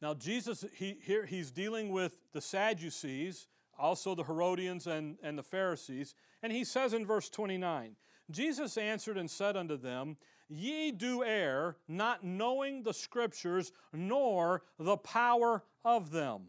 Now, 0.00 0.14
Jesus, 0.14 0.64
he, 0.74 0.98
here 1.02 1.26
he's 1.26 1.50
dealing 1.50 1.90
with 1.90 2.16
the 2.32 2.40
Sadducees, 2.40 3.48
also 3.76 4.14
the 4.14 4.22
Herodians 4.22 4.86
and, 4.86 5.16
and 5.24 5.36
the 5.36 5.42
Pharisees, 5.42 6.14
and 6.40 6.52
he 6.52 6.62
says 6.62 6.94
in 6.94 7.04
verse 7.04 7.28
29 7.28 7.96
Jesus 8.30 8.76
answered 8.76 9.16
and 9.16 9.30
said 9.30 9.56
unto 9.56 9.76
them, 9.76 10.16
Ye 10.48 10.92
do 10.92 11.24
err, 11.24 11.76
not 11.88 12.24
knowing 12.24 12.82
the 12.82 12.94
Scriptures, 12.94 13.72
nor 13.92 14.62
the 14.78 14.96
power 14.96 15.64
of 15.84 16.10
them. 16.10 16.42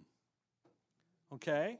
Okay? 1.33 1.79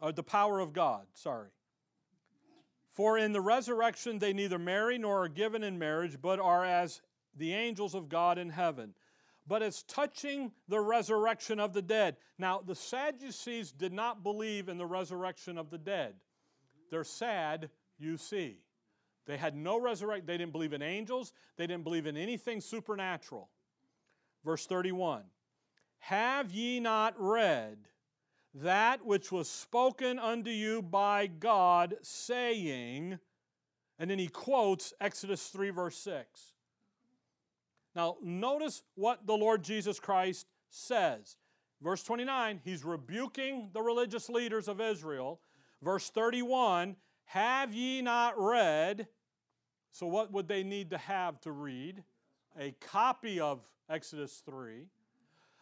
Or 0.00 0.12
the 0.12 0.22
power 0.22 0.60
of 0.60 0.72
God, 0.72 1.06
sorry. 1.14 1.48
For 2.90 3.18
in 3.18 3.32
the 3.32 3.40
resurrection 3.42 4.18
they 4.18 4.32
neither 4.32 4.58
marry 4.58 4.96
nor 4.96 5.24
are 5.24 5.28
given 5.28 5.62
in 5.62 5.78
marriage, 5.78 6.18
but 6.20 6.40
are 6.40 6.64
as 6.64 7.02
the 7.36 7.52
angels 7.52 7.94
of 7.94 8.08
God 8.08 8.38
in 8.38 8.48
heaven. 8.48 8.94
But 9.46 9.62
it's 9.62 9.82
touching 9.82 10.52
the 10.68 10.80
resurrection 10.80 11.60
of 11.60 11.72
the 11.72 11.82
dead. 11.82 12.16
Now, 12.38 12.62
the 12.66 12.74
Sadducees 12.74 13.70
did 13.70 13.92
not 13.92 14.22
believe 14.22 14.68
in 14.68 14.78
the 14.78 14.86
resurrection 14.86 15.58
of 15.58 15.70
the 15.70 15.78
dead. 15.78 16.14
They're 16.90 17.04
sad, 17.04 17.68
you 17.98 18.16
see. 18.16 18.56
They 19.26 19.36
had 19.36 19.56
no 19.56 19.80
resurrection. 19.80 20.26
They 20.26 20.38
didn't 20.38 20.52
believe 20.52 20.72
in 20.72 20.82
angels. 20.82 21.32
They 21.56 21.66
didn't 21.66 21.84
believe 21.84 22.06
in 22.06 22.16
anything 22.16 22.60
supernatural. 22.60 23.50
Verse 24.44 24.66
31 24.66 25.24
Have 25.98 26.52
ye 26.52 26.80
not 26.80 27.14
read 27.18 27.78
that 28.54 29.04
which 29.04 29.30
was 29.30 29.50
spoken 29.50 30.18
unto 30.18 30.50
you 30.50 30.80
by 30.80 31.26
God, 31.26 31.96
saying, 32.02 33.18
and 33.98 34.10
then 34.10 34.18
he 34.18 34.28
quotes 34.28 34.94
Exodus 35.00 35.48
3, 35.48 35.70
verse 35.70 35.96
6. 35.98 36.52
Now, 37.94 38.16
notice 38.22 38.82
what 38.94 39.26
the 39.26 39.34
Lord 39.34 39.62
Jesus 39.62 39.98
Christ 39.98 40.46
says. 40.70 41.36
Verse 41.82 42.02
29, 42.02 42.60
he's 42.64 42.84
rebuking 42.84 43.70
the 43.72 43.82
religious 43.82 44.28
leaders 44.28 44.68
of 44.68 44.80
Israel. 44.80 45.40
Verse 45.82 46.08
31, 46.10 46.96
have 47.26 47.74
ye 47.74 48.00
not 48.00 48.34
read? 48.38 49.08
So, 49.98 50.06
what 50.06 50.30
would 50.30 50.46
they 50.46 50.62
need 50.62 50.90
to 50.90 50.98
have 50.98 51.40
to 51.40 51.52
read? 51.52 52.04
A 52.60 52.72
copy 52.80 53.40
of 53.40 53.62
Exodus 53.88 54.42
3. 54.44 54.88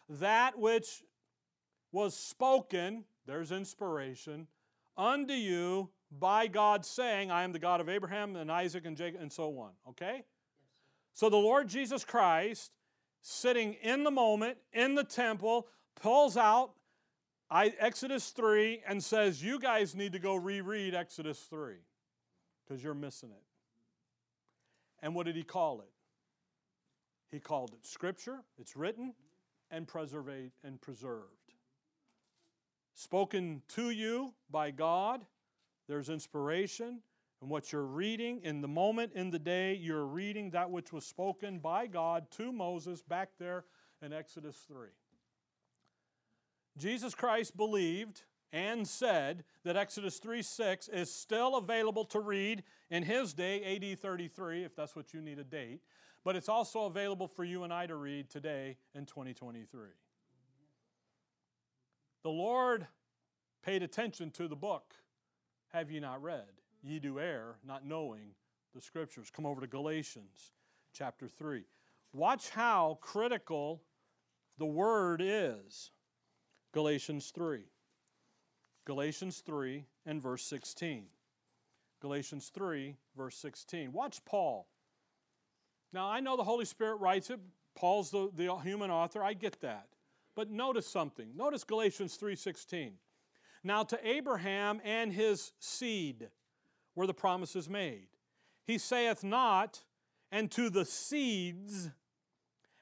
That 0.09 0.59
which 0.59 1.05
was 1.93 2.13
spoken, 2.17 3.05
there's 3.25 3.53
inspiration, 3.53 4.47
unto 4.97 5.31
you 5.31 5.89
by 6.11 6.47
God, 6.47 6.85
saying, 6.85 7.31
I 7.31 7.45
am 7.45 7.53
the 7.53 7.59
God 7.59 7.79
of 7.79 7.87
Abraham 7.87 8.35
and 8.35 8.51
Isaac 8.51 8.85
and 8.85 8.97
Jacob, 8.97 9.21
and 9.21 9.31
so 9.31 9.57
on. 9.57 9.71
Okay? 9.87 10.25
So 11.13 11.29
the 11.29 11.37
Lord 11.37 11.69
Jesus 11.69 12.03
Christ, 12.03 12.73
sitting 13.21 13.75
in 13.75 14.03
the 14.03 14.11
moment, 14.11 14.57
in 14.73 14.95
the 14.95 15.05
temple, 15.05 15.69
pulls 15.95 16.35
out 16.35 16.71
Exodus 17.49 18.31
3 18.31 18.81
and 18.85 19.01
says, 19.01 19.41
You 19.41 19.59
guys 19.59 19.95
need 19.95 20.11
to 20.11 20.19
go 20.19 20.35
reread 20.35 20.93
Exodus 20.93 21.39
3 21.49 21.75
because 22.67 22.83
you're 22.83 22.93
missing 22.93 23.29
it. 23.31 23.44
And 25.05 25.15
what 25.15 25.25
did 25.25 25.37
he 25.37 25.43
call 25.43 25.79
it? 25.79 25.93
He 27.31 27.39
called 27.39 27.71
it 27.71 27.85
Scripture, 27.85 28.39
it's 28.57 28.75
written, 28.75 29.13
and 29.71 29.87
preservate 29.87 30.51
and 30.65 30.81
preserved 30.81 31.45
spoken 32.95 33.61
to 33.67 33.91
you 33.91 34.33
by 34.49 34.71
God. 34.71 35.25
There's 35.87 36.09
inspiration. 36.09 37.01
And 37.41 37.49
what 37.49 37.71
you're 37.71 37.83
reading 37.83 38.41
in 38.43 38.61
the 38.61 38.67
moment, 38.67 39.11
in 39.13 39.29
the 39.29 39.37
day, 39.37 39.75
you're 39.75 40.05
reading 40.05 40.49
that 40.51 40.71
which 40.71 40.91
was 40.91 41.05
spoken 41.05 41.59
by 41.59 41.85
God 41.85 42.31
to 42.31 42.51
Moses 42.51 43.01
back 43.03 43.29
there 43.37 43.65
in 44.01 44.13
Exodus 44.13 44.55
3. 44.67 44.87
Jesus 46.77 47.13
Christ 47.13 47.55
believed 47.55 48.23
and 48.51 48.87
said 48.87 49.43
that 49.63 49.75
Exodus 49.75 50.17
3 50.19 50.41
6 50.41 50.87
is 50.89 51.11
still 51.11 51.55
available 51.55 52.05
to 52.05 52.19
read 52.19 52.63
in 52.89 53.03
his 53.03 53.33
day, 53.33 53.75
AD 53.75 53.99
33, 53.99 54.63
if 54.63 54.75
that's 54.75 54.95
what 54.95 55.13
you 55.13 55.21
need 55.21 55.39
a 55.39 55.43
date, 55.43 55.81
but 56.23 56.35
it's 56.35 56.49
also 56.49 56.85
available 56.85 57.27
for 57.27 57.43
you 57.43 57.63
and 57.63 57.73
I 57.73 57.85
to 57.87 57.95
read 57.95 58.29
today 58.29 58.77
in 58.93 59.05
2023. 59.05 59.89
The 62.23 62.29
Lord 62.29 62.87
paid 63.63 63.83
attention 63.83 64.31
to 64.31 64.47
the 64.47 64.55
book. 64.55 64.93
Have 65.73 65.91
ye 65.91 65.99
not 65.99 66.23
read? 66.23 66.45
Ye 66.81 66.99
do 66.99 67.19
err, 67.19 67.57
not 67.65 67.85
knowing 67.85 68.33
the 68.73 68.81
scriptures. 68.81 69.31
Come 69.35 69.45
over 69.45 69.61
to 69.61 69.67
Galatians 69.67 70.53
chapter 70.93 71.27
3. 71.27 71.63
Watch 72.13 72.49
how 72.49 72.97
critical 73.01 73.83
the 74.57 74.65
word 74.65 75.21
is. 75.23 75.91
Galatians 76.71 77.31
3. 77.31 77.63
Galatians 78.85 79.41
3 79.45 79.85
and 80.05 80.21
verse 80.21 80.43
16. 80.43 81.05
Galatians 82.01 82.51
3, 82.53 82.95
verse 83.17 83.35
16. 83.37 83.91
Watch 83.91 84.23
Paul. 84.25 84.67
Now, 85.91 86.07
I 86.07 86.19
know 86.19 86.37
the 86.37 86.43
Holy 86.43 86.65
Spirit 86.65 86.97
writes 86.97 87.29
it. 87.29 87.39
Paul's 87.75 88.11
the, 88.11 88.29
the 88.35 88.55
human 88.57 88.91
author. 88.91 89.23
I 89.23 89.33
get 89.33 89.59
that. 89.61 89.87
But 90.35 90.51
notice 90.51 90.85
something. 90.85 91.29
Notice 91.35 91.63
Galatians 91.63 92.17
3:16. 92.17 92.91
Now 93.63 93.83
to 93.83 94.07
Abraham 94.07 94.81
and 94.83 95.11
his 95.11 95.53
seed 95.59 96.29
were 96.93 97.07
the 97.07 97.13
promises 97.13 97.69
made. 97.69 98.07
He 98.65 98.77
saith 98.77 99.23
not, 99.23 99.83
and 100.31 100.51
to 100.51 100.69
the 100.69 100.85
seeds 100.85 101.89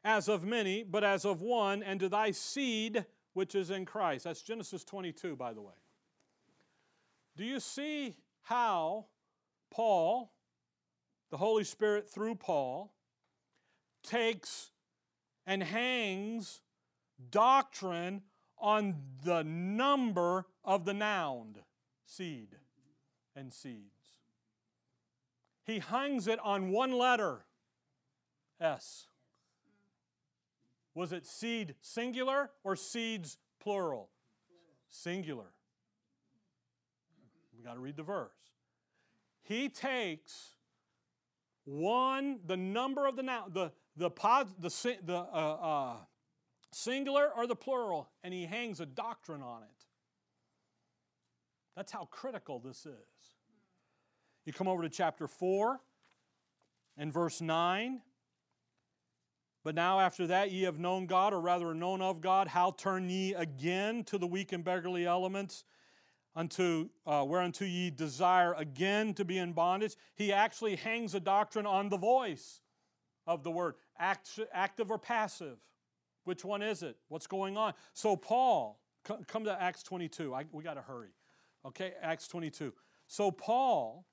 as 0.04 0.28
of 0.28 0.44
many, 0.44 0.84
but 0.84 1.04
as 1.04 1.26
of 1.26 1.42
one, 1.42 1.84
and 1.84 2.00
to 2.00 2.10
thy 2.10 2.32
seed 2.32 3.06
which 3.34 3.56
is 3.56 3.70
in 3.70 3.86
Christ. 3.86 4.26
That's 4.26 4.42
Genesis 4.42 4.84
22, 4.84 5.36
by 5.36 5.54
the 5.54 5.62
way. 5.62 5.74
Do 7.36 7.44
you 7.44 7.60
see 7.60 8.16
how 8.44 9.06
Paul, 9.72 10.32
the 11.32 11.38
Holy 11.38 11.64
Spirit 11.64 12.10
through 12.10 12.36
Paul, 12.36 12.94
takes 14.04 14.72
and 15.46 15.64
hangs 15.64 16.62
doctrine 17.32 18.22
on 18.58 18.96
the 19.24 19.44
number 19.44 20.46
of 20.64 20.86
the 20.86 20.94
noun 20.94 21.56
seed 22.06 22.56
and 23.36 23.52
seeds. 23.52 23.90
He 25.66 25.80
hangs 25.80 26.28
it 26.28 26.40
on 26.44 26.70
one 26.70 26.92
letter 26.92 27.46
S. 28.60 29.08
Was 30.94 31.12
it 31.12 31.26
seed 31.26 31.76
singular 31.82 32.52
or 32.64 32.76
seeds 32.76 33.38
plural? 33.60 34.10
Singular. 34.90 35.54
Got 37.64 37.76
to 37.76 37.80
read 37.80 37.98
the 37.98 38.04
verse. 38.04 38.32
He 39.42 39.70
takes 39.70 40.56
one, 41.66 42.40
the 42.46 42.58
number 42.58 43.06
of 43.06 43.16
the 43.16 43.24
noun, 43.24 43.52
the 43.54 43.72
the 43.96 44.10
pod, 44.10 44.50
the 44.60 44.70
the 45.06 45.16
uh, 45.16 45.18
uh, 45.18 45.96
singular 46.72 47.30
or 47.36 47.48
the 47.48 47.56
plural, 47.56 48.10
and 48.24 48.34
he 48.34 48.46
hangs 48.46 48.80
a 48.80 48.86
doctrine 48.86 49.42
on 49.42 49.64
it. 49.64 49.86
That's 51.76 51.92
how 51.92 52.06
critical 52.06 52.60
this 52.60 52.86
is. 52.86 53.34
You 54.46 54.54
come 54.54 54.68
over 54.68 54.84
to 54.84 54.90
chapter 54.90 55.28
4 55.28 55.80
and 56.98 57.12
verse 57.14 57.42
9. 57.42 58.02
But 59.64 59.76
now 59.76 60.02
after 60.02 60.28
that 60.28 60.52
ye 60.52 60.64
have 60.64 60.78
known 60.78 61.06
God, 61.06 61.34
or 61.34 61.40
rather 61.40 61.74
known 61.74 62.02
of 62.02 62.20
God, 62.20 62.48
how 62.48 62.72
turn 62.72 63.10
ye 63.10 63.34
again 63.34 64.04
to 64.06 64.18
the 64.18 64.28
weak 64.28 64.52
and 64.52 64.64
beggarly 64.64 65.06
elements, 65.06 65.64
unto 66.36 66.90
uh, 67.06 67.26
whereunto 67.28 67.66
ye 67.66 67.90
desire 67.90 68.54
again 68.54 69.14
to 69.16 69.26
be 69.26 69.38
in 69.38 69.54
bondage? 69.54 69.96
He 70.16 70.32
actually 70.34 70.76
hangs 70.76 71.16
a 71.16 71.20
doctrine 71.20 71.66
on 71.66 71.90
the 71.90 71.98
voice 71.98 72.62
of 73.28 73.44
the 73.44 73.52
word, 73.52 73.76
act, 73.98 74.40
active 74.52 74.92
or 74.92 74.98
passive. 74.98 75.58
Which 76.26 76.46
one 76.46 76.62
is 76.62 76.84
it? 76.84 76.98
What's 77.10 77.28
going 77.28 77.58
on? 77.58 77.74
So 77.94 78.16
Paul, 78.16 78.80
come 79.28 79.44
to 79.46 79.62
Acts 79.62 79.84
22. 79.84 80.34
I, 80.34 80.46
we 80.52 80.64
got 80.64 80.76
to 80.76 80.82
hurry. 80.82 81.10
Okay, 81.66 81.94
Acts 82.02 82.28
22. 82.28 82.74
So 83.08 83.32
Paul, 83.32 84.06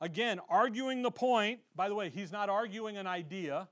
again, 0.00 0.40
arguing 0.48 1.02
the 1.02 1.10
point. 1.10 1.60
By 1.74 1.88
the 1.88 1.94
way, 1.94 2.10
he's 2.10 2.32
not 2.32 2.48
arguing 2.48 2.96
an 2.96 3.06
idea. 3.06 3.68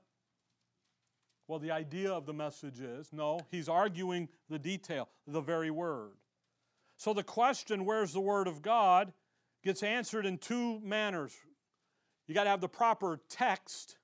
Well, 1.47 1.59
the 1.59 1.71
idea 1.71 2.11
of 2.11 2.25
the 2.25 2.33
message 2.33 2.81
is 2.81 3.13
no, 3.13 3.39
he's 3.49 3.69
arguing 3.69 4.27
the 4.49 4.59
detail, 4.59 5.07
the 5.25 5.41
very 5.41 5.71
word. 5.71 6.11
So 6.97 7.13
the 7.13 7.23
question, 7.23 7.85
where's 7.85 8.11
the 8.11 8.19
word 8.19 8.47
of 8.47 8.61
God, 8.61 9.13
gets 9.63 9.83
answered 9.83 10.25
in 10.25 10.39
two 10.39 10.79
manners. 10.79 11.33
You 12.27 12.33
got 12.33 12.45
to 12.45 12.49
have 12.49 12.61
the 12.61 12.67
proper 12.67 13.19
text, 13.29 13.97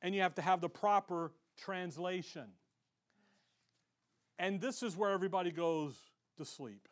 and 0.00 0.14
you 0.14 0.22
have 0.22 0.36
to 0.36 0.42
have 0.42 0.60
the 0.60 0.68
proper 0.68 1.32
translation. 1.58 2.46
And 4.38 4.60
this 4.60 4.82
is 4.82 4.96
where 4.96 5.10
everybody 5.10 5.50
goes 5.50 5.94
to 6.38 6.44
sleep. 6.44 6.88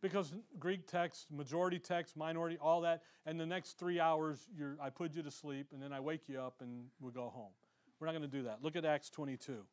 Because 0.00 0.34
Greek 0.58 0.86
text, 0.86 1.30
majority 1.30 1.78
text, 1.78 2.16
minority, 2.16 2.58
all 2.60 2.82
that, 2.82 3.02
and 3.24 3.40
the 3.40 3.46
next 3.46 3.78
three 3.78 4.00
hours, 4.00 4.38
I 4.82 4.90
put 4.90 5.14
you 5.14 5.22
to 5.22 5.30
sleep, 5.30 5.68
and 5.72 5.82
then 5.82 5.92
I 5.92 6.00
wake 6.00 6.28
you 6.28 6.40
up 6.40 6.56
and 6.60 6.86
we 7.00 7.10
go 7.10 7.30
home. 7.30 7.52
We're 7.98 8.06
not 8.06 8.12
going 8.12 8.30
to 8.30 8.36
do 8.36 8.42
that. 8.44 8.62
Look 8.62 8.76
at 8.76 8.84
Acts 8.84 9.08
22. 9.08 9.64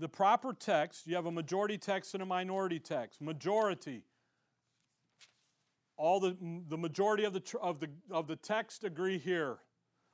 The 0.00 0.08
proper 0.08 0.54
text, 0.54 1.06
you 1.06 1.14
have 1.14 1.26
a 1.26 1.30
majority 1.30 1.76
text 1.76 2.14
and 2.14 2.22
a 2.22 2.26
minority 2.26 2.78
text. 2.78 3.20
Majority, 3.20 4.02
all 5.98 6.18
the, 6.18 6.34
the 6.68 6.78
majority 6.78 7.24
of 7.24 7.34
the, 7.34 7.42
of, 7.60 7.80
the, 7.80 7.90
of 8.10 8.26
the 8.26 8.36
text 8.36 8.82
agree 8.82 9.18
here. 9.18 9.58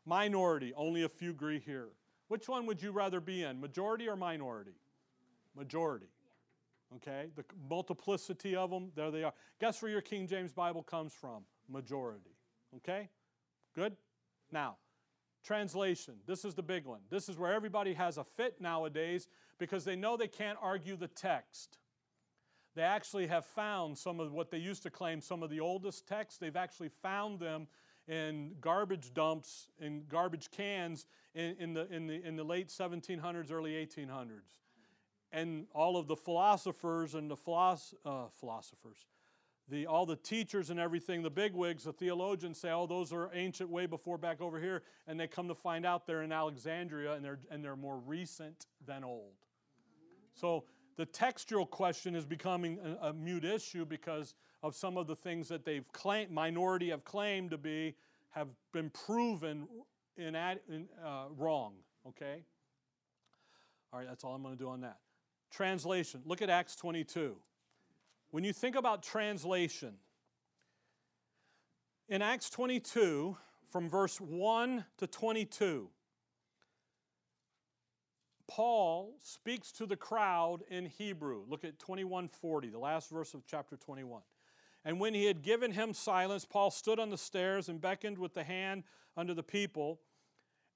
Minority, 0.05 0.73
only 0.77 1.05
a 1.05 1.09
few 1.09 1.31
agree 1.31 1.61
here. 1.65 1.91
Which 2.27 2.49
one 2.49 2.67
would 2.67 2.83
you 2.83 2.91
rather 2.91 3.21
be 3.21 3.45
in, 3.45 3.61
majority 3.61 4.09
or 4.09 4.17
minority? 4.17 4.75
Majority. 5.57 6.07
Okay? 6.97 7.29
The 7.37 7.45
multiplicity 7.71 8.57
of 8.57 8.71
them, 8.71 8.91
there 8.97 9.13
they 9.13 9.23
are. 9.23 9.35
Guess 9.61 9.83
where 9.83 9.91
your 9.93 10.01
King 10.01 10.27
James 10.27 10.53
Bible 10.53 10.83
comes 10.83 11.13
from? 11.13 11.45
Majority. 11.69 12.35
Okay? 12.79 13.09
Good? 13.77 13.97
Now, 14.51 14.79
translation. 15.47 16.15
This 16.27 16.45
is 16.45 16.55
the 16.55 16.63
big 16.63 16.85
one. 16.85 17.01
This 17.11 17.29
is 17.29 17.39
where 17.39 17.53
everybody 17.53 17.95
has 17.95 18.19
a 18.19 18.25
fit 18.25 18.61
nowadays 18.61 19.29
because 19.59 19.85
they 19.85 19.97
know 19.97 20.17
they 20.17 20.29
can't 20.29 20.59
argue 20.61 20.97
the 20.97 21.09
text. 21.09 21.79
They 22.75 22.83
actually 22.83 23.27
have 23.29 23.47
found 23.47 23.97
some 23.97 24.21
of 24.21 24.33
what 24.33 24.51
they 24.51 24.59
used 24.59 24.83
to 24.83 24.91
claim 24.91 25.21
some 25.21 25.43
of 25.43 25.51
the 25.51 25.61
oldest 25.61 26.07
texts, 26.07 26.39
they've 26.39 26.57
actually 26.57 26.91
found 26.91 27.41
them 27.41 27.69
in 28.07 28.55
garbage 28.61 29.15
dumps, 29.15 29.69
in 29.81 30.05
garbage 30.09 30.51
cans 30.51 31.07
in, 31.35 31.57
in, 31.59 31.73
the, 31.73 31.93
in, 31.93 32.07
the, 32.07 32.25
in 32.25 32.37
the 32.37 32.45
late 32.45 32.69
1700s, 32.69 33.51
early 33.51 33.73
1800s 33.73 34.59
and 35.33 35.67
all 35.75 35.97
of 35.97 36.07
the 36.07 36.17
philosophers 36.17 37.15
and 37.15 37.31
the 37.31 37.37
philosoph- 37.37 37.95
uh, 38.05 38.29
philosophers, 38.41 39.07
the, 39.69 39.87
all 39.87 40.07
the 40.07 40.17
teachers 40.17 40.71
and 40.71 40.79
everything, 40.79 41.23
the 41.23 41.31
bigwigs, 41.31 41.85
the 41.85 41.93
theologians 41.93 42.59
say, 42.59 42.71
oh, 42.71 42.87
those 42.87 43.13
are 43.13 43.31
ancient 43.35 43.69
way 43.69 43.87
before 43.87 44.17
back 44.17 44.41
over 44.41 44.61
here. 44.61 44.83
And 45.09 45.19
they 45.19 45.27
come 45.27 45.49
to 45.49 45.55
find 45.55 45.85
out 45.85 46.07
they're 46.07 46.23
in 46.23 46.33
Alexandria 46.33 47.15
and 47.15 47.25
they're, 47.25 47.41
and 47.51 47.65
they're 47.65 47.77
more 47.77 47.99
recent 47.99 48.67
than 48.87 49.03
old. 49.03 49.35
So 50.35 50.65
the 50.97 51.07
textual 51.07 51.67
question 51.67 52.15
is 52.15 52.25
becoming 52.25 52.79
a, 53.03 53.09
a 53.09 53.13
mute 53.13 53.45
issue 53.45 53.85
because 53.85 54.35
of 54.63 54.77
some 54.77 54.97
of 54.97 55.07
the 55.07 55.17
things 55.17 55.49
that 55.49 55.65
they've 55.65 55.91
claimed, 55.93 56.31
minority 56.31 56.91
have 56.91 57.05
claimed 57.05 57.51
to 57.51 57.59
be, 57.59 57.97
have 58.31 58.49
been 58.73 58.91
proven 58.91 59.67
in, 60.17 60.37
in 60.37 60.89
uh, 61.05 61.25
wrong. 61.37 61.75
Okay? 62.07 62.43
All 63.93 63.99
right, 63.99 64.09
that's 64.09 64.23
all 64.23 64.35
I'm 64.35 64.43
going 64.43 64.57
to 64.57 64.63
do 64.63 64.69
on 64.69 64.81
that. 64.83 64.99
Translation. 65.51 66.21
Look 66.25 66.41
at 66.43 66.51
Acts 66.51 66.77
22. 66.77 67.37
When 68.37 68.45
you 68.45 68.53
think 68.53 68.77
about 68.77 69.03
translation, 69.03 69.95
in 72.07 72.21
Acts 72.21 72.51
22, 72.51 73.35
from 73.71 73.89
verse 73.89 74.21
1 74.21 74.85
to 74.99 75.07
22, 75.07 75.89
Paul 78.47 79.15
speaks 79.23 79.73
to 79.73 79.87
the 79.87 79.97
crowd 79.97 80.59
in 80.69 80.85
Hebrew. 80.85 81.45
Look 81.49 81.65
at 81.65 81.79
2140, 81.79 82.69
the 82.69 82.79
last 82.79 83.09
verse 83.09 83.33
of 83.33 83.47
chapter 83.47 83.75
21. 83.75 84.21
And 84.85 85.01
when 85.01 85.15
he 85.15 85.25
had 85.25 85.41
given 85.41 85.73
him 85.73 85.95
silence, 85.95 86.45
Paul 86.45 86.71
stood 86.71 86.99
on 87.01 87.09
the 87.09 87.17
stairs 87.17 87.71
and 87.71 87.81
beckoned 87.81 88.19
with 88.19 88.35
the 88.35 88.45
hand 88.45 88.85
unto 89.17 89.33
the 89.33 89.43
people. 89.43 90.01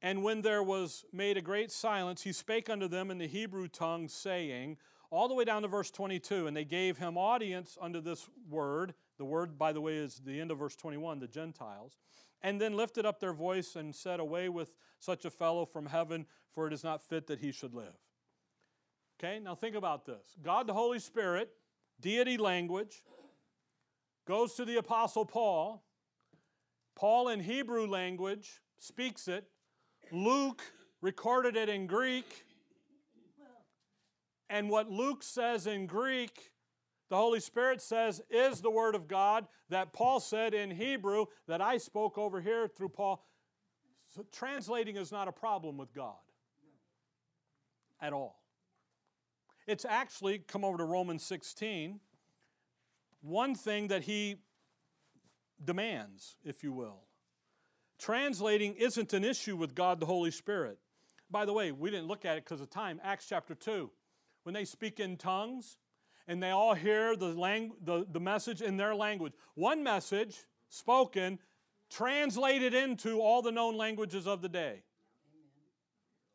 And 0.01 0.23
when 0.23 0.41
there 0.41 0.63
was 0.63 1.05
made 1.13 1.37
a 1.37 1.43
great 1.43 1.71
silence, 1.71 2.23
he 2.23 2.33
spake 2.33 2.71
unto 2.71 2.89
them 2.89 3.11
in 3.11 3.19
the 3.19 3.29
Hebrew 3.29 3.69
tongue, 3.69 4.09
saying, 4.09 4.79
all 5.11 5.29
the 5.29 5.35
way 5.35 5.45
down 5.45 5.63
to 5.63 5.69
verse 5.69 5.91
22, 5.91 6.47
and 6.47 6.57
they 6.57 6.65
gave 6.65 6.99
him 6.99 7.19
audience 7.19 7.77
under 7.81 8.01
this 8.01 8.29
word. 8.49 8.95
The 9.19 9.25
word, 9.25 9.59
by 9.59 9.73
the 9.73 9.81
way, 9.81 9.97
is 9.97 10.21
the 10.25 10.41
end 10.41 10.51
of 10.51 10.59
verse 10.59 10.77
21, 10.77 11.19
the 11.19 11.27
Gentiles. 11.27 11.99
And 12.43 12.61
then 12.61 12.77
lifted 12.77 13.05
up 13.05 13.21
their 13.21 13.33
voice 13.33 13.77
and 13.77 13.95
said, 13.95 14.21
Away 14.21 14.49
with 14.49 14.73
such 14.99 15.25
a 15.25 15.31
fellow 15.31 15.65
from 15.65 15.87
heaven, 15.87 16.27
for 16.55 16.67
it 16.67 16.73
is 16.73 16.85
not 16.85 17.03
fit 17.03 17.27
that 17.27 17.41
he 17.41 17.53
should 17.53 17.75
live. 17.75 17.95
Okay, 19.19 19.39
now 19.39 19.55
think 19.55 19.77
about 19.77 20.07
this 20.07 20.37
God 20.43 20.67
the 20.67 20.73
Holy 20.73 20.99
Spirit, 20.99 21.51
deity 22.01 22.39
language, 22.39 23.03
goes 24.27 24.55
to 24.55 24.65
the 24.65 24.77
Apostle 24.77 25.25
Paul. 25.25 25.85
Paul, 26.97 27.29
in 27.29 27.41
Hebrew 27.41 27.87
language, 27.87 28.61
speaks 28.79 29.27
it. 29.29 29.45
Luke 30.13 30.63
recorded 31.01 31.57
it 31.57 31.69
in 31.69 31.87
Greek. 31.87 32.45
And 34.51 34.69
what 34.69 34.91
Luke 34.91 35.23
says 35.23 35.69
in 35.69 35.87
Greek, 35.87 36.51
the 37.09 37.17
Holy 37.17 37.39
Spirit 37.41 37.81
says 37.81 38.21
is 38.29 38.61
the 38.61 38.71
Word 38.71 38.97
of 38.97 39.07
God 39.07 39.47
that 39.69 39.93
Paul 39.93 40.19
said 40.19 40.55
in 40.55 40.73
Hebrew 40.73 41.27
that 41.47 41.61
I 41.61 41.79
spoke 41.79 42.19
over 42.19 42.41
here 42.41 42.67
through 42.67 42.89
Paul. 42.91 43.25
So 44.09 44.27
translating 44.33 44.97
is 44.97 45.13
not 45.13 45.29
a 45.29 45.33
problem 45.33 45.79
with 45.79 45.95
God 45.95 46.17
at 48.03 48.13
all. 48.13 48.41
It's 49.69 49.85
actually, 49.85 50.39
come 50.39 50.65
over 50.65 50.79
to 50.79 50.85
Romans 50.85 51.23
16, 51.23 52.01
one 53.23 53.55
thing 53.55 53.89
that 53.89 54.03
he 54.03 54.37
demands, 55.65 56.37
if 56.45 56.65
you 56.65 56.73
will. 56.73 57.03
Translating 58.01 58.75
isn't 58.75 59.13
an 59.13 59.23
issue 59.23 59.57
with 59.57 59.77
God 59.77 60.01
the 60.01 60.07
Holy 60.07 60.33
Spirit. 60.33 60.79
By 61.31 61.45
the 61.45 61.53
way, 61.53 61.71
we 61.71 61.91
didn't 61.91 62.09
look 62.09 62.25
at 62.25 62.37
it 62.37 62.45
because 62.45 62.61
of 62.61 62.69
time. 62.71 63.01
Acts 63.05 63.27
chapter 63.29 63.55
2, 63.55 63.91
when 64.45 64.55
they 64.55 64.65
speak 64.65 65.01
in 65.01 65.17
tongues 65.17 65.79
and 66.27 66.43
they 66.43 66.51
all 66.51 66.75
hear 66.75 67.17
the, 67.17 67.29
lang- 67.29 67.73
the, 67.83 68.07
the 68.11 68.21
message 68.21 68.63
in 68.63 68.77
their 68.77 68.95
language, 68.95 69.33
one 69.55 69.83
message 69.83 70.45
spoken 70.69 71.39
translated 71.91 72.73
into 72.73 73.21
all 73.21 73.43
the 73.43 73.51
known 73.51 73.77
languages 73.77 74.27
of 74.27 74.43
the 74.43 74.49
day 74.49 74.83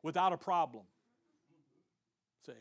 without 0.03 0.33
a 0.33 0.37
problem. 0.37 0.83
See? 2.45 2.51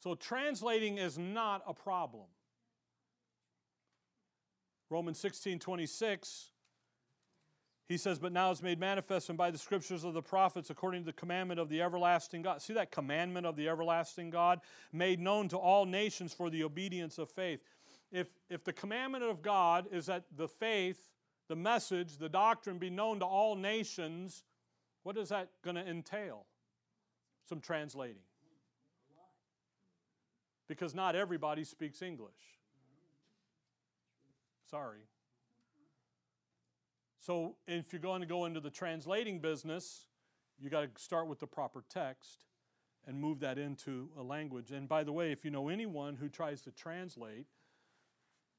So 0.00 0.14
translating 0.14 0.98
is 0.98 1.18
not 1.18 1.62
a 1.66 1.74
problem. 1.74 2.26
Romans 4.88 5.18
16 5.18 5.58
26, 5.58 6.51
he 7.88 7.96
says, 7.96 8.18
But 8.18 8.32
now 8.32 8.50
it's 8.50 8.62
made 8.62 8.78
manifest 8.78 9.28
and 9.28 9.38
by 9.38 9.50
the 9.50 9.58
scriptures 9.58 10.04
of 10.04 10.14
the 10.14 10.22
prophets 10.22 10.70
according 10.70 11.02
to 11.02 11.06
the 11.06 11.12
commandment 11.12 11.60
of 11.60 11.68
the 11.68 11.82
everlasting 11.82 12.42
God. 12.42 12.62
See 12.62 12.72
that 12.74 12.90
commandment 12.90 13.46
of 13.46 13.56
the 13.56 13.68
everlasting 13.68 14.30
God? 14.30 14.60
Made 14.92 15.20
known 15.20 15.48
to 15.48 15.56
all 15.56 15.84
nations 15.84 16.32
for 16.32 16.50
the 16.50 16.64
obedience 16.64 17.18
of 17.18 17.28
faith. 17.28 17.60
If, 18.10 18.28
if 18.50 18.64
the 18.64 18.72
commandment 18.72 19.24
of 19.24 19.42
God 19.42 19.86
is 19.90 20.06
that 20.06 20.24
the 20.36 20.48
faith, 20.48 21.10
the 21.48 21.56
message, 21.56 22.18
the 22.18 22.28
doctrine 22.28 22.78
be 22.78 22.90
known 22.90 23.20
to 23.20 23.26
all 23.26 23.56
nations, 23.56 24.44
what 25.02 25.16
is 25.16 25.30
that 25.30 25.48
going 25.62 25.76
to 25.76 25.86
entail? 25.86 26.46
Some 27.48 27.60
translating 27.60 28.22
because 30.72 30.94
not 30.94 31.14
everybody 31.14 31.64
speaks 31.64 32.00
English. 32.00 32.32
Sorry. 34.70 35.00
So, 37.22 37.54
if 37.68 37.92
you're 37.92 38.02
going 38.02 38.20
to 38.20 38.26
go 38.26 38.46
into 38.46 38.58
the 38.58 38.70
translating 38.70 39.38
business, 39.38 40.06
you 40.58 40.68
got 40.68 40.82
to 40.82 41.02
start 41.02 41.28
with 41.28 41.38
the 41.38 41.46
proper 41.46 41.84
text 41.88 42.44
and 43.06 43.18
move 43.20 43.40
that 43.40 43.58
into 43.58 44.10
a 44.18 44.22
language. 44.22 44.72
And 44.72 44.88
by 44.88 45.04
the 45.04 45.12
way, 45.12 45.30
if 45.30 45.44
you 45.44 45.50
know 45.50 45.68
anyone 45.68 46.16
who 46.16 46.28
tries 46.28 46.62
to 46.62 46.72
translate, 46.72 47.46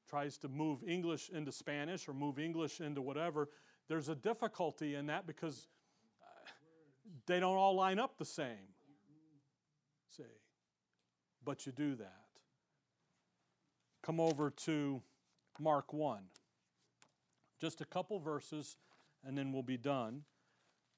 tries 0.08 0.38
to 0.38 0.48
move 0.48 0.82
English 0.86 1.28
into 1.30 1.52
Spanish 1.52 2.08
or 2.08 2.14
move 2.14 2.38
English 2.38 2.80
into 2.80 3.02
whatever, 3.02 3.50
there's 3.88 4.08
a 4.08 4.14
difficulty 4.14 4.94
in 4.94 5.06
that 5.06 5.26
because 5.26 5.68
uh, 6.22 6.50
they 7.26 7.40
don't 7.40 7.56
all 7.56 7.74
line 7.74 7.98
up 7.98 8.16
the 8.16 8.24
same. 8.24 8.72
See 10.10 10.24
but 11.44 11.66
you 11.66 11.72
do 11.72 11.94
that. 11.96 12.24
Come 14.02 14.20
over 14.20 14.50
to 14.50 15.02
Mark 15.58 15.92
1. 15.92 16.22
Just 17.64 17.80
a 17.80 17.86
couple 17.86 18.18
verses, 18.18 18.76
and 19.24 19.38
then 19.38 19.50
we'll 19.50 19.62
be 19.62 19.78
done. 19.78 20.20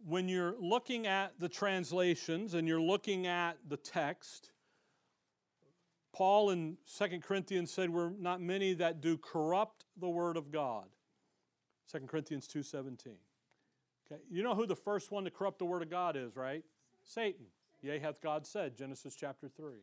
When 0.04 0.28
you're 0.28 0.56
looking 0.60 1.06
at 1.06 1.38
the 1.38 1.48
translations 1.48 2.54
and 2.54 2.66
you're 2.66 2.80
looking 2.80 3.28
at 3.28 3.58
the 3.68 3.76
text, 3.76 4.50
Paul 6.12 6.50
in 6.50 6.76
2 6.98 7.20
Corinthians 7.20 7.72
said, 7.72 7.90
We're 7.90 8.10
not 8.10 8.40
many 8.40 8.74
that 8.74 9.00
do 9.00 9.16
corrupt 9.16 9.84
the 9.96 10.08
word 10.08 10.36
of 10.36 10.50
God. 10.50 10.86
2 11.92 12.00
Corinthians 12.00 12.48
2.17. 12.48 13.10
Okay, 14.10 14.20
you 14.28 14.42
know 14.42 14.56
who 14.56 14.66
the 14.66 14.74
first 14.74 15.12
one 15.12 15.22
to 15.22 15.30
corrupt 15.30 15.60
the 15.60 15.66
word 15.66 15.82
of 15.82 15.88
God 15.88 16.16
is, 16.16 16.34
right? 16.34 16.64
Satan. 17.04 17.46
Yea, 17.80 18.00
hath 18.00 18.20
God 18.20 18.44
said, 18.44 18.76
Genesis 18.76 19.14
chapter 19.14 19.48
3. 19.48 19.74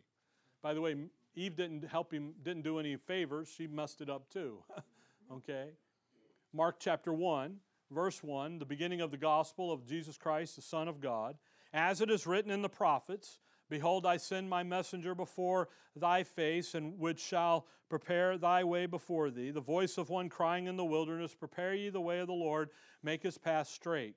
By 0.61 0.73
the 0.73 0.81
way, 0.81 0.97
Eve 1.33 1.55
didn't 1.55 1.87
help 1.87 2.11
him, 2.11 2.33
didn't 2.43 2.63
do 2.63 2.77
any 2.77 2.97
favors. 2.97 3.47
She 3.47 3.67
messed 3.67 4.01
it 4.01 4.09
up 4.09 4.29
too. 4.29 4.57
okay? 5.31 5.69
Mark 6.55 6.75
chapter 6.79 7.11
1, 7.11 7.55
verse 7.89 8.21
1, 8.21 8.59
the 8.59 8.65
beginning 8.65 9.01
of 9.01 9.09
the 9.09 9.17
gospel 9.17 9.71
of 9.71 9.87
Jesus 9.87 10.17
Christ, 10.17 10.55
the 10.55 10.61
Son 10.61 10.87
of 10.87 11.01
God. 11.01 11.35
As 11.73 11.99
it 11.99 12.11
is 12.11 12.27
written 12.27 12.51
in 12.51 12.61
the 12.61 12.69
prophets, 12.69 13.39
Behold, 13.71 14.05
I 14.05 14.17
send 14.17 14.51
my 14.51 14.61
messenger 14.61 15.15
before 15.15 15.69
thy 15.95 16.21
face, 16.21 16.75
and 16.75 16.99
which 16.99 17.19
shall 17.19 17.65
prepare 17.89 18.37
thy 18.37 18.63
way 18.63 18.85
before 18.85 19.31
thee. 19.31 19.49
The 19.49 19.61
voice 19.61 19.97
of 19.97 20.11
one 20.11 20.29
crying 20.29 20.67
in 20.67 20.77
the 20.77 20.85
wilderness, 20.85 21.33
Prepare 21.33 21.73
ye 21.73 21.89
the 21.89 21.99
way 21.99 22.19
of 22.19 22.27
the 22.27 22.33
Lord, 22.33 22.69
make 23.01 23.23
his 23.23 23.39
path 23.39 23.67
straight. 23.67 24.13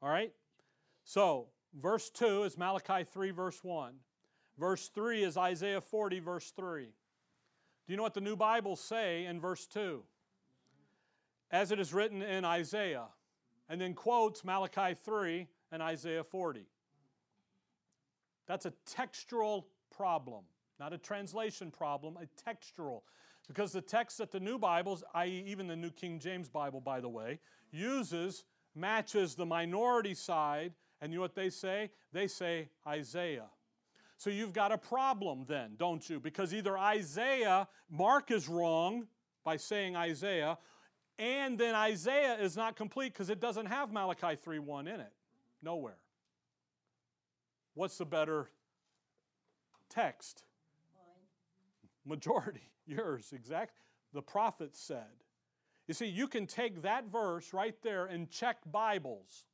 All 0.00 0.08
right? 0.08 0.32
So, 1.04 1.48
verse 1.78 2.08
2 2.08 2.44
is 2.44 2.56
Malachi 2.56 3.04
3, 3.04 3.30
verse 3.30 3.62
1. 3.62 3.92
Verse 4.58 4.88
3 4.88 5.22
is 5.22 5.36
Isaiah 5.36 5.82
40, 5.82 6.20
verse 6.20 6.50
3. 6.56 6.84
Do 6.84 7.92
you 7.92 7.98
know 7.98 8.04
what 8.04 8.14
the 8.14 8.22
new 8.22 8.36
Bibles 8.36 8.80
say 8.80 9.26
in 9.26 9.38
verse 9.38 9.66
2? 9.66 10.02
As 11.50 11.70
it 11.70 11.78
is 11.78 11.94
written 11.94 12.22
in 12.22 12.44
Isaiah, 12.44 13.06
and 13.68 13.80
then 13.80 13.94
quotes 13.94 14.44
Malachi 14.44 14.94
3 14.94 15.46
and 15.72 15.82
Isaiah 15.82 16.24
40. 16.24 16.66
That's 18.46 18.66
a 18.66 18.72
textual 18.86 19.68
problem, 19.90 20.44
not 20.78 20.92
a 20.92 20.98
translation 20.98 21.70
problem, 21.70 22.18
a 22.20 22.26
textual. 22.42 23.04
Because 23.46 23.72
the 23.72 23.80
text 23.80 24.18
that 24.18 24.30
the 24.30 24.40
new 24.40 24.58
Bibles, 24.58 25.04
i.e., 25.14 25.44
even 25.46 25.66
the 25.66 25.76
New 25.76 25.90
King 25.90 26.18
James 26.18 26.48
Bible, 26.48 26.80
by 26.80 27.00
the 27.00 27.08
way, 27.08 27.40
uses 27.70 28.44
matches 28.74 29.34
the 29.34 29.46
minority 29.46 30.14
side, 30.14 30.72
and 31.00 31.12
you 31.12 31.18
know 31.18 31.22
what 31.22 31.34
they 31.34 31.50
say? 31.50 31.90
They 32.12 32.26
say 32.26 32.68
Isaiah. 32.86 33.50
So 34.16 34.30
you've 34.30 34.52
got 34.52 34.72
a 34.72 34.78
problem 34.78 35.44
then, 35.46 35.72
don't 35.76 36.08
you? 36.08 36.20
Because 36.20 36.54
either 36.54 36.78
Isaiah, 36.78 37.68
Mark 37.90 38.30
is 38.30 38.48
wrong 38.48 39.06
by 39.44 39.56
saying 39.56 39.96
Isaiah, 39.96 40.56
and 41.18 41.58
then 41.58 41.74
Isaiah 41.74 42.34
is 42.34 42.56
not 42.56 42.76
complete 42.76 43.12
because 43.12 43.30
it 43.30 43.40
doesn't 43.40 43.66
have 43.66 43.92
Malachi 43.92 44.36
3:1 44.36 44.88
in 44.88 45.00
it. 45.00 45.12
Nowhere. 45.62 45.98
What's 47.74 47.98
the 47.98 48.04
better 48.04 48.50
text? 49.88 50.44
Majority, 52.04 52.70
yours, 52.86 53.32
exact. 53.32 53.78
The 54.12 54.22
prophet 54.22 54.76
said. 54.76 55.24
You 55.86 55.94
see, 55.94 56.06
you 56.06 56.28
can 56.28 56.46
take 56.46 56.82
that 56.82 57.06
verse 57.06 57.52
right 57.52 57.74
there 57.82 58.06
and 58.06 58.30
check 58.30 58.58
Bibles 58.70 59.44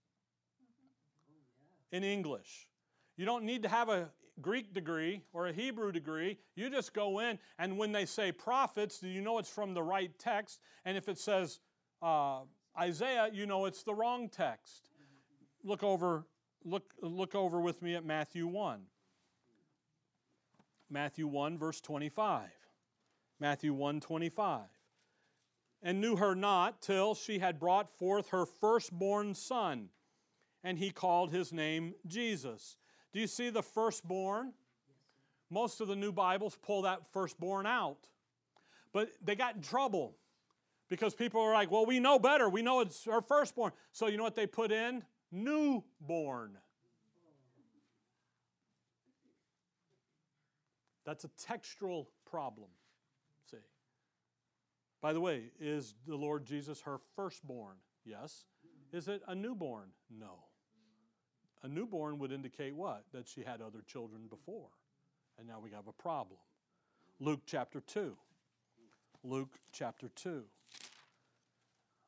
mm-hmm. 0.61 1.97
in 1.97 2.05
English. 2.05 2.69
You 3.17 3.25
don't 3.25 3.45
need 3.45 3.63
to 3.65 3.69
have 3.69 3.89
a 3.89 4.11
Greek 4.41 4.75
degree 4.75 5.23
or 5.33 5.47
a 5.49 5.53
Hebrew 5.53 5.93
degree. 5.93 6.39
You 6.55 6.71
just 6.71 6.93
go 6.95 7.21
in, 7.21 7.39
and 7.59 7.79
when 7.79 7.93
they 7.93 8.07
say 8.07 8.33
prophets, 8.33 8.99
do 8.99 9.09
you 9.09 9.21
know 9.21 9.39
it's 9.39 9.51
from 9.51 9.75
the 9.75 9.83
right 9.83 10.11
text? 10.19 10.61
And 10.85 10.97
if 10.97 11.09
it 11.09 11.19
says 11.19 11.61
uh, 12.03 12.41
Isaiah, 12.79 13.29
you 13.33 13.47
know 13.47 13.67
it's 13.67 13.83
the 13.83 13.95
wrong 13.95 14.29
text. 14.29 14.91
Look 15.63 15.83
over, 15.83 16.27
look, 16.65 16.95
look 17.03 17.35
over 17.35 17.61
with 17.61 17.83
me 17.83 17.95
at 17.95 18.05
Matthew 18.05 18.47
1. 18.47 18.83
Matthew 20.89 21.27
1, 21.27 21.59
verse 21.59 21.81
25. 21.81 22.49
Matthew 23.39 23.73
1 23.73 24.01
25. 24.01 24.61
And 25.83 26.01
knew 26.01 26.17
her 26.17 26.35
not 26.35 26.83
till 26.83 27.15
she 27.15 27.39
had 27.39 27.59
brought 27.59 27.89
forth 27.89 28.31
her 28.31 28.45
firstborn 28.45 29.35
son, 29.35 29.89
and 30.63 30.79
he 30.79 30.91
called 30.91 31.31
his 31.31 31.53
name 31.53 31.95
Jesus. 32.07 32.77
Do 33.13 33.21
you 33.21 33.27
see 33.27 33.51
the 33.51 33.63
firstborn? 33.63 34.53
Most 35.51 35.81
of 35.81 35.89
the 35.89 35.97
new 35.97 36.13
Bibles 36.13 36.57
pull 36.63 36.83
that 36.83 37.07
firstborn 37.13 37.67
out. 37.67 38.07
But 38.93 39.11
they 39.23 39.35
got 39.35 39.57
in 39.57 39.63
trouble 39.63 40.17
because 40.89 41.15
people 41.15 41.41
are 41.41 41.53
like, 41.53 41.71
well, 41.71 41.87
we 41.87 42.01
know 42.01 42.19
better. 42.19 42.49
We 42.49 42.63
know 42.63 42.81
it's 42.81 43.07
our 43.07 43.21
firstborn. 43.21 43.73
So 43.93 44.07
you 44.07 44.17
know 44.17 44.25
what 44.25 44.37
they 44.37 44.47
put 44.47 44.73
in? 44.73 45.05
Newborn. 45.33 46.59
That's 51.05 51.25
a 51.25 51.31
textual 51.39 52.09
problem. 52.31 52.69
See. 53.51 53.57
By 55.01 55.13
the 55.13 55.21
way, 55.21 55.51
is 55.59 55.95
the 56.07 56.17
Lord 56.17 56.45
Jesus 56.45 56.83
her 56.83 56.99
firstborn? 57.17 57.77
Yes. 58.05 58.45
Is 58.93 59.09
it 59.09 59.23
a 59.27 59.35
newborn? 59.35 59.89
No. 60.11 60.45
A 61.63 61.69
newborn 61.69 62.19
would 62.19 62.33
indicate 62.33 62.75
what? 62.75 63.05
That 63.13 63.29
she 63.29 63.43
had 63.43 63.61
other 63.61 63.83
children 63.87 64.23
before. 64.29 64.69
And 65.39 65.47
now 65.47 65.61
we 65.63 65.71
have 65.71 65.87
a 65.87 65.93
problem. 65.93 66.39
Luke 67.19 67.41
chapter 67.47 67.81
2. 67.81 68.17
Luke 69.23 69.59
chapter 69.73 70.09
2. 70.09 70.43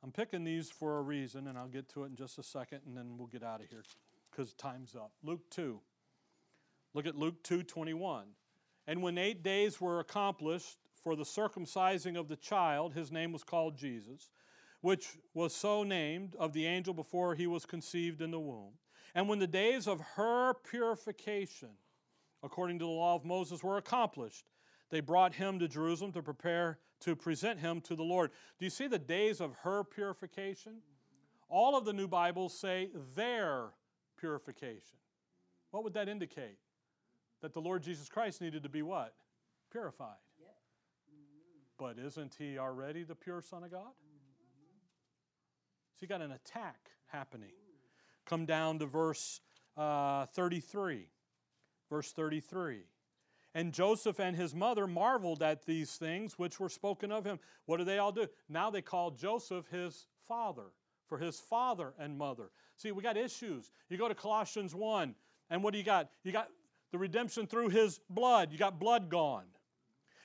I'm 0.03 0.11
picking 0.13 0.45
these 0.45 0.71
for 0.71 0.99
a 0.99 1.03
reason, 1.03 1.47
and 1.47 1.57
I'll 1.57 1.69
get 1.69 1.89
to 1.91 2.05
it 2.05 2.07
in 2.07 2.17
just 2.17 2.39
a 2.39 2.43
second, 2.43 2.81
and 2.87 2.97
then 2.97 3.17
we'll 3.19 3.29
get 3.29 3.43
out 3.43 3.61
of 3.61 3.69
here 3.69 3.85
because 4.31 4.53
time's 4.55 4.97
up. 4.97 5.13
Luke 5.23 5.49
2. 5.51 5.81
Look 6.95 7.07
at 7.07 7.17
Luke 7.17 7.43
2 7.43 7.63
21. 7.63 8.27
And 8.87 9.03
when 9.03 9.17
eight 9.19 9.43
days 9.43 9.81
were 9.81 10.01
accomplished 10.01 10.79
for 11.03 11.15
the 11.15 11.25
circumcising 11.25 12.19
of 12.19 12.29
the 12.29 12.37
child, 12.37 12.95
his 12.95 13.13
name 13.13 13.33
was 13.33 13.45
called 13.45 13.77
Jesus. 13.77 14.31
which 14.81 15.17
was 15.33 15.55
so 15.55 15.85
named 15.85 16.35
of 16.39 16.53
the 16.53 16.67
angel 16.67 16.93
before 16.93 17.37
he 17.37 17.47
was 17.47 17.65
conceived 17.65 18.21
in 18.21 18.33
the 18.33 18.41
womb. 18.41 18.73
And 19.15 19.29
when 19.29 19.39
the 19.39 19.47
days 19.47 19.87
of 19.87 20.01
her 20.17 20.55
purification, 20.55 21.71
according 22.43 22.79
to 22.79 22.85
the 22.85 22.91
law 22.91 23.15
of 23.15 23.25
Moses, 23.25 23.63
were 23.63 23.77
accomplished, 23.77 24.47
they 24.91 25.01
brought 25.01 25.35
him 25.35 25.59
to 25.59 25.69
Jerusalem 25.69 26.13
to 26.13 26.23
prepare 26.23 26.79
to 27.03 27.17
present 27.17 27.59
him 27.59 27.81
to 27.83 27.97
the 27.97 28.03
Lord. 28.03 28.31
Do 28.59 28.65
you 28.65 28.71
see 28.71 28.87
the 28.87 28.99
days 28.99 29.41
of 29.41 29.55
her 29.63 29.83
purification? 29.85 30.75
All 31.49 31.77
of 31.77 31.85
the 31.85 31.93
new 31.93 32.09
Bibles 32.09 32.57
say 32.57 32.91
their 33.15 33.71
purification. 34.19 34.99
What 35.71 35.85
would 35.85 35.95
that 35.95 36.09
indicate? 36.09 36.59
That 37.41 37.53
the 37.53 37.61
Lord 37.61 37.83
Jesus 37.83 38.09
Christ 38.09 38.41
needed 38.41 38.63
to 38.63 38.69
be 38.69 38.83
what? 38.83 39.15
Purified. 39.71 40.17
Yep. 40.39 40.55
But 41.77 41.99
isn't 41.99 42.37
he 42.39 42.57
already 42.57 43.03
the 43.03 43.17
pure 43.17 43.43
Son 43.43 43.65
of 43.65 43.73
God? 43.73 43.91
So 45.95 46.03
you 46.03 46.09
got 46.09 46.23
an 46.23 46.33
attack 46.33 46.91
happening. 47.07 47.51
Come 48.27 48.47
down 48.47 48.79
to 48.79 48.87
verse 48.87 49.41
uh, 49.77 50.27
33. 50.27 51.09
Verse 51.91 52.13
33. 52.13 52.83
And 53.55 53.73
Joseph 53.73 54.19
and 54.19 54.35
his 54.35 54.55
mother 54.55 54.87
marveled 54.87 55.43
at 55.43 55.67
these 55.67 55.97
things 55.97 56.39
which 56.39 56.59
were 56.59 56.71
spoken 56.71 57.13
of 57.13 57.25
him. 57.25 57.39
What 57.67 57.77
do 57.77 57.85
they 57.85 57.99
all 57.99 58.13
do? 58.13 58.27
Now 58.49 58.71
they 58.71 58.81
call 58.81 59.11
Joseph 59.11 59.67
his 59.71 60.07
father, 60.27 60.73
for 61.07 61.19
his 61.19 61.39
father 61.39 61.93
and 61.99 62.17
mother. 62.17 62.51
See, 62.77 62.93
we 62.93 63.03
got 63.03 63.19
issues. 63.19 63.71
You 63.91 63.99
go 63.99 64.09
to 64.09 64.15
Colossians 64.15 64.75
1, 64.75 65.15
and 65.51 65.63
what 65.63 65.73
do 65.73 65.79
you 65.79 65.85
got? 65.85 66.09
You 66.25 66.33
got 66.33 66.49
the 66.93 66.99
redemption 66.99 67.47
through 67.47 67.69
his 67.69 68.01
blood. 68.09 68.53
You 68.53 68.59
got 68.59 68.79
blood 68.79 69.11
gone. 69.11 69.45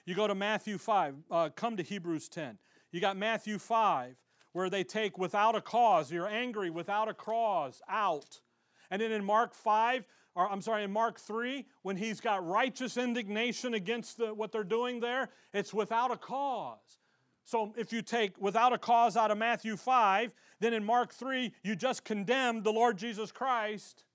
You 0.06 0.16
go 0.16 0.26
to 0.26 0.36
Matthew 0.36 0.78
5, 0.78 1.16
uh, 1.30 1.50
come 1.54 1.76
to 1.76 1.84
Hebrews 1.84 2.30
10. 2.30 2.58
You 2.93 3.02
got 3.02 3.18
Matthew 3.18 3.60
5, 3.60 4.16
where 4.58 4.72
they 4.72 4.84
take 4.84 5.20
without 5.20 5.53
a 5.53 5.62
cause, 5.62 6.12
you're 6.12 6.28
angry 6.28 6.72
without 6.72 7.08
a 7.08 7.14
cause, 7.14 7.80
out. 7.88 8.41
And 8.89 8.99
then 8.99 9.12
in 9.12 9.24
Mark 9.24 9.53
5, 9.53 10.03
or 10.34 10.51
I'm 10.51 10.62
sorry, 10.62 10.84
in 10.84 10.91
Mark 10.91 11.20
3, 11.20 11.64
when 11.84 11.95
he's 11.95 12.20
got 12.20 12.43
righteous 12.43 12.97
indignation 12.97 13.76
against 13.76 14.18
the, 14.18 14.34
what 14.34 14.51
they're 14.51 14.64
doing 14.64 14.99
there, 14.99 15.30
it's 15.53 15.76
without 15.76 16.10
a 16.10 16.18
cause. 16.18 16.97
So 17.43 17.72
if 17.78 17.93
you 17.93 18.01
take 18.01 18.36
without 18.41 18.74
a 18.74 18.80
cause 18.80 19.16
out 19.16 19.30
of 19.30 19.38
Matthew 19.38 19.78
5, 19.78 20.34
then 20.60 20.74
in 20.74 20.84
Mark 20.84 21.14
3, 21.14 21.53
you 21.62 21.76
just 21.76 22.03
condemn 22.03 22.64
the 22.64 22.74
Lord 22.74 22.97
Jesus 22.97 23.32
Christ 23.32 24.05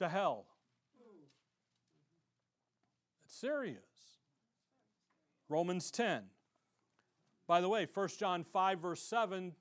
to 0.00 0.06
hell. 0.06 0.44
It's 3.24 3.34
serious. 3.34 3.78
Romans 5.48 5.90
10. 5.90 6.24
By 7.46 7.60
the 7.60 7.68
way, 7.68 7.86
1 7.92 8.08
John 8.18 8.42
5, 8.42 8.78
verse 8.80 9.02
7, 9.02 9.52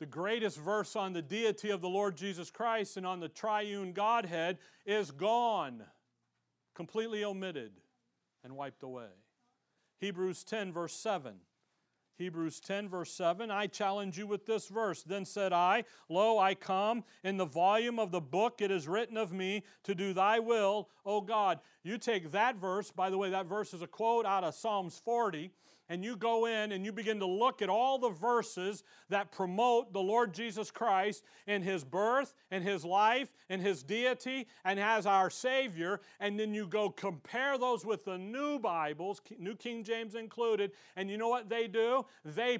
the 0.00 0.06
greatest 0.06 0.58
verse 0.58 0.96
on 0.96 1.12
the 1.12 1.22
deity 1.22 1.70
of 1.70 1.80
the 1.80 1.88
Lord 1.88 2.16
Jesus 2.16 2.50
Christ 2.50 2.96
and 2.96 3.06
on 3.06 3.20
the 3.20 3.28
triune 3.28 3.92
Godhead, 3.92 4.58
is 4.84 5.10
gone, 5.10 5.82
completely 6.74 7.22
omitted 7.22 7.72
and 8.42 8.56
wiped 8.56 8.82
away. 8.82 9.08
Hebrews 10.00 10.42
10, 10.44 10.72
verse 10.72 10.94
7. 10.94 11.34
Hebrews 12.16 12.60
10, 12.60 12.88
verse 12.88 13.12
7. 13.12 13.50
I 13.50 13.66
challenge 13.66 14.16
you 14.16 14.26
with 14.26 14.46
this 14.46 14.68
verse. 14.68 15.02
Then 15.02 15.24
said 15.24 15.52
I, 15.52 15.84
Lo, 16.08 16.38
I 16.38 16.54
come. 16.54 17.02
In 17.24 17.36
the 17.36 17.44
volume 17.44 17.98
of 17.98 18.12
the 18.12 18.20
book 18.20 18.60
it 18.60 18.70
is 18.70 18.86
written 18.86 19.16
of 19.16 19.32
me 19.32 19.64
to 19.82 19.94
do 19.94 20.12
thy 20.12 20.38
will, 20.38 20.88
O 21.04 21.20
God. 21.20 21.58
You 21.82 21.98
take 21.98 22.30
that 22.30 22.56
verse, 22.56 22.90
by 22.92 23.10
the 23.10 23.18
way, 23.18 23.30
that 23.30 23.46
verse 23.46 23.74
is 23.74 23.82
a 23.82 23.88
quote 23.88 24.26
out 24.26 24.44
of 24.44 24.54
Psalms 24.54 25.00
40 25.04 25.50
and 25.88 26.04
you 26.04 26.16
go 26.16 26.46
in 26.46 26.72
and 26.72 26.84
you 26.84 26.92
begin 26.92 27.18
to 27.20 27.26
look 27.26 27.62
at 27.62 27.68
all 27.68 27.98
the 27.98 28.10
verses 28.10 28.82
that 29.08 29.32
promote 29.32 29.92
the 29.92 30.00
Lord 30.00 30.32
Jesus 30.32 30.70
Christ 30.70 31.24
in 31.46 31.62
his 31.62 31.84
birth 31.84 32.34
and 32.50 32.64
his 32.64 32.84
life 32.84 33.32
and 33.48 33.60
his 33.60 33.82
deity 33.82 34.46
and 34.64 34.80
as 34.80 35.06
our 35.06 35.30
Savior, 35.30 36.00
and 36.20 36.38
then 36.38 36.54
you 36.54 36.66
go 36.66 36.90
compare 36.90 37.58
those 37.58 37.84
with 37.84 38.04
the 38.04 38.18
new 38.18 38.58
Bibles, 38.58 39.20
New 39.38 39.54
King 39.56 39.84
James 39.84 40.14
included, 40.14 40.72
and 40.96 41.10
you 41.10 41.18
know 41.18 41.28
what 41.28 41.48
they 41.48 41.68
do? 41.68 42.04
They 42.24 42.58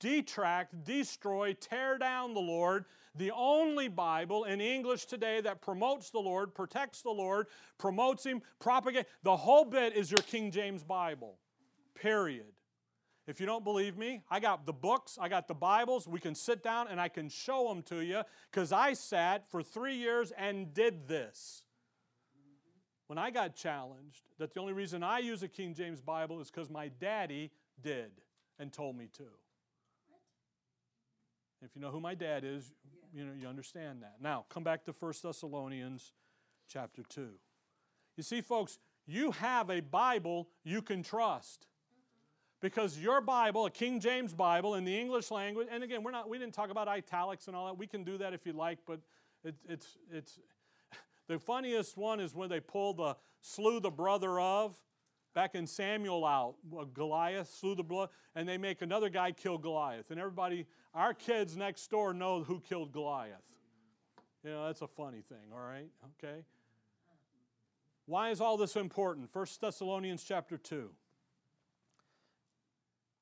detract, 0.00 0.84
destroy, 0.84 1.54
tear 1.54 1.98
down 1.98 2.34
the 2.34 2.40
Lord. 2.40 2.84
The 3.14 3.30
only 3.30 3.88
Bible 3.88 4.44
in 4.44 4.60
English 4.60 5.06
today 5.06 5.40
that 5.40 5.62
promotes 5.62 6.10
the 6.10 6.18
Lord, 6.18 6.54
protects 6.54 7.00
the 7.00 7.10
Lord, 7.10 7.46
promotes 7.78 8.24
Him, 8.24 8.42
propagates, 8.58 9.08
the 9.22 9.36
whole 9.36 9.64
bit 9.64 9.94
is 9.96 10.10
your 10.10 10.22
King 10.26 10.50
James 10.50 10.82
Bible. 10.82 11.38
Period. 11.94 12.52
If 13.26 13.40
you 13.40 13.46
don't 13.46 13.64
believe 13.64 13.96
me, 13.96 14.22
I 14.30 14.38
got 14.38 14.66
the 14.66 14.72
books, 14.72 15.16
I 15.18 15.28
got 15.28 15.48
the 15.48 15.54
Bibles. 15.54 16.06
We 16.06 16.20
can 16.20 16.34
sit 16.34 16.62
down 16.62 16.88
and 16.88 17.00
I 17.00 17.08
can 17.08 17.30
show 17.30 17.68
them 17.68 17.82
to 17.84 18.00
you 18.00 18.22
because 18.50 18.70
I 18.70 18.92
sat 18.92 19.50
for 19.50 19.62
three 19.62 19.96
years 19.96 20.30
and 20.36 20.74
did 20.74 21.08
this. 21.08 21.62
When 23.06 23.18
I 23.18 23.30
got 23.30 23.54
challenged, 23.54 24.28
that 24.38 24.52
the 24.52 24.60
only 24.60 24.72
reason 24.72 25.02
I 25.02 25.20
use 25.20 25.42
a 25.42 25.48
King 25.48 25.74
James 25.74 26.00
Bible 26.00 26.40
is 26.40 26.50
because 26.50 26.68
my 26.68 26.88
daddy 27.00 27.50
did 27.82 28.10
and 28.58 28.72
told 28.72 28.96
me 28.96 29.08
to. 29.16 29.24
If 31.62 31.70
you 31.74 31.80
know 31.80 31.90
who 31.90 32.00
my 32.00 32.14
dad 32.14 32.44
is, 32.44 32.72
you 33.14 33.24
know 33.24 33.32
you 33.38 33.48
understand 33.48 34.02
that. 34.02 34.16
Now, 34.20 34.44
come 34.50 34.64
back 34.64 34.84
to 34.84 34.92
1 34.92 35.12
Thessalonians 35.22 36.12
chapter 36.68 37.02
2. 37.08 37.28
You 38.16 38.22
see, 38.22 38.42
folks, 38.42 38.78
you 39.06 39.30
have 39.32 39.70
a 39.70 39.80
Bible 39.80 40.48
you 40.62 40.82
can 40.82 41.02
trust 41.02 41.66
because 42.64 42.98
your 42.98 43.20
Bible, 43.20 43.66
a 43.66 43.70
King 43.70 44.00
James 44.00 44.32
Bible 44.32 44.76
in 44.76 44.86
the 44.86 44.98
English 44.98 45.30
language, 45.30 45.68
and 45.70 45.84
again, 45.84 46.02
we're 46.02 46.10
not, 46.10 46.30
we 46.30 46.38
didn't 46.38 46.54
talk 46.54 46.70
about 46.70 46.88
italics 46.88 47.46
and 47.46 47.54
all 47.54 47.66
that. 47.66 47.76
We 47.76 47.86
can 47.86 48.04
do 48.04 48.16
that 48.16 48.32
if 48.32 48.46
you 48.46 48.54
like, 48.54 48.78
but 48.86 49.00
it, 49.44 49.54
it's, 49.68 49.98
it's, 50.10 50.40
the 51.28 51.38
funniest 51.38 51.98
one 51.98 52.20
is 52.20 52.34
when 52.34 52.48
they 52.48 52.60
pull 52.60 52.94
the 52.94 53.16
slew 53.42 53.80
the 53.80 53.90
brother 53.90 54.40
of 54.40 54.80
back 55.34 55.54
in 55.54 55.66
Samuel 55.66 56.24
out, 56.24 56.54
uh, 56.74 56.84
Goliath 56.84 57.52
slew 57.52 57.74
the 57.74 57.82
blood, 57.82 58.08
and 58.34 58.48
they 58.48 58.56
make 58.56 58.80
another 58.80 59.10
guy 59.10 59.32
kill 59.32 59.58
Goliath. 59.58 60.10
And 60.10 60.18
everybody, 60.18 60.64
our 60.94 61.12
kids 61.12 61.58
next 61.58 61.90
door 61.90 62.14
know 62.14 62.44
who 62.44 62.60
killed 62.60 62.92
Goliath. 62.92 63.42
You 64.42 64.52
know, 64.52 64.66
that's 64.68 64.80
a 64.80 64.88
funny 64.88 65.20
thing, 65.28 65.52
all 65.52 65.60
right? 65.60 65.90
Okay? 66.18 66.40
Why 68.06 68.30
is 68.30 68.40
all 68.40 68.56
this 68.56 68.74
important? 68.74 69.28
1 69.30 69.46
Thessalonians 69.60 70.24
chapter 70.24 70.56
2. 70.56 70.88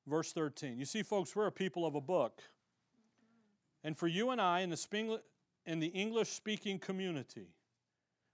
Verse 0.07 0.33
13. 0.33 0.77
You 0.77 0.85
see, 0.85 1.03
folks, 1.03 1.35
we're 1.35 1.47
a 1.47 1.51
people 1.51 1.85
of 1.85 1.95
a 1.95 2.01
book. 2.01 2.41
And 3.83 3.97
for 3.97 4.07
you 4.07 4.31
and 4.31 4.41
I 4.41 4.61
in 4.61 4.69
the, 4.69 5.19
in 5.65 5.79
the 5.79 5.87
English 5.87 6.29
speaking 6.29 6.79
community, 6.79 7.47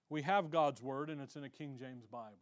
we 0.10 0.24
have 0.24 0.50
God's 0.50 0.82
word 0.82 1.10
and 1.10 1.22
it's 1.22 1.36
in 1.36 1.44
a 1.44 1.50
King 1.50 1.78
James 1.80 2.06
Bible. 2.06 2.38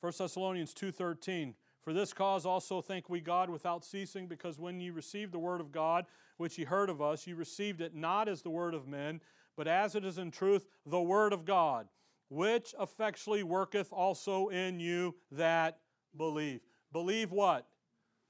1 0.00 0.12
Thessalonians 0.18 0.74
2:13 0.74 1.54
For 1.82 1.92
this 1.92 2.12
cause 2.12 2.44
also 2.44 2.82
thank 2.82 3.08
we 3.08 3.20
God 3.20 3.48
without 3.48 3.84
ceasing 3.84 4.26
because 4.26 4.58
when 4.58 4.78
ye 4.78 4.90
received 4.90 5.32
the 5.32 5.38
word 5.38 5.60
of 5.60 5.72
God 5.72 6.04
which 6.36 6.58
ye 6.58 6.64
heard 6.64 6.90
of 6.90 7.00
us 7.00 7.26
ye 7.26 7.32
received 7.32 7.80
it 7.80 7.94
not 7.94 8.28
as 8.28 8.42
the 8.42 8.50
word 8.50 8.74
of 8.74 8.86
men 8.86 9.20
but 9.56 9.66
as 9.66 9.94
it 9.94 10.04
is 10.04 10.18
in 10.18 10.30
truth 10.30 10.66
the 10.84 11.00
word 11.00 11.32
of 11.32 11.44
God 11.44 11.88
which 12.28 12.74
effectually 12.80 13.42
worketh 13.42 13.92
also 13.92 14.48
in 14.48 14.78
you 14.78 15.14
that 15.30 15.78
believe. 16.16 16.60
Believe 16.92 17.32
what? 17.32 17.66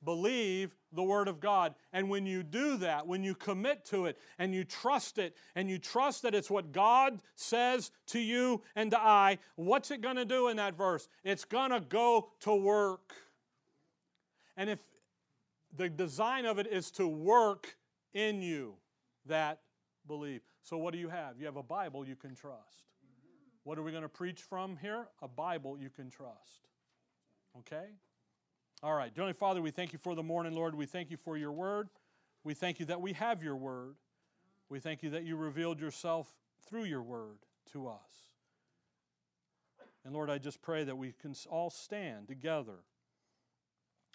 Believe 0.04 0.74
the 0.92 1.02
Word 1.02 1.28
of 1.28 1.40
God. 1.40 1.74
And 1.92 2.08
when 2.08 2.26
you 2.26 2.42
do 2.42 2.76
that, 2.78 3.06
when 3.06 3.22
you 3.22 3.34
commit 3.34 3.84
to 3.86 4.06
it 4.06 4.18
and 4.38 4.54
you 4.54 4.64
trust 4.64 5.18
it 5.18 5.36
and 5.54 5.68
you 5.68 5.78
trust 5.78 6.22
that 6.22 6.34
it's 6.34 6.50
what 6.50 6.72
God 6.72 7.20
says 7.34 7.90
to 8.08 8.18
you 8.18 8.62
and 8.76 8.90
to 8.90 9.00
I, 9.00 9.38
what's 9.56 9.90
it 9.90 10.00
going 10.00 10.16
to 10.16 10.24
do 10.24 10.48
in 10.48 10.56
that 10.56 10.76
verse? 10.76 11.08
It's 11.24 11.44
going 11.44 11.70
to 11.70 11.80
go 11.80 12.28
to 12.40 12.54
work. 12.54 13.12
And 14.56 14.70
if 14.70 14.80
the 15.76 15.88
design 15.88 16.46
of 16.46 16.58
it 16.58 16.66
is 16.66 16.90
to 16.92 17.08
work 17.08 17.76
in 18.12 18.42
you 18.42 18.74
that 19.26 19.60
believe. 20.06 20.42
So, 20.62 20.78
what 20.78 20.92
do 20.92 20.98
you 20.98 21.08
have? 21.08 21.38
You 21.38 21.46
have 21.46 21.56
a 21.56 21.62
Bible 21.62 22.06
you 22.06 22.16
can 22.16 22.34
trust. 22.34 22.84
What 23.64 23.78
are 23.78 23.82
we 23.82 23.90
going 23.90 24.02
to 24.02 24.08
preach 24.08 24.42
from 24.42 24.76
here? 24.76 25.06
A 25.22 25.28
Bible 25.28 25.76
you 25.78 25.90
can 25.90 26.10
trust. 26.10 26.68
Okay? 27.58 27.86
All 28.84 28.92
right. 28.92 29.14
Dearly 29.14 29.32
Father, 29.32 29.62
we 29.62 29.70
thank 29.70 29.94
you 29.94 29.98
for 29.98 30.14
the 30.14 30.22
morning, 30.22 30.52
Lord. 30.52 30.74
We 30.74 30.84
thank 30.84 31.10
you 31.10 31.16
for 31.16 31.38
your 31.38 31.52
word. 31.52 31.88
We 32.44 32.52
thank 32.52 32.78
you 32.78 32.84
that 32.84 33.00
we 33.00 33.14
have 33.14 33.42
your 33.42 33.56
word. 33.56 33.96
We 34.68 34.78
thank 34.78 35.02
you 35.02 35.08
that 35.10 35.24
you 35.24 35.36
revealed 35.36 35.80
yourself 35.80 36.34
through 36.68 36.84
your 36.84 37.00
word 37.00 37.38
to 37.72 37.88
us. 37.88 38.28
And 40.04 40.12
Lord, 40.12 40.28
I 40.28 40.36
just 40.36 40.60
pray 40.60 40.84
that 40.84 40.98
we 40.98 41.14
can 41.18 41.34
all 41.48 41.70
stand 41.70 42.28
together, 42.28 42.80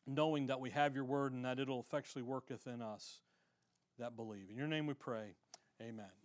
knowing 0.05 0.45
that 0.45 0.59
we 0.59 0.69
have 0.69 0.93
your 0.93 1.03
word 1.03 1.33
and 1.33 1.43
that 1.45 1.57
it'll 1.57 1.79
effectually 1.79 2.21
work 2.21 2.51
within 2.51 2.79
us 2.79 3.21
that 3.97 4.15
believe. 4.15 4.51
In 4.51 4.55
your 4.55 4.67
name 4.67 4.85
we 4.85 4.93
pray. 4.93 5.33
Amen. 5.81 6.18